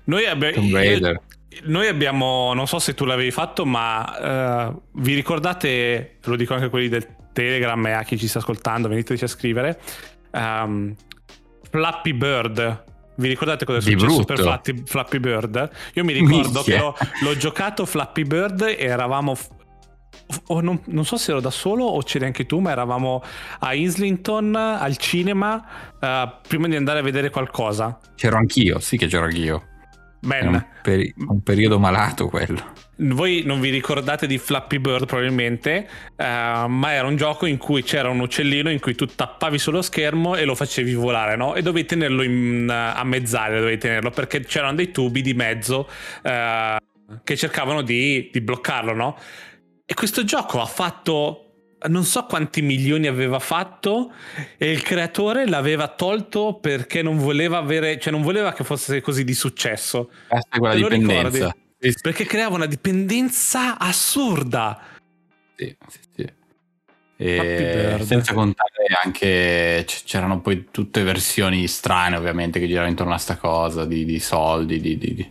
Noi, 0.05 0.25
abbi- 0.25 0.53
Tomb 0.53 0.73
Raider. 0.73 1.21
noi 1.65 1.87
abbiamo, 1.87 2.55
non 2.55 2.67
so 2.67 2.79
se 2.79 2.95
tu 2.95 3.05
l'avevi 3.05 3.31
fatto, 3.31 3.67
ma 3.67 4.71
eh, 4.71 4.75
vi 4.93 5.15
ricordate, 5.15 6.17
lo 6.25 6.37
dico 6.37 6.55
anche 6.55 6.65
a 6.67 6.71
quelli 6.71 6.89
del 6.89 7.07
Telegram 7.33 7.85
e 7.87 7.93
a 7.93 8.03
chi 8.03 8.19
ci 8.19 8.29
sta 8.29 8.39
ascoltando, 8.39 8.89
veniteci 8.89 9.25
a 9.25 9.29
scrivere, 9.29 9.81
ehm, 10.31 10.95
Flappy 11.71 12.13
Bird. 12.13 12.85
Vi 13.15 13.29
ricordate 13.29 13.65
cosa 13.65 13.79
è 13.79 13.83
Di 13.83 13.91
successo 13.91 14.07
brutto. 14.15 14.25
per 14.35 14.39
Flappy, 14.43 14.83
Flappy 14.87 15.19
Bird? 15.19 15.71
Io 15.95 16.05
mi 16.05 16.13
ricordo 16.13 16.37
Minchia. 16.37 16.63
che 16.63 16.79
l'ho, 16.79 16.95
l'ho 17.23 17.37
giocato 17.37 17.85
Flappy 17.87 18.25
Bird 18.25 18.63
e 18.63 18.77
eravamo... 18.79 19.35
f- 19.35 19.49
non, 20.49 20.81
non 20.87 21.05
so 21.05 21.17
se 21.19 21.31
ero 21.31 21.41
da 21.41 21.51
solo 21.51 21.85
o 21.85 22.01
c'eri 22.03 22.25
anche 22.25 22.47
tu, 22.47 22.59
ma 22.59 22.71
eravamo 22.71 23.23
a 23.61 23.75
Islington 23.75 24.55
al 24.55 24.97
cinema 24.97 25.63
eh, 26.01 26.33
prima 26.47 26.69
di 26.69 26.77
andare 26.77 27.01
a 27.01 27.03
vedere 27.03 27.29
qualcosa. 27.31 27.99
C'ero 28.15 28.37
anch'io, 28.37 28.79
sì 28.79 28.97
che 28.97 29.07
c'ero 29.09 29.25
anch'io. 29.25 29.67
Era 30.29 30.49
un, 30.49 30.67
peri- 30.83 31.15
un 31.17 31.43
periodo 31.43 31.79
malato 31.79 32.29
quello. 32.29 32.73
voi 32.97 33.43
non 33.45 33.61
vi 33.61 33.71
ricordate 33.71 34.27
di 34.27 34.39
Flappy 34.39 34.79
Bird 34.79 35.07
probabilmente, 35.07 35.89
eh, 36.17 36.65
ma 36.69 36.93
era 36.93 37.07
un 37.07 37.17
gioco 37.17 37.47
in 37.47 37.57
cui 37.57 37.83
c'era 37.83 38.09
un 38.09 38.21
uccellino 38.21 38.71
in 38.71 38.79
cui 38.79 38.95
tu 38.95 39.07
tappavi 39.07 39.59
sullo 39.59 39.83
schermo 39.83 40.37
e 40.37 40.45
lo 40.45 40.55
facevi 40.55 40.95
volare, 40.95 41.35
no? 41.37 41.55
E 41.55 41.63
dovevi 41.63 41.87
tenerlo 41.87 42.23
in, 42.23 42.69
a 42.71 43.03
mezz'aria, 43.05 43.59
dovevi 43.59 43.79
tenerlo 43.79 44.11
perché 44.11 44.41
c'erano 44.41 44.75
dei 44.75 44.93
tubi 44.93 45.23
di 45.23 45.35
mezzo 45.35 45.89
eh, 46.23 46.77
che 47.25 47.37
cercavano 47.37 47.83
di, 47.83 48.31
di 48.33 48.41
bloccarlo, 48.41 48.95
no? 48.95 49.19
E 49.85 49.95
questo 49.95 50.23
gioco 50.25 50.61
ha 50.61 50.67
fatto 50.67 51.52
non 51.89 52.05
so 52.05 52.25
quanti 52.25 52.63
milioni 52.63 53.07
aveva 53.07 53.39
fatto 53.39 54.13
e 54.57 54.71
il 54.71 54.83
creatore 54.83 55.47
l'aveva 55.47 55.89
tolto 55.89 56.59
perché 56.61 57.03
non 57.03 57.19
voleva 57.19 57.59
avere, 57.59 57.99
cioè 57.99 58.13
non 58.13 58.23
voleva 58.23 58.53
che 58.53 58.65
fosse 58.65 59.01
così 59.01 59.25
di 59.25 59.35
successo. 59.35 60.11
Questa 60.29 60.57
è 60.57 60.59
quella 60.59 60.75
dipendenza. 60.75 61.57
Perché 62.01 62.25
creava 62.25 62.55
una 62.55 62.67
dipendenza 62.67 63.79
assurda. 63.79 64.81
Sì, 65.57 65.77
sì, 65.89 65.99
sì. 66.15 66.33
E 67.17 67.99
senza 68.03 68.35
contare 68.35 68.87
anche 69.05 69.85
c'erano 69.87 70.41
poi 70.41 70.69
tutte 70.73 71.05
versioni 71.05 71.69
strane 71.69 72.17
ovviamente 72.17 72.59
che 72.59 72.67
giravano 72.67 72.91
intorno 72.91 73.15
a 73.15 73.19
sta 73.19 73.37
cosa 73.37 73.85
di, 73.85 74.05
di 74.05 74.19
soldi 74.19 74.81
di, 74.81 74.99
di, 74.99 75.15
di... 75.15 75.31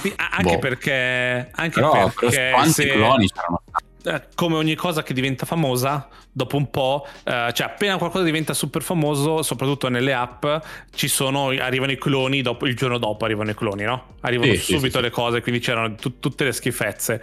Sì, 0.00 0.12
anche 0.16 0.54
boh. 0.54 0.58
perché 0.58 1.48
anche 1.52 1.80
però, 1.80 2.10
perché 2.10 2.50
quanti 2.52 2.72
se... 2.72 2.88
cloni 2.88 3.28
c'erano 3.28 3.62
eh, 4.06 4.22
come 4.36 4.54
ogni 4.54 4.76
cosa 4.76 5.02
che 5.02 5.12
diventa 5.12 5.46
famosa, 5.46 6.08
dopo 6.30 6.56
un 6.56 6.70
po', 6.70 7.04
eh, 7.24 7.50
cioè 7.52 7.66
appena 7.66 7.96
qualcosa 7.96 8.22
diventa 8.22 8.54
super 8.54 8.80
famoso, 8.82 9.42
soprattutto 9.42 9.88
nelle 9.88 10.14
app, 10.14 10.46
ci 10.94 11.08
sono, 11.08 11.48
arrivano 11.48 11.90
i 11.90 11.98
cloni, 11.98 12.40
dopo, 12.40 12.66
il 12.66 12.76
giorno 12.76 12.98
dopo 12.98 13.24
arrivano 13.24 13.50
i 13.50 13.54
cloni, 13.54 13.82
no? 13.82 14.14
Arrivano 14.20 14.52
sì, 14.52 14.74
subito 14.74 14.98
sì, 14.98 15.02
le 15.02 15.10
cose, 15.10 15.40
quindi 15.40 15.60
c'erano 15.60 15.96
t- 15.96 16.20
tutte 16.20 16.44
le 16.44 16.52
schifezze. 16.52 17.20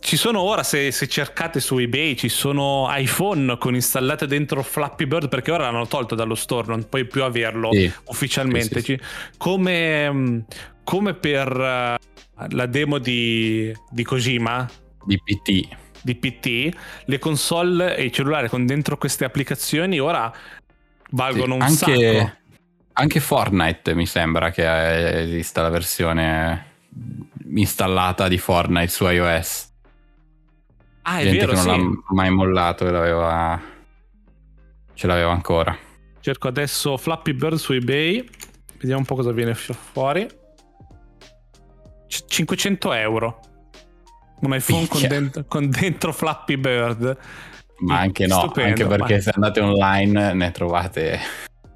Ci 0.00 0.16
sono 0.16 0.40
ora, 0.40 0.64
se, 0.64 0.90
se, 0.90 1.06
cercate 1.06 1.60
su 1.60 1.78
eBay, 1.78 2.16
ci 2.16 2.28
sono 2.28 2.88
iPhone 2.90 3.56
con 3.56 3.76
installate 3.76 4.26
dentro 4.26 4.62
Flappy 4.64 5.06
Bird, 5.06 5.28
perché 5.28 5.52
ora 5.52 5.70
l'hanno 5.70 5.86
tolto 5.86 6.16
dallo 6.16 6.34
store, 6.34 6.66
non 6.66 6.88
puoi 6.88 7.06
più 7.06 7.22
averlo 7.22 7.70
ufficialmente. 8.06 8.82
Ci, 8.82 8.98
come, 9.38 10.44
come, 10.82 11.14
per 11.14 11.48
uh, 11.56 12.46
la 12.48 12.66
demo 12.66 12.98
di, 12.98 13.72
di 13.90 14.02
Kojima. 14.02 14.68
Di 15.06 15.18
PT 15.22 15.82
di 16.04 16.14
PT, 16.14 16.76
le 17.06 17.18
console 17.18 17.96
e 17.96 18.04
i 18.04 18.12
cellulari 18.12 18.48
con 18.48 18.66
dentro 18.66 18.98
queste 18.98 19.24
applicazioni 19.24 19.98
ora 19.98 20.30
valgono 21.10 21.54
sì, 21.54 21.60
un 21.60 21.62
anche, 21.62 21.74
sacco. 21.74 22.36
Anche 22.92 23.20
Fortnite 23.20 23.94
mi 23.94 24.06
sembra 24.06 24.50
che 24.50 25.22
esista 25.22 25.62
la 25.62 25.70
versione 25.70 26.72
installata 27.54 28.28
di 28.28 28.38
Fortnite 28.38 28.88
su 28.88 29.06
iOS. 29.06 29.72
Ah, 31.02 31.18
è 31.18 31.24
Gente 31.24 31.46
vero, 31.46 31.52
che 31.52 31.66
non 31.66 31.80
sì. 31.80 31.80
l'ha 31.80 32.14
mai 32.14 32.30
mollato 32.30 32.86
e 32.86 32.90
l'aveva... 32.90 33.60
ce 34.92 35.06
l'aveva 35.06 35.32
ancora. 35.32 35.76
Cerco 36.20 36.48
adesso 36.48 36.96
Flappy 36.96 37.32
Bird 37.32 37.56
su 37.56 37.72
eBay. 37.72 38.28
Vediamo 38.74 39.00
un 39.00 39.06
po' 39.06 39.14
cosa 39.14 39.32
viene 39.32 39.54
fuori. 39.54 40.26
C- 42.06 42.24
500 42.26 42.92
euro 42.92 43.40
un 44.40 44.54
iPhone 44.54 44.86
con 44.88 45.06
dentro, 45.06 45.44
con 45.46 45.70
dentro, 45.70 46.12
Flappy 46.12 46.56
Bird. 46.56 47.16
Ma 47.80 47.98
anche 47.98 48.26
no, 48.26 48.38
Stupendo, 48.38 48.68
anche 48.68 48.86
perché 48.86 49.14
ma... 49.14 49.20
se 49.20 49.30
andate 49.34 49.60
online 49.60 50.32
ne 50.32 50.50
trovate... 50.50 51.20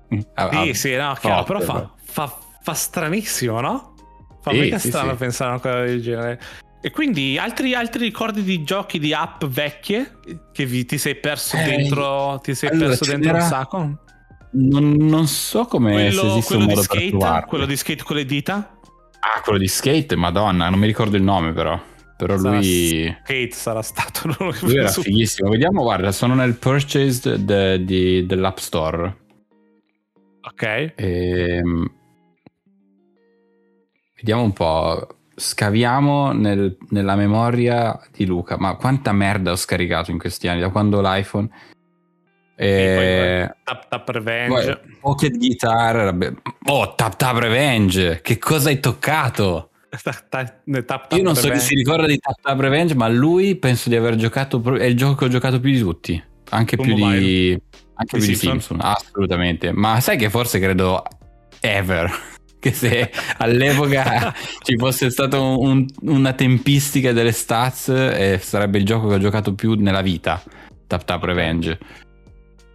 sì, 0.09 0.75
sì, 0.75 0.95
no, 0.95 1.15
chiaro, 1.19 1.45
però 1.45 1.61
fa, 1.61 1.91
fa, 2.03 2.39
fa, 2.63 2.75
stranissimo, 2.75 3.61
no? 3.61 3.95
Fa 4.41 4.53
sì, 4.53 4.59
mega 4.59 4.79
sì, 4.79 4.89
strano 4.89 5.11
sì. 5.11 5.17
pensare 5.17 5.51
a 5.51 5.53
una 5.55 5.61
cosa 5.61 5.81
del 5.83 6.01
genere. 6.01 6.41
E 6.81 6.91
quindi 6.93 7.37
altri, 7.39 7.75
altri, 7.75 8.05
ricordi 8.05 8.43
di 8.43 8.63
giochi 8.63 9.01
di 9.01 9.13
app 9.13 9.45
vecchie 9.45 10.19
che 10.53 10.65
vi, 10.65 10.85
ti 10.85 10.97
sei 10.97 11.17
perso 11.17 11.57
eh, 11.57 11.65
dentro, 11.65 12.39
ti 12.41 12.55
sei 12.55 12.71
allora, 12.71 12.89
perso 12.89 13.05
dentro 13.05 13.35
un 13.35 13.41
sacco? 13.41 13.99
Non, 14.51 14.95
non, 14.95 15.27
so 15.27 15.67
come 15.67 15.93
quello, 15.93 16.41
quello 16.41 16.67
di 16.67 16.77
skate. 16.77 17.45
Quello 17.49 17.67
di 17.67 17.77
skate 17.77 18.03
con 18.05 18.17
le 18.17 18.25
dita? 18.25 18.79
Ah, 19.21 19.41
quello 19.43 19.59
di 19.59 19.67
skate, 19.67 20.15
madonna, 20.15 20.69
non 20.69 20.79
mi 20.79 20.87
ricordo 20.87 21.17
il 21.17 21.23
nome 21.23 21.53
però. 21.53 21.79
Però 22.19 22.37
sarà 22.37 22.57
lui. 22.57 23.17
Kate 23.23 23.53
sarà 23.53 23.81
stato. 23.81 24.27
lui 24.67 24.77
era 24.77 24.89
fighissimo. 24.89 25.51
Vediamo, 25.51 25.83
guarda, 25.83 26.11
sono 26.11 26.35
nel 26.35 26.55
purchased 26.55 27.37
de, 27.37 27.85
de, 27.85 28.27
dell'App 28.27 28.57
Store. 28.57 29.17
Ok. 30.41 30.63
E, 30.63 30.93
ehm, 30.97 31.91
vediamo 34.17 34.43
un 34.43 34.53
po'. 34.53 35.07
Scaviamo 35.37 36.33
nel, 36.33 36.77
nella 36.89 37.15
memoria 37.15 37.97
di 38.13 38.27
Luca. 38.27 38.59
Ma 38.59 38.75
quanta 38.75 39.13
merda 39.13 39.53
ho 39.53 39.57
scaricato 39.57 40.11
in 40.11 40.19
questi 40.19 40.49
anni, 40.49 40.59
da 40.59 40.71
quando 40.71 41.01
l'iPhone. 41.01 41.49
E... 42.57 43.55
Tap 43.63 43.87
Tap 43.89 44.09
Revenge. 44.09 44.81
Pocket 45.01 45.37
Guitar. 45.37 46.35
Oh, 46.65 46.95
Tap 46.97 47.15
Tap 47.15 47.37
Revenge. 47.37 48.21
Che 48.23 48.39
cosa 48.39 48.71
hai 48.71 48.81
toccato? 48.81 49.71
Tap, 50.85 51.13
Io 51.13 51.23
non 51.23 51.35
so 51.35 51.49
chi 51.49 51.61
si 51.61 51.75
ricorda 51.75 52.07
di 52.07 52.19
Tap 52.19 52.41
Tap 52.43 52.61
Revenge, 52.61 52.95
ma 52.95 53.09
lui 53.09 53.57
penso 53.57 53.89
di 53.89 53.97
aver 53.97 54.17
giocato. 54.17 54.63
È 54.75 54.85
il 54.85 54.97
gioco 54.97 55.15
che 55.15 55.25
ho 55.25 55.29
giocato 55.29 55.61
più 55.61 55.73
di 55.73 55.79
tutti. 55.79 56.23
Anche 56.51 56.77
più 56.77 56.97
mobile. 56.97 57.19
di. 57.19 57.63
Anche 57.95 58.19
più 58.19 58.21
Simpson? 58.21 58.33
di 58.55 58.61
Simpson, 58.61 58.79
assolutamente. 58.81 59.73
Ma 59.73 59.99
sai 60.01 60.19
che 60.19 60.29
forse 60.29 60.59
credo 60.59 61.03
ever. 61.61 62.11
Che 62.61 62.73
se 62.73 63.09
all'epoca 63.37 64.35
ci 64.65 64.77
fosse 64.77 65.11
stata 65.11 65.39
un, 65.39 65.87
una 66.01 66.33
tempistica 66.33 67.13
delle 67.13 67.31
stats, 67.31 67.89
eh, 67.89 68.41
sarebbe 68.43 68.79
il 68.79 68.85
gioco 68.85 69.07
che 69.07 69.15
ho 69.15 69.19
giocato 69.19 69.55
più 69.55 69.75
nella 69.75 70.03
vita. 70.03 70.43
Tap 70.89 71.05
Tap 71.05 71.23
Revenge. 71.23 71.79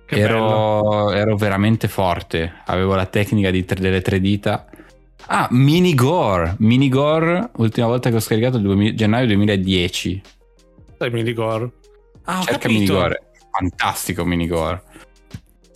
Ero, 0.05 1.11
ero, 1.11 1.35
veramente 1.35 1.89
forte. 1.89 2.61
Avevo 2.67 2.95
la 2.95 3.07
tecnica 3.07 3.51
di, 3.51 3.65
delle 3.65 4.01
tre 4.01 4.21
dita 4.21 4.67
Ah, 5.27 5.47
Mini 5.51 5.93
Gore. 5.93 6.55
Mini 6.59 6.89
Gore, 6.89 7.51
ultima 7.57 7.87
volta 7.87 8.09
che 8.09 8.15
ho 8.17 8.19
scaricato 8.19 8.57
è 8.57 8.93
gennaio 8.93 9.27
2010. 9.27 10.21
Dai, 10.97 11.09
Mini 11.11 11.33
Gore. 11.33 11.71
Ah, 12.23 12.39
ho 12.39 12.43
Cerca 12.43 12.59
capito. 12.59 12.79
Mini 12.79 12.85
Gore. 12.87 13.31
Fantastico 13.51 14.25
Mini 14.25 14.47
Gore. 14.47 14.83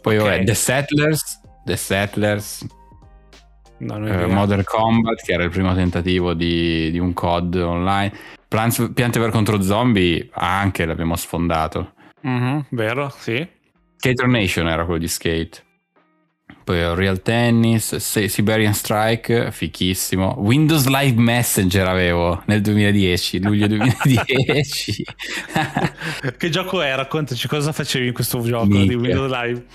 Poi 0.01 0.17
okay. 0.17 0.29
vabbè, 0.29 0.43
The 0.45 0.53
Settlers. 0.53 1.41
The 1.65 1.75
Settlers. 1.75 2.65
No, 3.79 4.07
eh, 4.07 4.25
Modern 4.25 4.63
Combat, 4.63 5.21
che 5.21 5.33
era 5.33 5.43
il 5.43 5.49
primo 5.49 5.73
tentativo 5.75 6.33
di, 6.33 6.89
di 6.91 6.99
un 6.99 7.13
COD 7.13 7.55
online. 7.55 8.11
Plants, 8.47 8.91
Piante 8.93 9.19
per 9.19 9.29
contro 9.29 9.61
zombie, 9.61 10.29
anche 10.31 10.85
l'abbiamo 10.85 11.15
sfondato. 11.15 11.93
Mm-hmm, 12.25 12.59
vero, 12.69 13.09
sì. 13.09 13.47
Skater 13.97 14.27
Nation 14.27 14.67
era 14.67 14.85
quello 14.85 14.99
di 14.99 15.07
Skate. 15.07 15.65
Poi 16.67 16.95
Real 16.95 17.21
Tennis, 17.21 17.95
Siberian 17.95 18.73
Strike, 18.73 19.51
fichissimo. 19.51 20.35
Windows 20.39 20.85
Live 20.87 21.17
Messenger 21.17 21.87
avevo 21.87 22.43
nel 22.47 22.59
2010, 22.59 23.41
luglio 23.41 23.67
2010. 23.67 25.05
che 26.37 26.49
gioco 26.49 26.81
è? 26.81 26.93
Raccontaci 26.93 27.47
cosa 27.47 27.71
facevi 27.71 28.07
in 28.07 28.13
questo 28.13 28.41
gioco 28.41 28.65
Minchia. 28.65 28.85
di 28.85 28.95
Windows 28.95 29.31
Live. 29.31 29.65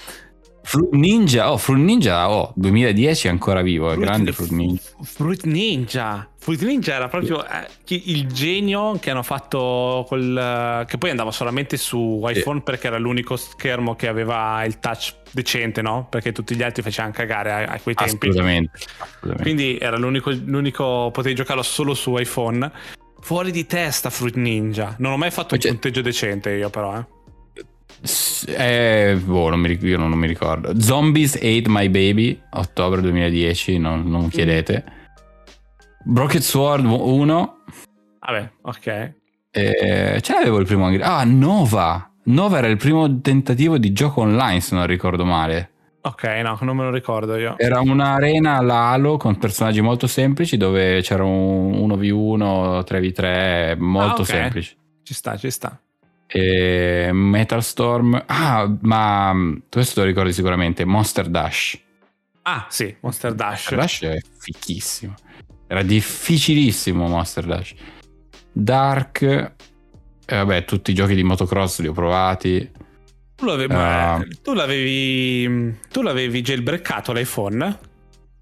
Fruit 0.62 0.92
Ninja, 0.92 1.52
oh, 1.52 1.56
Fruit 1.56 1.82
Ninja, 1.82 2.30
oh, 2.30 2.52
2010 2.56 3.26
è 3.26 3.30
ancora 3.30 3.62
vivo, 3.62 3.90
è 3.90 3.94
Fruit, 3.94 4.06
grande 4.06 4.32
Fruit 4.32 4.50
Ninja. 4.50 4.82
Fruit 5.02 5.44
Ninja, 5.44 6.28
Fruit 6.42 6.62
Ninja 6.62 6.94
era 6.94 7.08
proprio 7.08 7.44
eh, 7.44 7.68
il 7.88 8.26
genio 8.26 8.98
che 9.00 9.10
hanno 9.10 9.22
fatto 9.22 10.04
col, 10.08 10.84
che 10.88 10.98
poi 10.98 11.10
andava 11.10 11.30
solamente 11.30 11.76
su 11.76 12.20
iPhone 12.26 12.58
sì. 12.58 12.64
perché 12.64 12.88
era 12.88 12.98
l'unico 12.98 13.36
schermo 13.36 13.94
che 13.94 14.08
aveva 14.08 14.64
il 14.64 14.80
touch 14.80 15.14
decente, 15.30 15.82
no? 15.82 16.08
Perché 16.10 16.32
tutti 16.32 16.56
gli 16.56 16.62
altri 16.62 16.82
facevano 16.82 17.12
cagare 17.12 17.52
a, 17.52 17.72
a 17.74 17.80
quei 17.80 17.94
tempi. 17.94 18.28
Assolutamente, 18.28 18.78
assolutamente. 18.98 19.42
Quindi 19.42 19.78
era 19.78 19.96
l'unico, 19.96 20.30
l'unico, 20.30 21.10
potevi 21.12 21.36
giocarlo 21.36 21.62
solo 21.62 21.94
su 21.94 22.16
iPhone. 22.16 22.70
Fuori 23.20 23.52
di 23.52 23.64
testa 23.66 24.10
Fruit 24.10 24.34
Ninja. 24.34 24.96
Non 24.98 25.12
ho 25.12 25.16
mai 25.16 25.30
fatto 25.30 25.54
un 25.54 25.60
punteggio 25.60 26.00
decente 26.00 26.50
io 26.50 26.70
però, 26.70 26.98
eh. 26.98 27.04
Eh, 28.46 29.20
boh, 29.24 29.48
non 29.48 29.60
mi, 29.60 29.78
io 29.80 29.96
non, 29.96 30.08
non, 30.08 30.18
mi 30.18 30.26
ricordo. 30.26 30.78
Zombies 30.80 31.36
Ate 31.36 31.64
My 31.66 31.88
Baby, 31.88 32.40
ottobre 32.50 33.00
2010, 33.00 33.78
non, 33.78 34.02
non 34.08 34.28
chiedete. 34.28 34.84
Broken 36.04 36.40
Sword 36.40 36.84
1. 36.84 37.56
Vabbè, 38.20 38.50
ok. 38.62 39.12
Eh, 39.52 40.18
ce 40.20 40.32
l'avevo 40.32 40.58
il 40.58 40.66
primo 40.66 40.86
anche. 40.86 41.00
Ah, 41.02 41.22
Nova. 41.24 42.10
Nova 42.24 42.58
era 42.58 42.66
il 42.66 42.76
primo 42.76 43.20
tentativo 43.20 43.78
di 43.78 43.92
gioco 43.92 44.22
online, 44.22 44.60
se 44.60 44.74
non 44.74 44.86
ricordo 44.86 45.24
male. 45.24 45.70
Ok, 46.02 46.24
no, 46.42 46.58
non 46.62 46.76
me 46.76 46.82
lo 46.82 46.90
ricordo 46.90 47.36
io. 47.36 47.54
Era 47.56 47.80
un'arena 47.80 48.56
alla 48.56 48.88
Halo 48.88 49.16
con 49.16 49.38
personaggi 49.38 49.80
molto 49.80 50.08
semplici 50.08 50.56
dove 50.56 51.00
c'era 51.02 51.22
un 51.22 51.88
1v1, 51.88 52.82
3v3, 52.84 53.78
molto 53.78 54.08
ah, 54.08 54.24
okay. 54.24 54.24
semplici. 54.24 54.76
Ci 55.04 55.14
sta, 55.14 55.36
ci 55.36 55.50
sta 55.50 55.80
e 56.32 57.10
Metal 57.12 57.62
Storm. 57.62 58.22
Ah, 58.26 58.74
ma 58.80 59.34
questo 59.68 59.94
te 59.94 60.00
lo 60.00 60.06
ricordi 60.06 60.32
sicuramente, 60.32 60.84
Monster 60.84 61.28
Dash. 61.28 61.78
Ah, 62.42 62.66
sì, 62.70 62.94
Monster 63.00 63.34
Dash. 63.34 63.70
Monster 63.70 63.78
Dash 63.78 64.00
è 64.02 64.18
fichissimo. 64.38 65.14
Era 65.66 65.82
difficilissimo 65.82 67.06
Monster 67.06 67.44
Dash. 67.44 67.74
Dark, 68.50 69.22
e 69.22 69.54
vabbè, 70.26 70.64
tutti 70.64 70.90
i 70.90 70.94
giochi 70.94 71.14
di 71.14 71.22
motocross 71.22 71.80
li 71.80 71.88
ho 71.88 71.92
provati. 71.92 72.70
Tu 73.34 73.44
l'avevi, 73.44 73.74
uh, 73.74 74.28
tu 74.42 74.54
l'avevi, 74.54 75.78
tu 75.90 76.02
l'avevi 76.02 76.40
jailbreakato 76.42 77.12
l'iPhone? 77.12 77.78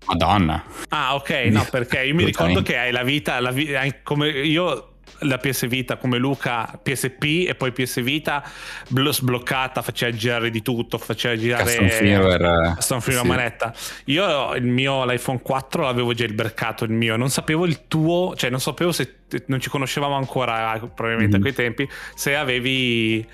Madonna. 0.06 0.64
Ah, 0.88 1.14
ok, 1.14 1.30
no, 1.50 1.66
perché 1.70 2.04
io 2.04 2.14
mi 2.14 2.24
ricordo 2.24 2.62
che 2.62 2.76
hai 2.76 2.90
la 2.90 3.02
vita, 3.02 3.38
la 3.40 3.50
vita 3.50 3.82
come 4.02 4.28
io 4.28 4.98
la 5.20 5.38
PS 5.38 5.66
Vita 5.66 5.96
come 5.96 6.18
Luca 6.18 6.78
PSP 6.82 7.46
e 7.48 7.54
poi 7.56 7.72
PS 7.72 8.00
Vita 8.02 8.42
blo- 8.88 9.12
sbloccata, 9.12 9.82
faceva 9.82 10.16
girare 10.16 10.50
di 10.50 10.62
tutto, 10.62 10.96
faceva 10.98 11.36
girare 11.36 11.64
Custom 11.64 11.88
firmware, 11.88 12.72
custom 12.76 13.00
firmware 13.00 13.28
sì. 13.28 13.36
manetta. 13.36 13.74
Io 14.06 14.54
il 14.54 14.64
mio 14.66 15.04
l'iPhone 15.04 15.40
4 15.42 15.82
l'avevo 15.82 16.12
già 16.14 16.24
jailbreakato 16.24 16.84
il 16.84 16.92
mio, 16.92 17.16
non 17.16 17.30
sapevo 17.30 17.64
il 17.66 17.86
tuo, 17.88 18.34
cioè 18.36 18.50
non 18.50 18.60
sapevo 18.60 18.92
se 18.92 19.14
non 19.46 19.60
ci 19.60 19.68
conoscevamo 19.68 20.14
ancora 20.14 20.78
probabilmente 20.94 21.36
Mhm. 21.36 21.42
a 21.42 21.44
quei 21.44 21.52
tempi 21.54 21.88
se 22.14 22.34
avevi 22.36 23.26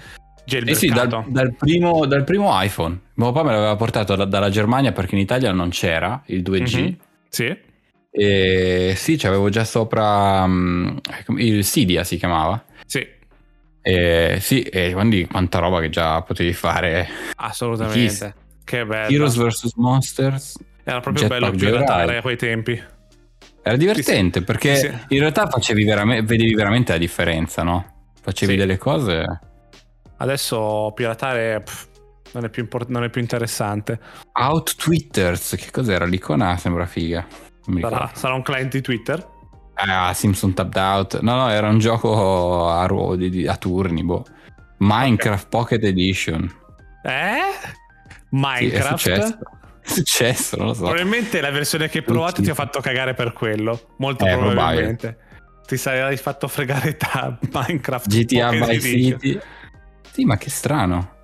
Eh 0.48 0.74
sì, 0.74 0.86
dal, 0.88 1.24
dal 1.26 1.54
primo, 1.54 2.06
dal 2.06 2.22
primo 2.22 2.50
iPhone. 2.62 2.98
Mio 3.14 3.32
papà 3.32 3.44
me 3.48 3.52
l'aveva 3.54 3.74
portato 3.74 4.14
da- 4.14 4.24
dalla 4.26 4.48
Germania 4.50 4.92
perché 4.92 5.16
in 5.16 5.20
Italia 5.22 5.50
non 5.50 5.70
c'era 5.70 6.22
il 6.26 6.42
2G. 6.42 6.78
Mhm. 6.80 6.96
Sì. 7.28 7.56
E 8.18 8.94
sì, 8.96 9.16
c'avevo 9.18 9.50
già 9.50 9.64
sopra 9.64 10.46
mm, 10.46 10.96
il 11.36 11.62
Cydia 11.64 12.02
si 12.02 12.16
chiamava. 12.16 12.64
Sì, 12.86 13.06
E 13.82 14.38
sì, 14.40 14.62
e 14.62 14.92
quindi 14.94 15.26
quanta 15.26 15.58
roba 15.58 15.80
che 15.80 15.90
già 15.90 16.22
potevi 16.22 16.54
fare. 16.54 17.06
assolutamente. 17.36 18.34
Che 18.64 18.86
bello. 18.86 19.14
Heroes 19.14 19.36
vs 19.36 19.72
Monsters. 19.76 20.58
Era 20.82 21.00
proprio 21.00 21.24
Jetpack 21.28 21.40
bello 21.56 21.56
piratare 21.56 22.16
a 22.16 22.22
quei 22.22 22.36
tempi. 22.36 22.82
Era 23.62 23.76
divertente 23.76 24.42
perché 24.42 24.76
Sì, 24.76 24.86
sì. 24.88 24.94
in 25.14 25.18
realtà 25.20 25.46
facevi 25.48 25.84
veramente, 25.84 26.24
vedevi 26.24 26.54
veramente 26.54 26.92
la 26.92 26.98
differenza, 26.98 27.62
no? 27.64 28.10
Facevi 28.22 28.52
Sì. 28.52 28.58
delle 28.58 28.78
cose. 28.78 29.24
Adesso 30.18 30.92
piratare 30.94 31.60
pff, 31.60 31.86
non, 32.32 32.44
è 32.44 32.48
più 32.48 32.62
import- 32.62 32.88
non 32.88 33.04
è 33.04 33.10
più 33.10 33.20
interessante. 33.20 33.98
Out 34.32 34.76
Twitters, 34.76 35.54
che 35.58 35.70
cos'era? 35.70 36.06
L'icona 36.06 36.56
sembra 36.56 36.86
figa. 36.86 37.26
Sarà, 37.80 38.10
sarà 38.14 38.34
un 38.34 38.42
client 38.42 38.70
di 38.72 38.80
Twitter. 38.80 39.34
Ah, 39.74 40.12
Simpson 40.14 40.54
Tapped 40.54 40.76
Out. 40.76 41.20
No, 41.20 41.34
no, 41.36 41.48
era 41.50 41.68
un 41.68 41.78
gioco 41.78 42.68
a, 42.70 42.86
ruo- 42.86 43.14
di- 43.16 43.28
di- 43.30 43.46
a 43.46 43.56
turni, 43.56 44.02
boh. 44.02 44.24
Minecraft 44.78 45.48
Pocket 45.48 45.82
Edition. 45.84 46.44
Eh? 47.02 47.36
Sì, 47.60 47.66
è 47.66 47.70
Minecraft? 48.30 48.96
successo. 48.96 49.38
È 49.82 49.88
successo, 49.88 50.56
non 50.56 50.66
lo 50.68 50.74
so. 50.74 50.82
Probabilmente 50.84 51.40
la 51.40 51.50
versione 51.50 51.88
che 51.88 51.98
hai 51.98 52.04
provato 52.04 52.42
ti 52.42 52.50
ha 52.50 52.54
fatto 52.54 52.80
cagare 52.80 53.14
per 53.14 53.32
quello. 53.32 53.94
Molto 53.98 54.24
Eh, 54.26 54.36
probabilmente. 54.36 55.18
Ti 55.66 55.76
sarai 55.76 56.16
fatto 56.16 56.48
fregare 56.48 56.96
da 56.98 57.38
Minecraft. 57.52 58.08
GTA 58.08 58.48
Pocket 58.50 58.66
Vice 58.76 58.88
Edition. 58.88 59.20
City. 59.20 59.40
Sì, 60.12 60.24
ma 60.24 60.36
che 60.38 60.50
strano. 60.50 61.14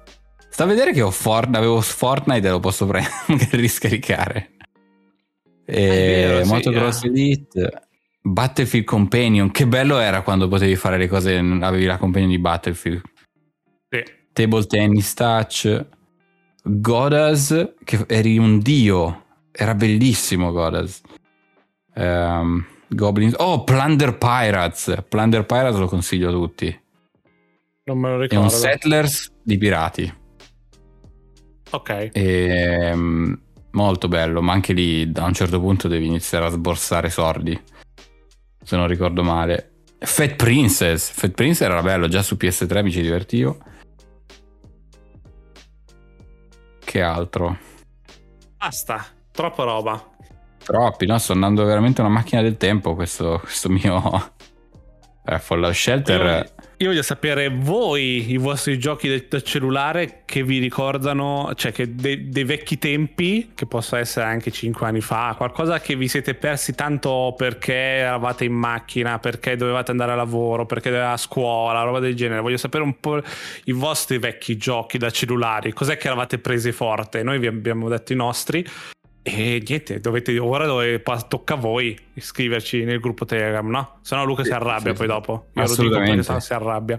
Sta 0.49 0.65
a 0.65 0.67
vedere 0.67 0.93
che 0.93 1.01
ho 1.01 1.11
Fortnite, 1.11 1.57
avevo 1.59 1.81
Fortnite 1.81 2.47
e 2.47 2.51
lo 2.51 2.61
posso 2.61 2.85
prendere 2.87 3.11
riscaricare. 3.57 4.52
E 5.65 6.25
è 6.25 6.27
vero, 6.27 6.45
sì, 6.45 6.51
Motocross 6.51 7.03
eh. 7.05 7.07
Elite. 7.09 7.83
Battlefield 8.23 8.85
Companion. 8.85 9.51
Che 9.51 9.67
bello 9.67 9.99
era 9.99 10.23
quando 10.23 10.49
potevi 10.49 10.77
fare 10.77 10.97
le 10.99 11.09
cose, 11.09 11.37
avevi 11.37 11.85
la 11.85 11.97
companion 11.99 12.31
di 12.31 12.39
Battlefield. 12.39 13.01
Sì. 13.89 14.03
Table 14.33 14.65
Tennis 14.67 15.15
Touch. 15.15 15.87
Godas, 16.65 17.75
che 17.85 18.05
eri 18.07 18.39
un 18.39 18.61
dio. 18.61 19.25
Era 19.51 19.75
bellissimo 19.75 20.53
Godas. 20.53 21.01
Ehm, 21.95 22.65
Goblins. 22.89 23.35
Oh, 23.39 23.65
Plunder 23.65 24.17
Pirates. 24.17 25.05
Plunder 25.09 25.45
Pirates 25.45 25.79
lo 25.79 25.89
consiglio 25.89 26.29
a 26.29 26.33
tutti. 26.33 26.81
Non 27.85 27.99
me 27.99 28.11
lo 28.11 28.19
È 28.19 28.21
ricordo. 28.23 28.45
un 28.45 28.51
Settlers 28.51 29.33
di 29.43 29.59
pirati. 29.59 30.15
Ok. 31.71 32.11
Ehm, 32.13 33.41
molto 33.73 34.09
bello, 34.09 34.41
ma 34.43 34.53
anche 34.53 34.73
lì 34.73 35.11
da 35.11 35.25
un 35.25 35.33
certo 35.33 35.61
punto 35.61 35.89
devi 35.89 36.07
iniziare 36.07 36.47
a 36.47 36.51
sborsare 36.51 37.11
soldi. 37.11 37.61
Se 38.63 38.77
non 38.77 38.87
ricordo 38.87 39.23
male. 39.23 39.85
Fat 39.99 40.35
Princess. 40.37 41.11
Fat 41.11 41.33
Princess 41.33 41.69
era 41.69 41.83
bello, 41.83 42.09
già 42.09 42.23
su 42.23 42.37
PS3 42.39 42.83
mi 42.83 42.91
ci 42.91 43.03
divertivo. 43.03 43.59
Che 46.79 47.03
altro? 47.03 47.59
Basta. 48.57 49.05
Troppa 49.31 49.65
roba. 49.65 50.11
Troppi, 50.63 51.07
no? 51.07 51.19
Sto 51.19 51.33
andando 51.33 51.65
veramente 51.65 52.01
una 52.01 52.11
macchina 52.11 52.43
del 52.43 52.57
tempo 52.57 52.95
questo, 52.95 53.41
questo 53.43 53.69
mio... 53.69 54.33
Eh, 55.25 55.39
Fallout 55.39 55.73
Shelter... 55.73 56.52
Io 56.83 56.89
voglio 56.89 57.03
sapere 57.03 57.49
voi 57.49 58.33
i 58.33 58.39
vostri 58.39 58.77
giochi 58.77 59.07
del, 59.07 59.45
cellulare 59.45 60.23
che 60.25 60.43
vi 60.43 60.59
ricordano, 60.59 61.53
cioè 61.55 61.71
che 61.71 61.95
de- 61.95 62.29
dei 62.29 62.43
vecchi 62.43 62.77
tempi, 62.77 63.53
che 63.55 63.67
possa 63.67 64.01
essere 64.01 64.27
anche 64.27 64.51
5 64.51 64.85
anni 64.85 65.01
fa, 65.01 65.35
qualcosa 65.37 65.79
che 65.79 65.95
vi 65.95 66.09
siete 66.09 66.35
persi 66.35 66.75
tanto 66.75 67.37
perché 67.37 67.73
eravate 67.73 68.47
in 68.47 68.55
macchina, 68.55 69.21
perché 69.21 69.55
dovevate 69.55 69.93
andare 69.93 70.11
a 70.11 70.17
lavoro, 70.17 70.67
perché 70.67 70.91
dovevate 70.91 71.15
a 71.15 71.19
scuola, 71.19 71.83
roba 71.83 72.01
del 72.01 72.17
genere. 72.17 72.41
Voglio 72.41 72.57
sapere 72.57 72.83
un 72.83 72.99
po' 72.99 73.23
i 73.67 73.73
vostri 73.73 74.19
vecchi 74.19 74.57
giochi 74.57 74.99
da 74.99 75.09
cellulari, 75.09 75.73
cos'è 75.73 75.97
che 75.97 76.09
eravate 76.09 76.39
presi 76.39 76.73
forte. 76.73 77.23
Noi 77.23 77.39
vi 77.39 77.47
abbiamo 77.47 77.89
detto 77.89 78.13
i 78.13 78.17
nostri. 78.17 78.67
E 79.25 79.63
niente, 79.67 80.01
dovete, 80.01 80.37
ora 80.39 80.67
dove 80.67 81.01
tocca 81.29 81.55
a 81.55 81.57
voi 81.57 81.97
iscriverci 82.15 82.83
nel 82.85 82.99
gruppo 82.99 83.25
Telegram, 83.25 83.69
no? 83.69 83.99
Se 84.03 84.17
no 84.17 84.25
Luca 84.25 84.43
si 84.43 84.51
arrabbia 84.51 84.91
sì, 84.93 84.97
poi 84.97 85.07
sì. 85.07 85.13
dopo. 85.13 85.33
Io 85.33 85.39
lo 85.39 85.49
dico 85.53 85.63
Assolutamente. 85.73 86.41
si 86.41 86.53
arrabbia. 86.53 86.99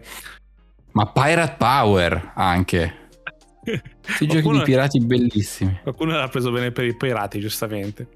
Ma 0.92 1.12
Pirate 1.12 1.56
Power 1.58 2.32
anche. 2.36 3.02
Questi 4.04 4.28
giochi 4.28 4.50
di 4.50 4.62
pirati 4.64 5.00
bellissimi. 5.00 5.80
Qualcuno 5.84 6.16
l'ha 6.16 6.28
preso 6.28 6.52
bene 6.52 6.72
per 6.72 6.86
i 6.86 6.96
pirati, 6.96 7.40
giustamente. 7.40 8.08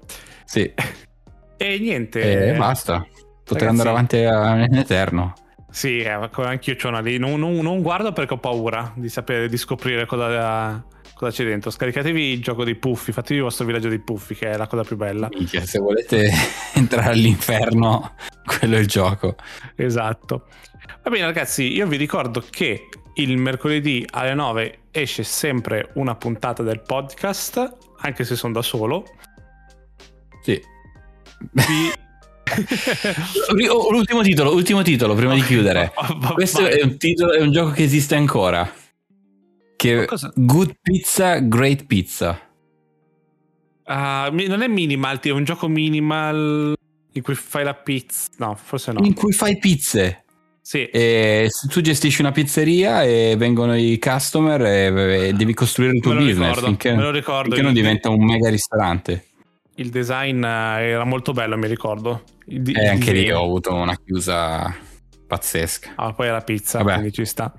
Sì, 0.44 0.72
E 1.60 1.78
niente. 1.78 2.52
e 2.52 2.56
basta. 2.56 3.06
Potrei 3.44 3.68
andare 3.68 3.88
avanti 3.88 4.16
a- 4.18 4.64
in 4.64 4.76
eterno. 4.76 5.32
Sì, 5.70 5.98
eh, 5.98 6.08
anch'io 6.08 6.76
c'ho 6.76 6.88
una 6.88 7.00
lì. 7.00 7.18
Non, 7.18 7.38
non- 7.40 7.56
non 7.56 7.82
guardo 7.82 8.12
perché 8.12 8.34
ho 8.34 8.38
paura 8.38 8.92
di 8.94 9.08
sapere, 9.08 9.48
di 9.48 9.56
scoprire 9.56 10.06
cosa, 10.06 10.82
cosa 11.18 11.32
c'è 11.32 11.44
dentro. 11.44 11.70
Scaricatevi 11.70 12.32
il 12.32 12.40
gioco 12.40 12.64
dei 12.64 12.76
puffi, 12.76 13.12
fatevi 13.12 13.36
il 13.36 13.42
vostro 13.42 13.66
villaggio 13.66 13.88
dei 13.88 13.98
puffi, 13.98 14.34
che 14.34 14.52
è 14.52 14.56
la 14.56 14.66
cosa 14.66 14.84
più 14.84 14.96
bella. 14.96 15.28
Minchia, 15.30 15.66
se 15.66 15.78
volete 15.80 16.30
entrare 16.74 17.10
all'inferno, 17.10 18.14
quello 18.46 18.76
è 18.76 18.78
il 18.78 18.86
gioco. 18.86 19.34
Esatto. 19.74 20.46
Va 21.02 21.10
bene, 21.10 21.24
ragazzi, 21.24 21.72
io 21.72 21.86
vi 21.86 21.96
ricordo 21.96 22.42
che 22.48 22.88
il 23.14 23.36
mercoledì 23.36 24.06
alle 24.10 24.34
9 24.34 24.78
esce 24.92 25.24
sempre 25.24 25.90
una 25.94 26.14
puntata 26.14 26.62
del 26.62 26.80
podcast, 26.80 27.76
anche 27.98 28.24
se 28.24 28.36
sono 28.36 28.52
da 28.52 28.62
solo. 28.62 29.04
Sì. 30.42 30.60
Vi... 31.50 31.92
L'ultimo 33.90 34.22
titolo, 34.22 34.52
ultimo 34.54 34.82
titolo 34.82 35.14
prima 35.14 35.34
di 35.34 35.42
chiudere. 35.42 35.92
Questo 36.32 36.66
è 36.66 36.82
un 36.82 36.96
titolo, 36.96 37.32
è 37.32 37.42
un 37.42 37.50
gioco 37.50 37.72
che 37.72 37.82
esiste 37.82 38.14
ancora. 38.14 38.70
Che 39.78 40.06
Cosa? 40.06 40.32
Good 40.34 40.74
Pizza, 40.82 41.38
Great 41.38 41.86
Pizza. 41.86 42.36
Mi- 43.86 44.46
non 44.48 44.62
è 44.62 44.66
minimal, 44.66 45.20
è 45.20 45.30
un 45.30 45.44
gioco 45.44 45.68
minimal 45.68 46.74
in 47.12 47.22
cui 47.22 47.36
fai 47.36 47.62
la 47.62 47.74
pizza. 47.74 48.28
No, 48.38 48.56
forse 48.60 48.90
no. 48.90 49.04
In 49.04 49.14
cui 49.14 49.32
fai 49.32 49.56
pizze. 49.58 50.24
Sì, 50.60 50.84
E 50.86 51.48
tu 51.68 51.80
gestisci 51.80 52.20
una 52.20 52.32
pizzeria 52.32 53.04
e 53.04 53.36
vengono 53.38 53.76
i 53.76 54.00
customer 54.00 54.60
e, 54.62 55.32
devi 55.32 55.54
costruire 55.54 55.94
il 55.94 56.02
tuo 56.02 56.12
me 56.12 56.24
business 56.24 56.48
ricordo, 56.48 56.66
finché, 56.66 56.94
me 56.96 57.02
lo 57.02 57.10
ricordo. 57.12 57.48
finché 57.48 57.62
non 57.62 57.72
diventa 57.72 58.10
un 58.10 58.24
mega 58.24 58.50
ristorante. 58.50 59.26
Il 59.76 59.90
design 59.90 60.42
eh, 60.44 60.88
era 60.88 61.04
molto 61.04 61.32
bello, 61.32 61.56
mi 61.56 61.68
ricordo. 61.68 62.24
Il 62.46 62.68
E 62.76 62.82
il 62.82 62.88
anche 62.88 63.12
lì 63.12 63.30
ho 63.30 63.44
avuto 63.44 63.72
una 63.72 63.96
chiusa 63.96 64.76
pazzesca. 65.26 65.92
Ah, 65.94 66.12
poi 66.12 66.26
era 66.26 66.40
pizza, 66.40 66.78
Vabbè. 66.78 66.94
quindi 66.94 67.12
ci 67.12 67.24
sta. 67.24 67.54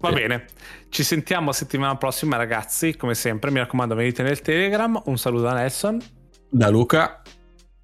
Va 0.00 0.10
bene, 0.12 0.46
ci 0.88 1.02
sentiamo 1.04 1.52
settimana 1.52 1.96
prossima, 1.96 2.36
ragazzi. 2.36 2.96
Come 2.96 3.14
sempre, 3.14 3.50
mi 3.50 3.58
raccomando, 3.58 3.94
venite 3.94 4.22
nel 4.22 4.40
Telegram. 4.40 5.00
Un 5.04 5.18
saluto 5.18 5.42
da 5.42 5.52
Nelson 5.52 6.00
Da 6.48 6.68
Luca 6.70 7.20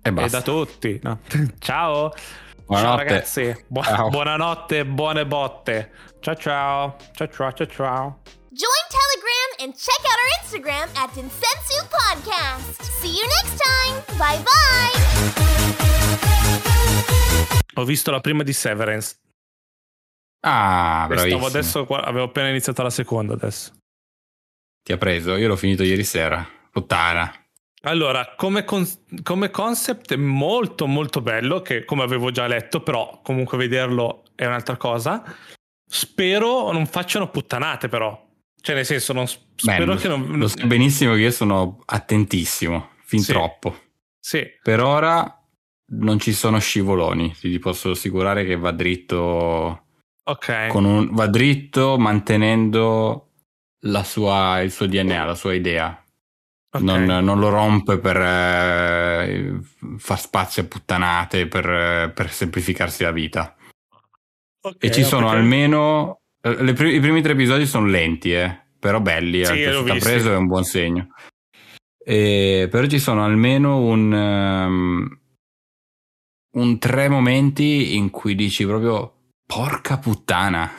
e 0.03 0.09
e 0.17 0.29
da 0.29 0.41
tutti. 0.43 0.99
no? 1.03 1.21
Ciao. 1.59 2.11
Ciao 2.11 2.64
Buonanotte. 2.64 3.05
ragazzi, 3.05 3.64
Bu- 3.69 3.83
Ciao. 3.83 4.09
buonanotte, 4.09 4.85
buone 4.87 5.27
botte. 5.27 5.91
Ciao 6.21 6.35
ciao. 6.35 6.97
Ciao 7.12 7.29
ciao 7.29 7.53
ciao 7.53 7.67
ciao. 7.67 8.21
Join 8.51 8.87
Telegram 8.89 9.51
and 9.61 9.75
check 9.77 10.01
out 10.03 10.17
our 10.17 10.31
Instagram 10.43 10.89
at 10.97 11.12
Densensu 11.14 11.87
Podcast. 11.91 12.83
See 13.01 13.12
you 13.12 13.27
next 13.27 13.61
time. 13.62 14.03
Bye 14.17 14.43
bye. 14.43 14.95
Ho 17.75 17.85
visto 17.85 18.11
la 18.11 18.21
prima 18.21 18.43
di 18.43 18.53
Severance. 18.55 19.17
Ah, 20.49 21.07
bravissimo. 21.09 21.40
Stavo 21.40 21.47
adesso, 21.47 21.86
avevo 21.86 22.24
appena 22.26 22.49
iniziato 22.49 22.82
la 22.82 22.90
seconda 22.90 23.34
adesso. 23.34 23.72
Ti 24.82 24.92
ha 24.92 24.97
preso? 24.97 25.34
Io 25.36 25.49
l'ho 25.49 25.57
finito 25.57 25.82
ieri 25.82 26.05
sera. 26.05 26.47
Puttana. 26.70 27.32
Allora, 27.82 28.34
come, 28.36 28.64
con- 28.64 28.86
come 29.22 29.51
concept 29.51 30.12
è 30.12 30.16
molto 30.16 30.86
molto 30.86 31.20
bello, 31.20 31.62
che 31.62 31.84
come 31.84 32.03
avevo 32.05 32.30
già 32.30 32.47
letto, 32.47 32.80
però 32.80 33.20
comunque 33.22 33.59
vederlo 33.59 34.22
è 34.36 34.47
un'altra 34.47 34.76
cosa. 34.76 35.22
Spero 35.88 36.70
non 36.72 36.86
facciano 36.86 37.28
puttanate 37.30 37.88
però. 37.88 38.24
Cioè 38.61 38.74
nel 38.74 38.84
senso, 38.84 39.12
non, 39.12 39.24
Beh, 39.24 39.30
spero 39.57 39.84
lo, 39.84 39.94
che 39.97 40.09
non... 40.09 40.38
lo 40.38 40.49
sai 40.49 40.66
benissimo 40.66 41.14
che 41.14 41.20
io 41.20 41.30
sono 41.30 41.80
attentissimo, 41.86 42.90
fin 43.05 43.20
Sì. 43.20 43.32
troppo. 43.32 43.76
Sì, 44.18 44.44
Per 44.62 44.80
ora 44.80 45.40
non 45.88 46.18
ci 46.18 46.32
sono 46.32 46.59
scivoloni, 46.59 47.32
ti 47.34 47.59
posso 47.61 47.90
assicurare 47.90 48.44
che 48.44 48.57
va 48.57 48.70
dritto. 48.72 49.86
Ok. 50.29 50.70
Un, 50.72 51.09
va 51.12 51.27
dritto 51.29 51.97
mantenendo 51.99 53.31
sua, 54.03 54.61
il 54.61 54.72
suo 54.72 54.87
DNA, 54.87 55.24
la 55.24 55.35
sua 55.35 55.55
idea. 55.55 56.03
Okay. 56.68 57.07
Non, 57.07 57.24
non, 57.24 57.39
lo 57.39 57.49
rompe 57.49 57.99
per 57.99 58.16
eh, 58.16 59.61
far 59.99 60.20
spazio 60.20 60.62
a 60.62 60.66
puttanate, 60.66 61.47
per, 61.47 62.12
per 62.12 62.31
semplificarsi 62.31 63.05
la 63.05 63.12
vita. 63.12 63.55
Okay, 64.61 64.91
e 64.91 64.93
ci 64.93 65.05
sono 65.05 65.27
perché... 65.27 65.41
almeno. 65.41 66.20
Eh, 66.41 66.72
Pri- 66.72 66.95
I 66.95 67.01
primi 67.01 67.22
tre 67.22 67.33
episodi 67.33 67.64
sono 67.66 67.87
lenti, 67.87 68.35
eh, 68.35 68.64
però 68.79 69.01
belli. 69.01 69.45
Sì, 69.45 69.62
eh, 69.62 69.72
sta 69.72 69.95
preso 69.95 70.33
è 70.33 70.37
un 70.37 70.47
buon 70.47 70.64
segno. 70.64 71.14
E, 72.05 72.68
però 72.70 72.87
ci 72.87 72.99
sono 72.99 73.24
almeno 73.24 73.79
un. 73.79 74.12
Um, 74.12 75.20
un 76.57 76.79
tre 76.79 77.09
momenti 77.09 77.97
in 77.97 78.11
cui 78.11 78.35
dici 78.35 78.64
proprio 78.64 79.16
porca 79.47 79.99
puttana. 79.99 80.70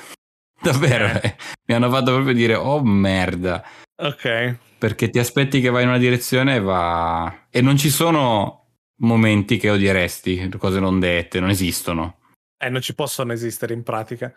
Davvero, 0.62 1.06
eh. 1.06 1.22
eh. 1.24 1.36
mi 1.66 1.76
hanno 1.76 1.90
fatto 1.90 2.14
proprio 2.14 2.34
dire 2.34 2.56
oh 2.56 2.84
merda. 2.84 3.64
Ok. 3.96 4.58
Perché 4.78 5.10
ti 5.10 5.20
aspetti 5.20 5.62
che 5.62 5.70
vai 5.70 5.84
in 5.84 5.90
una 5.90 5.98
direzione 5.98 6.56
e 6.56 6.60
va... 6.60 7.48
E 7.50 7.62
non 7.62 7.78
ci 7.78 7.90
sono 7.90 8.66
momenti 9.00 9.58
che 9.58 9.70
odieresti, 9.70 10.50
cose 10.58 10.80
non 10.80 11.00
dette, 11.00 11.40
non 11.40 11.50
esistono. 11.50 12.18
Eh, 12.60 12.70
non 12.70 12.82
ci 12.82 12.96
possono 12.96 13.34
esistere 13.34 13.74
in 13.74 13.84
pratica. 13.84 14.34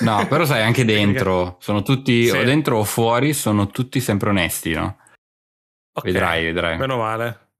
No, 0.00 0.26
però 0.26 0.44
sai, 0.44 0.62
anche 0.62 0.84
dentro, 0.86 1.56
sono 1.60 1.82
tutti, 1.82 2.26
sì. 2.26 2.36
o 2.36 2.44
dentro 2.44 2.78
o 2.78 2.84
fuori, 2.84 3.32
sono 3.32 3.68
tutti 3.68 4.00
sempre 4.00 4.30
onesti, 4.30 4.72
no? 4.72 4.98
Okay. 5.92 6.12
Vedrai, 6.12 6.44
vedrai. 6.44 6.76
Meno 6.76 6.96
male. 6.96 7.50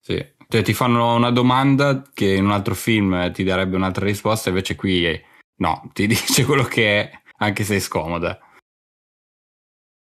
Sì. 0.00 0.33
Cioè, 0.48 0.62
ti 0.62 0.74
fanno 0.74 1.14
una 1.14 1.30
domanda 1.30 2.02
che 2.12 2.34
in 2.34 2.44
un 2.44 2.52
altro 2.52 2.74
film 2.74 3.32
ti 3.32 3.44
darebbe 3.44 3.76
un'altra 3.76 4.04
risposta, 4.04 4.48
invece 4.50 4.74
qui 4.76 5.20
no, 5.56 5.90
ti 5.92 6.06
dice 6.08 6.44
quello 6.44 6.64
che 6.64 7.00
è, 7.00 7.22
anche 7.38 7.64
se 7.64 7.76
è 7.76 7.80
scomoda. 7.80 8.38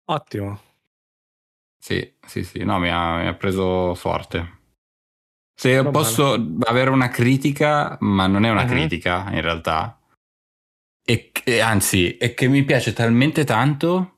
Ottimo. 0.06 0.60
Sì, 1.80 2.16
sì, 2.26 2.44
sì, 2.44 2.64
no, 2.64 2.80
mi 2.80 2.90
ha, 2.90 3.18
mi 3.18 3.28
ha 3.28 3.34
preso 3.34 3.94
forte. 3.96 4.62
Se 5.56 5.82
non 5.82 5.92
posso 5.92 6.38
male. 6.38 6.66
avere 6.66 6.90
una 6.90 7.10
critica, 7.10 7.98
ma 8.02 8.28
non 8.28 8.46
è 8.46 8.50
una 8.50 8.64
uh-huh. 8.64 8.70
critica 8.70 9.30
in 9.32 9.42
realtà, 9.42 10.00
e, 11.06 11.32
e, 11.44 11.60
anzi, 11.60 12.16
è 12.16 12.34
che 12.34 12.48
mi 12.48 12.64
piace 12.64 12.94
talmente 12.94 13.44
tanto 13.44 14.13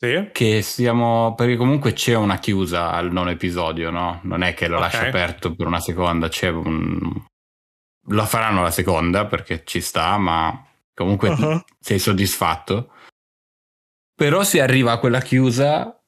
sì. 0.00 0.30
Che 0.32 0.62
siamo. 0.62 1.34
Perché 1.34 1.56
comunque 1.56 1.92
c'è 1.92 2.14
una 2.14 2.38
chiusa 2.38 2.90
al 2.92 3.12
nono 3.12 3.28
episodio, 3.28 3.90
no? 3.90 4.20
Non 4.22 4.42
è 4.42 4.54
che 4.54 4.66
lo 4.66 4.76
okay. 4.76 4.90
lascia 4.90 5.06
aperto 5.08 5.54
per 5.54 5.66
una 5.66 5.80
seconda, 5.80 6.28
c'è 6.28 6.48
un. 6.48 7.22
Lo 8.06 8.24
faranno 8.24 8.62
la 8.62 8.70
seconda 8.70 9.26
perché 9.26 9.62
ci 9.64 9.82
sta, 9.82 10.16
ma 10.16 10.66
comunque 10.94 11.28
uh-huh. 11.28 11.62
sei 11.78 11.98
soddisfatto. 11.98 12.92
Però 14.14 14.42
si 14.42 14.58
arriva 14.58 14.92
a 14.92 14.98
quella 14.98 15.20
chiusa 15.20 16.02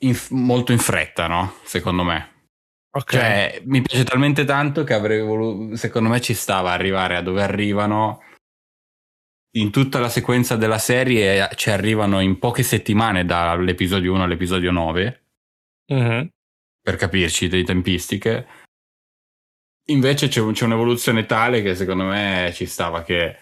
in, 0.00 0.16
molto 0.30 0.72
in 0.72 0.78
fretta, 0.78 1.28
no? 1.28 1.54
Secondo 1.62 2.02
me. 2.02 2.48
Ok. 2.90 3.12
Cioè, 3.12 3.62
mi 3.66 3.82
piace 3.82 4.02
talmente 4.02 4.44
tanto 4.44 4.82
che 4.82 4.94
avrei 4.94 5.22
voluto. 5.22 5.76
Secondo 5.76 6.08
me 6.08 6.20
ci 6.20 6.34
stava 6.34 6.72
arrivare 6.72 7.16
a 7.16 7.22
dove 7.22 7.40
arrivano 7.40 8.20
in 9.52 9.70
tutta 9.70 9.98
la 9.98 10.08
sequenza 10.08 10.56
della 10.56 10.78
serie 10.78 11.48
ci 11.56 11.70
arrivano 11.70 12.20
in 12.20 12.38
poche 12.38 12.62
settimane 12.62 13.24
dall'episodio 13.24 14.12
1 14.14 14.22
all'episodio 14.22 14.70
9 14.70 15.22
uh-huh. 15.86 16.28
per 16.80 16.96
capirci 16.96 17.48
le 17.48 17.64
tempistiche. 17.64 18.46
Invece 19.86 20.28
c'è, 20.28 20.44
c'è, 20.52 20.64
un'evoluzione 20.64 21.26
tale 21.26 21.62
che 21.62 21.74
secondo 21.74 22.04
me 22.04 22.52
ci 22.54 22.66
stava 22.66 23.02
che 23.02 23.38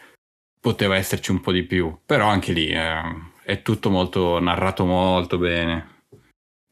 poteva 0.59 0.97
esserci 0.97 1.31
un 1.31 1.41
po' 1.41 1.53
di 1.53 1.65
più. 1.65 1.99
Però 2.07 2.27
anche 2.27 2.53
lì 2.53 2.69
eh, 2.69 3.03
è 3.45 3.61
tutto 3.61 3.91
molto 3.91 4.39
narrato 4.41 4.87
molto 4.87 5.37
bene. 5.37 6.05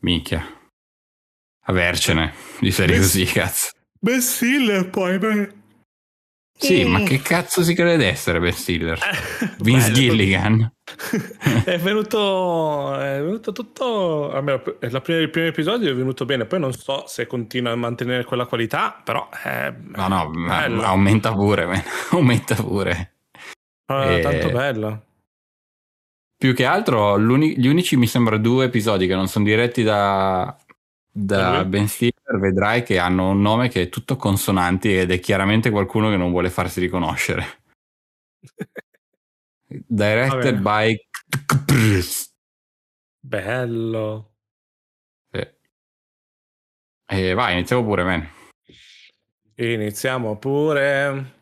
Minchia. 0.00 0.42
Avercene 1.68 2.32
di 2.60 2.70
serie 2.70 2.96
così 2.96 3.24
cazzo. 3.26 3.72
Best 3.98 4.36
Stiller 4.36 4.88
poi 4.88 5.18
beh 5.18 5.64
sì, 6.56 6.84
ma 6.84 7.02
che 7.02 7.20
cazzo 7.20 7.62
si 7.62 7.74
crede 7.74 7.98
di 7.98 8.04
essere 8.04 8.40
Ben 8.40 8.52
Stiller? 8.52 8.98
Eh, 9.38 9.50
Vince. 9.58 9.92
Gilligan. 9.92 10.72
è, 11.64 11.78
venuto, 11.78 12.98
è 12.98 13.20
venuto 13.20 13.52
tutto. 13.52 14.30
Almeno 14.32 14.62
la 14.78 15.00
prima, 15.00 15.20
il 15.20 15.30
primo 15.30 15.48
episodio 15.48 15.90
è 15.90 15.94
venuto 15.94 16.24
bene. 16.24 16.46
Poi 16.46 16.60
non 16.60 16.72
so 16.72 17.04
se 17.06 17.26
continua 17.26 17.72
a 17.72 17.76
mantenere 17.76 18.24
quella 18.24 18.46
qualità, 18.46 19.00
però. 19.04 19.28
È, 19.30 19.72
no, 19.94 20.08
no, 20.08 20.30
bello. 20.30 20.82
aumenta 20.82 21.32
pure. 21.32 21.84
Aumenta 22.10 22.54
pure. 22.54 23.12
Ah, 23.86 24.12
e... 24.12 24.20
Tanto 24.20 24.50
bello. 24.50 25.02
Più 26.38 26.54
che 26.54 26.64
altro, 26.66 27.18
gli 27.18 27.66
unici 27.66 27.96
mi 27.96 28.06
sembra 28.06 28.36
due 28.36 28.66
episodi 28.66 29.06
che 29.06 29.14
non 29.14 29.26
sono 29.26 29.46
diretti 29.46 29.82
da, 29.82 30.54
da 31.18 31.64
Ben 31.64 31.88
Stiller 31.88 32.38
vedrai 32.38 32.82
che 32.82 32.98
hanno 32.98 33.30
un 33.30 33.40
nome 33.40 33.68
che 33.68 33.82
è 33.82 33.88
tutto 33.88 34.16
consonanti 34.16 34.98
ed 34.98 35.10
è 35.10 35.18
chiaramente 35.18 35.70
qualcuno 35.70 36.10
che 36.10 36.18
non 36.18 36.30
vuole 36.30 36.50
farsi 36.50 36.78
riconoscere. 36.78 37.62
Directed 39.66 40.58
by 40.58 40.94
Bello. 43.18 44.34
Sì. 45.32 45.48
E 47.06 47.32
vai, 47.32 47.54
iniziamo 47.54 47.82
pure, 47.82 48.02
man. 48.04 48.28
Iniziamo 49.54 50.36
pure. 50.36 51.35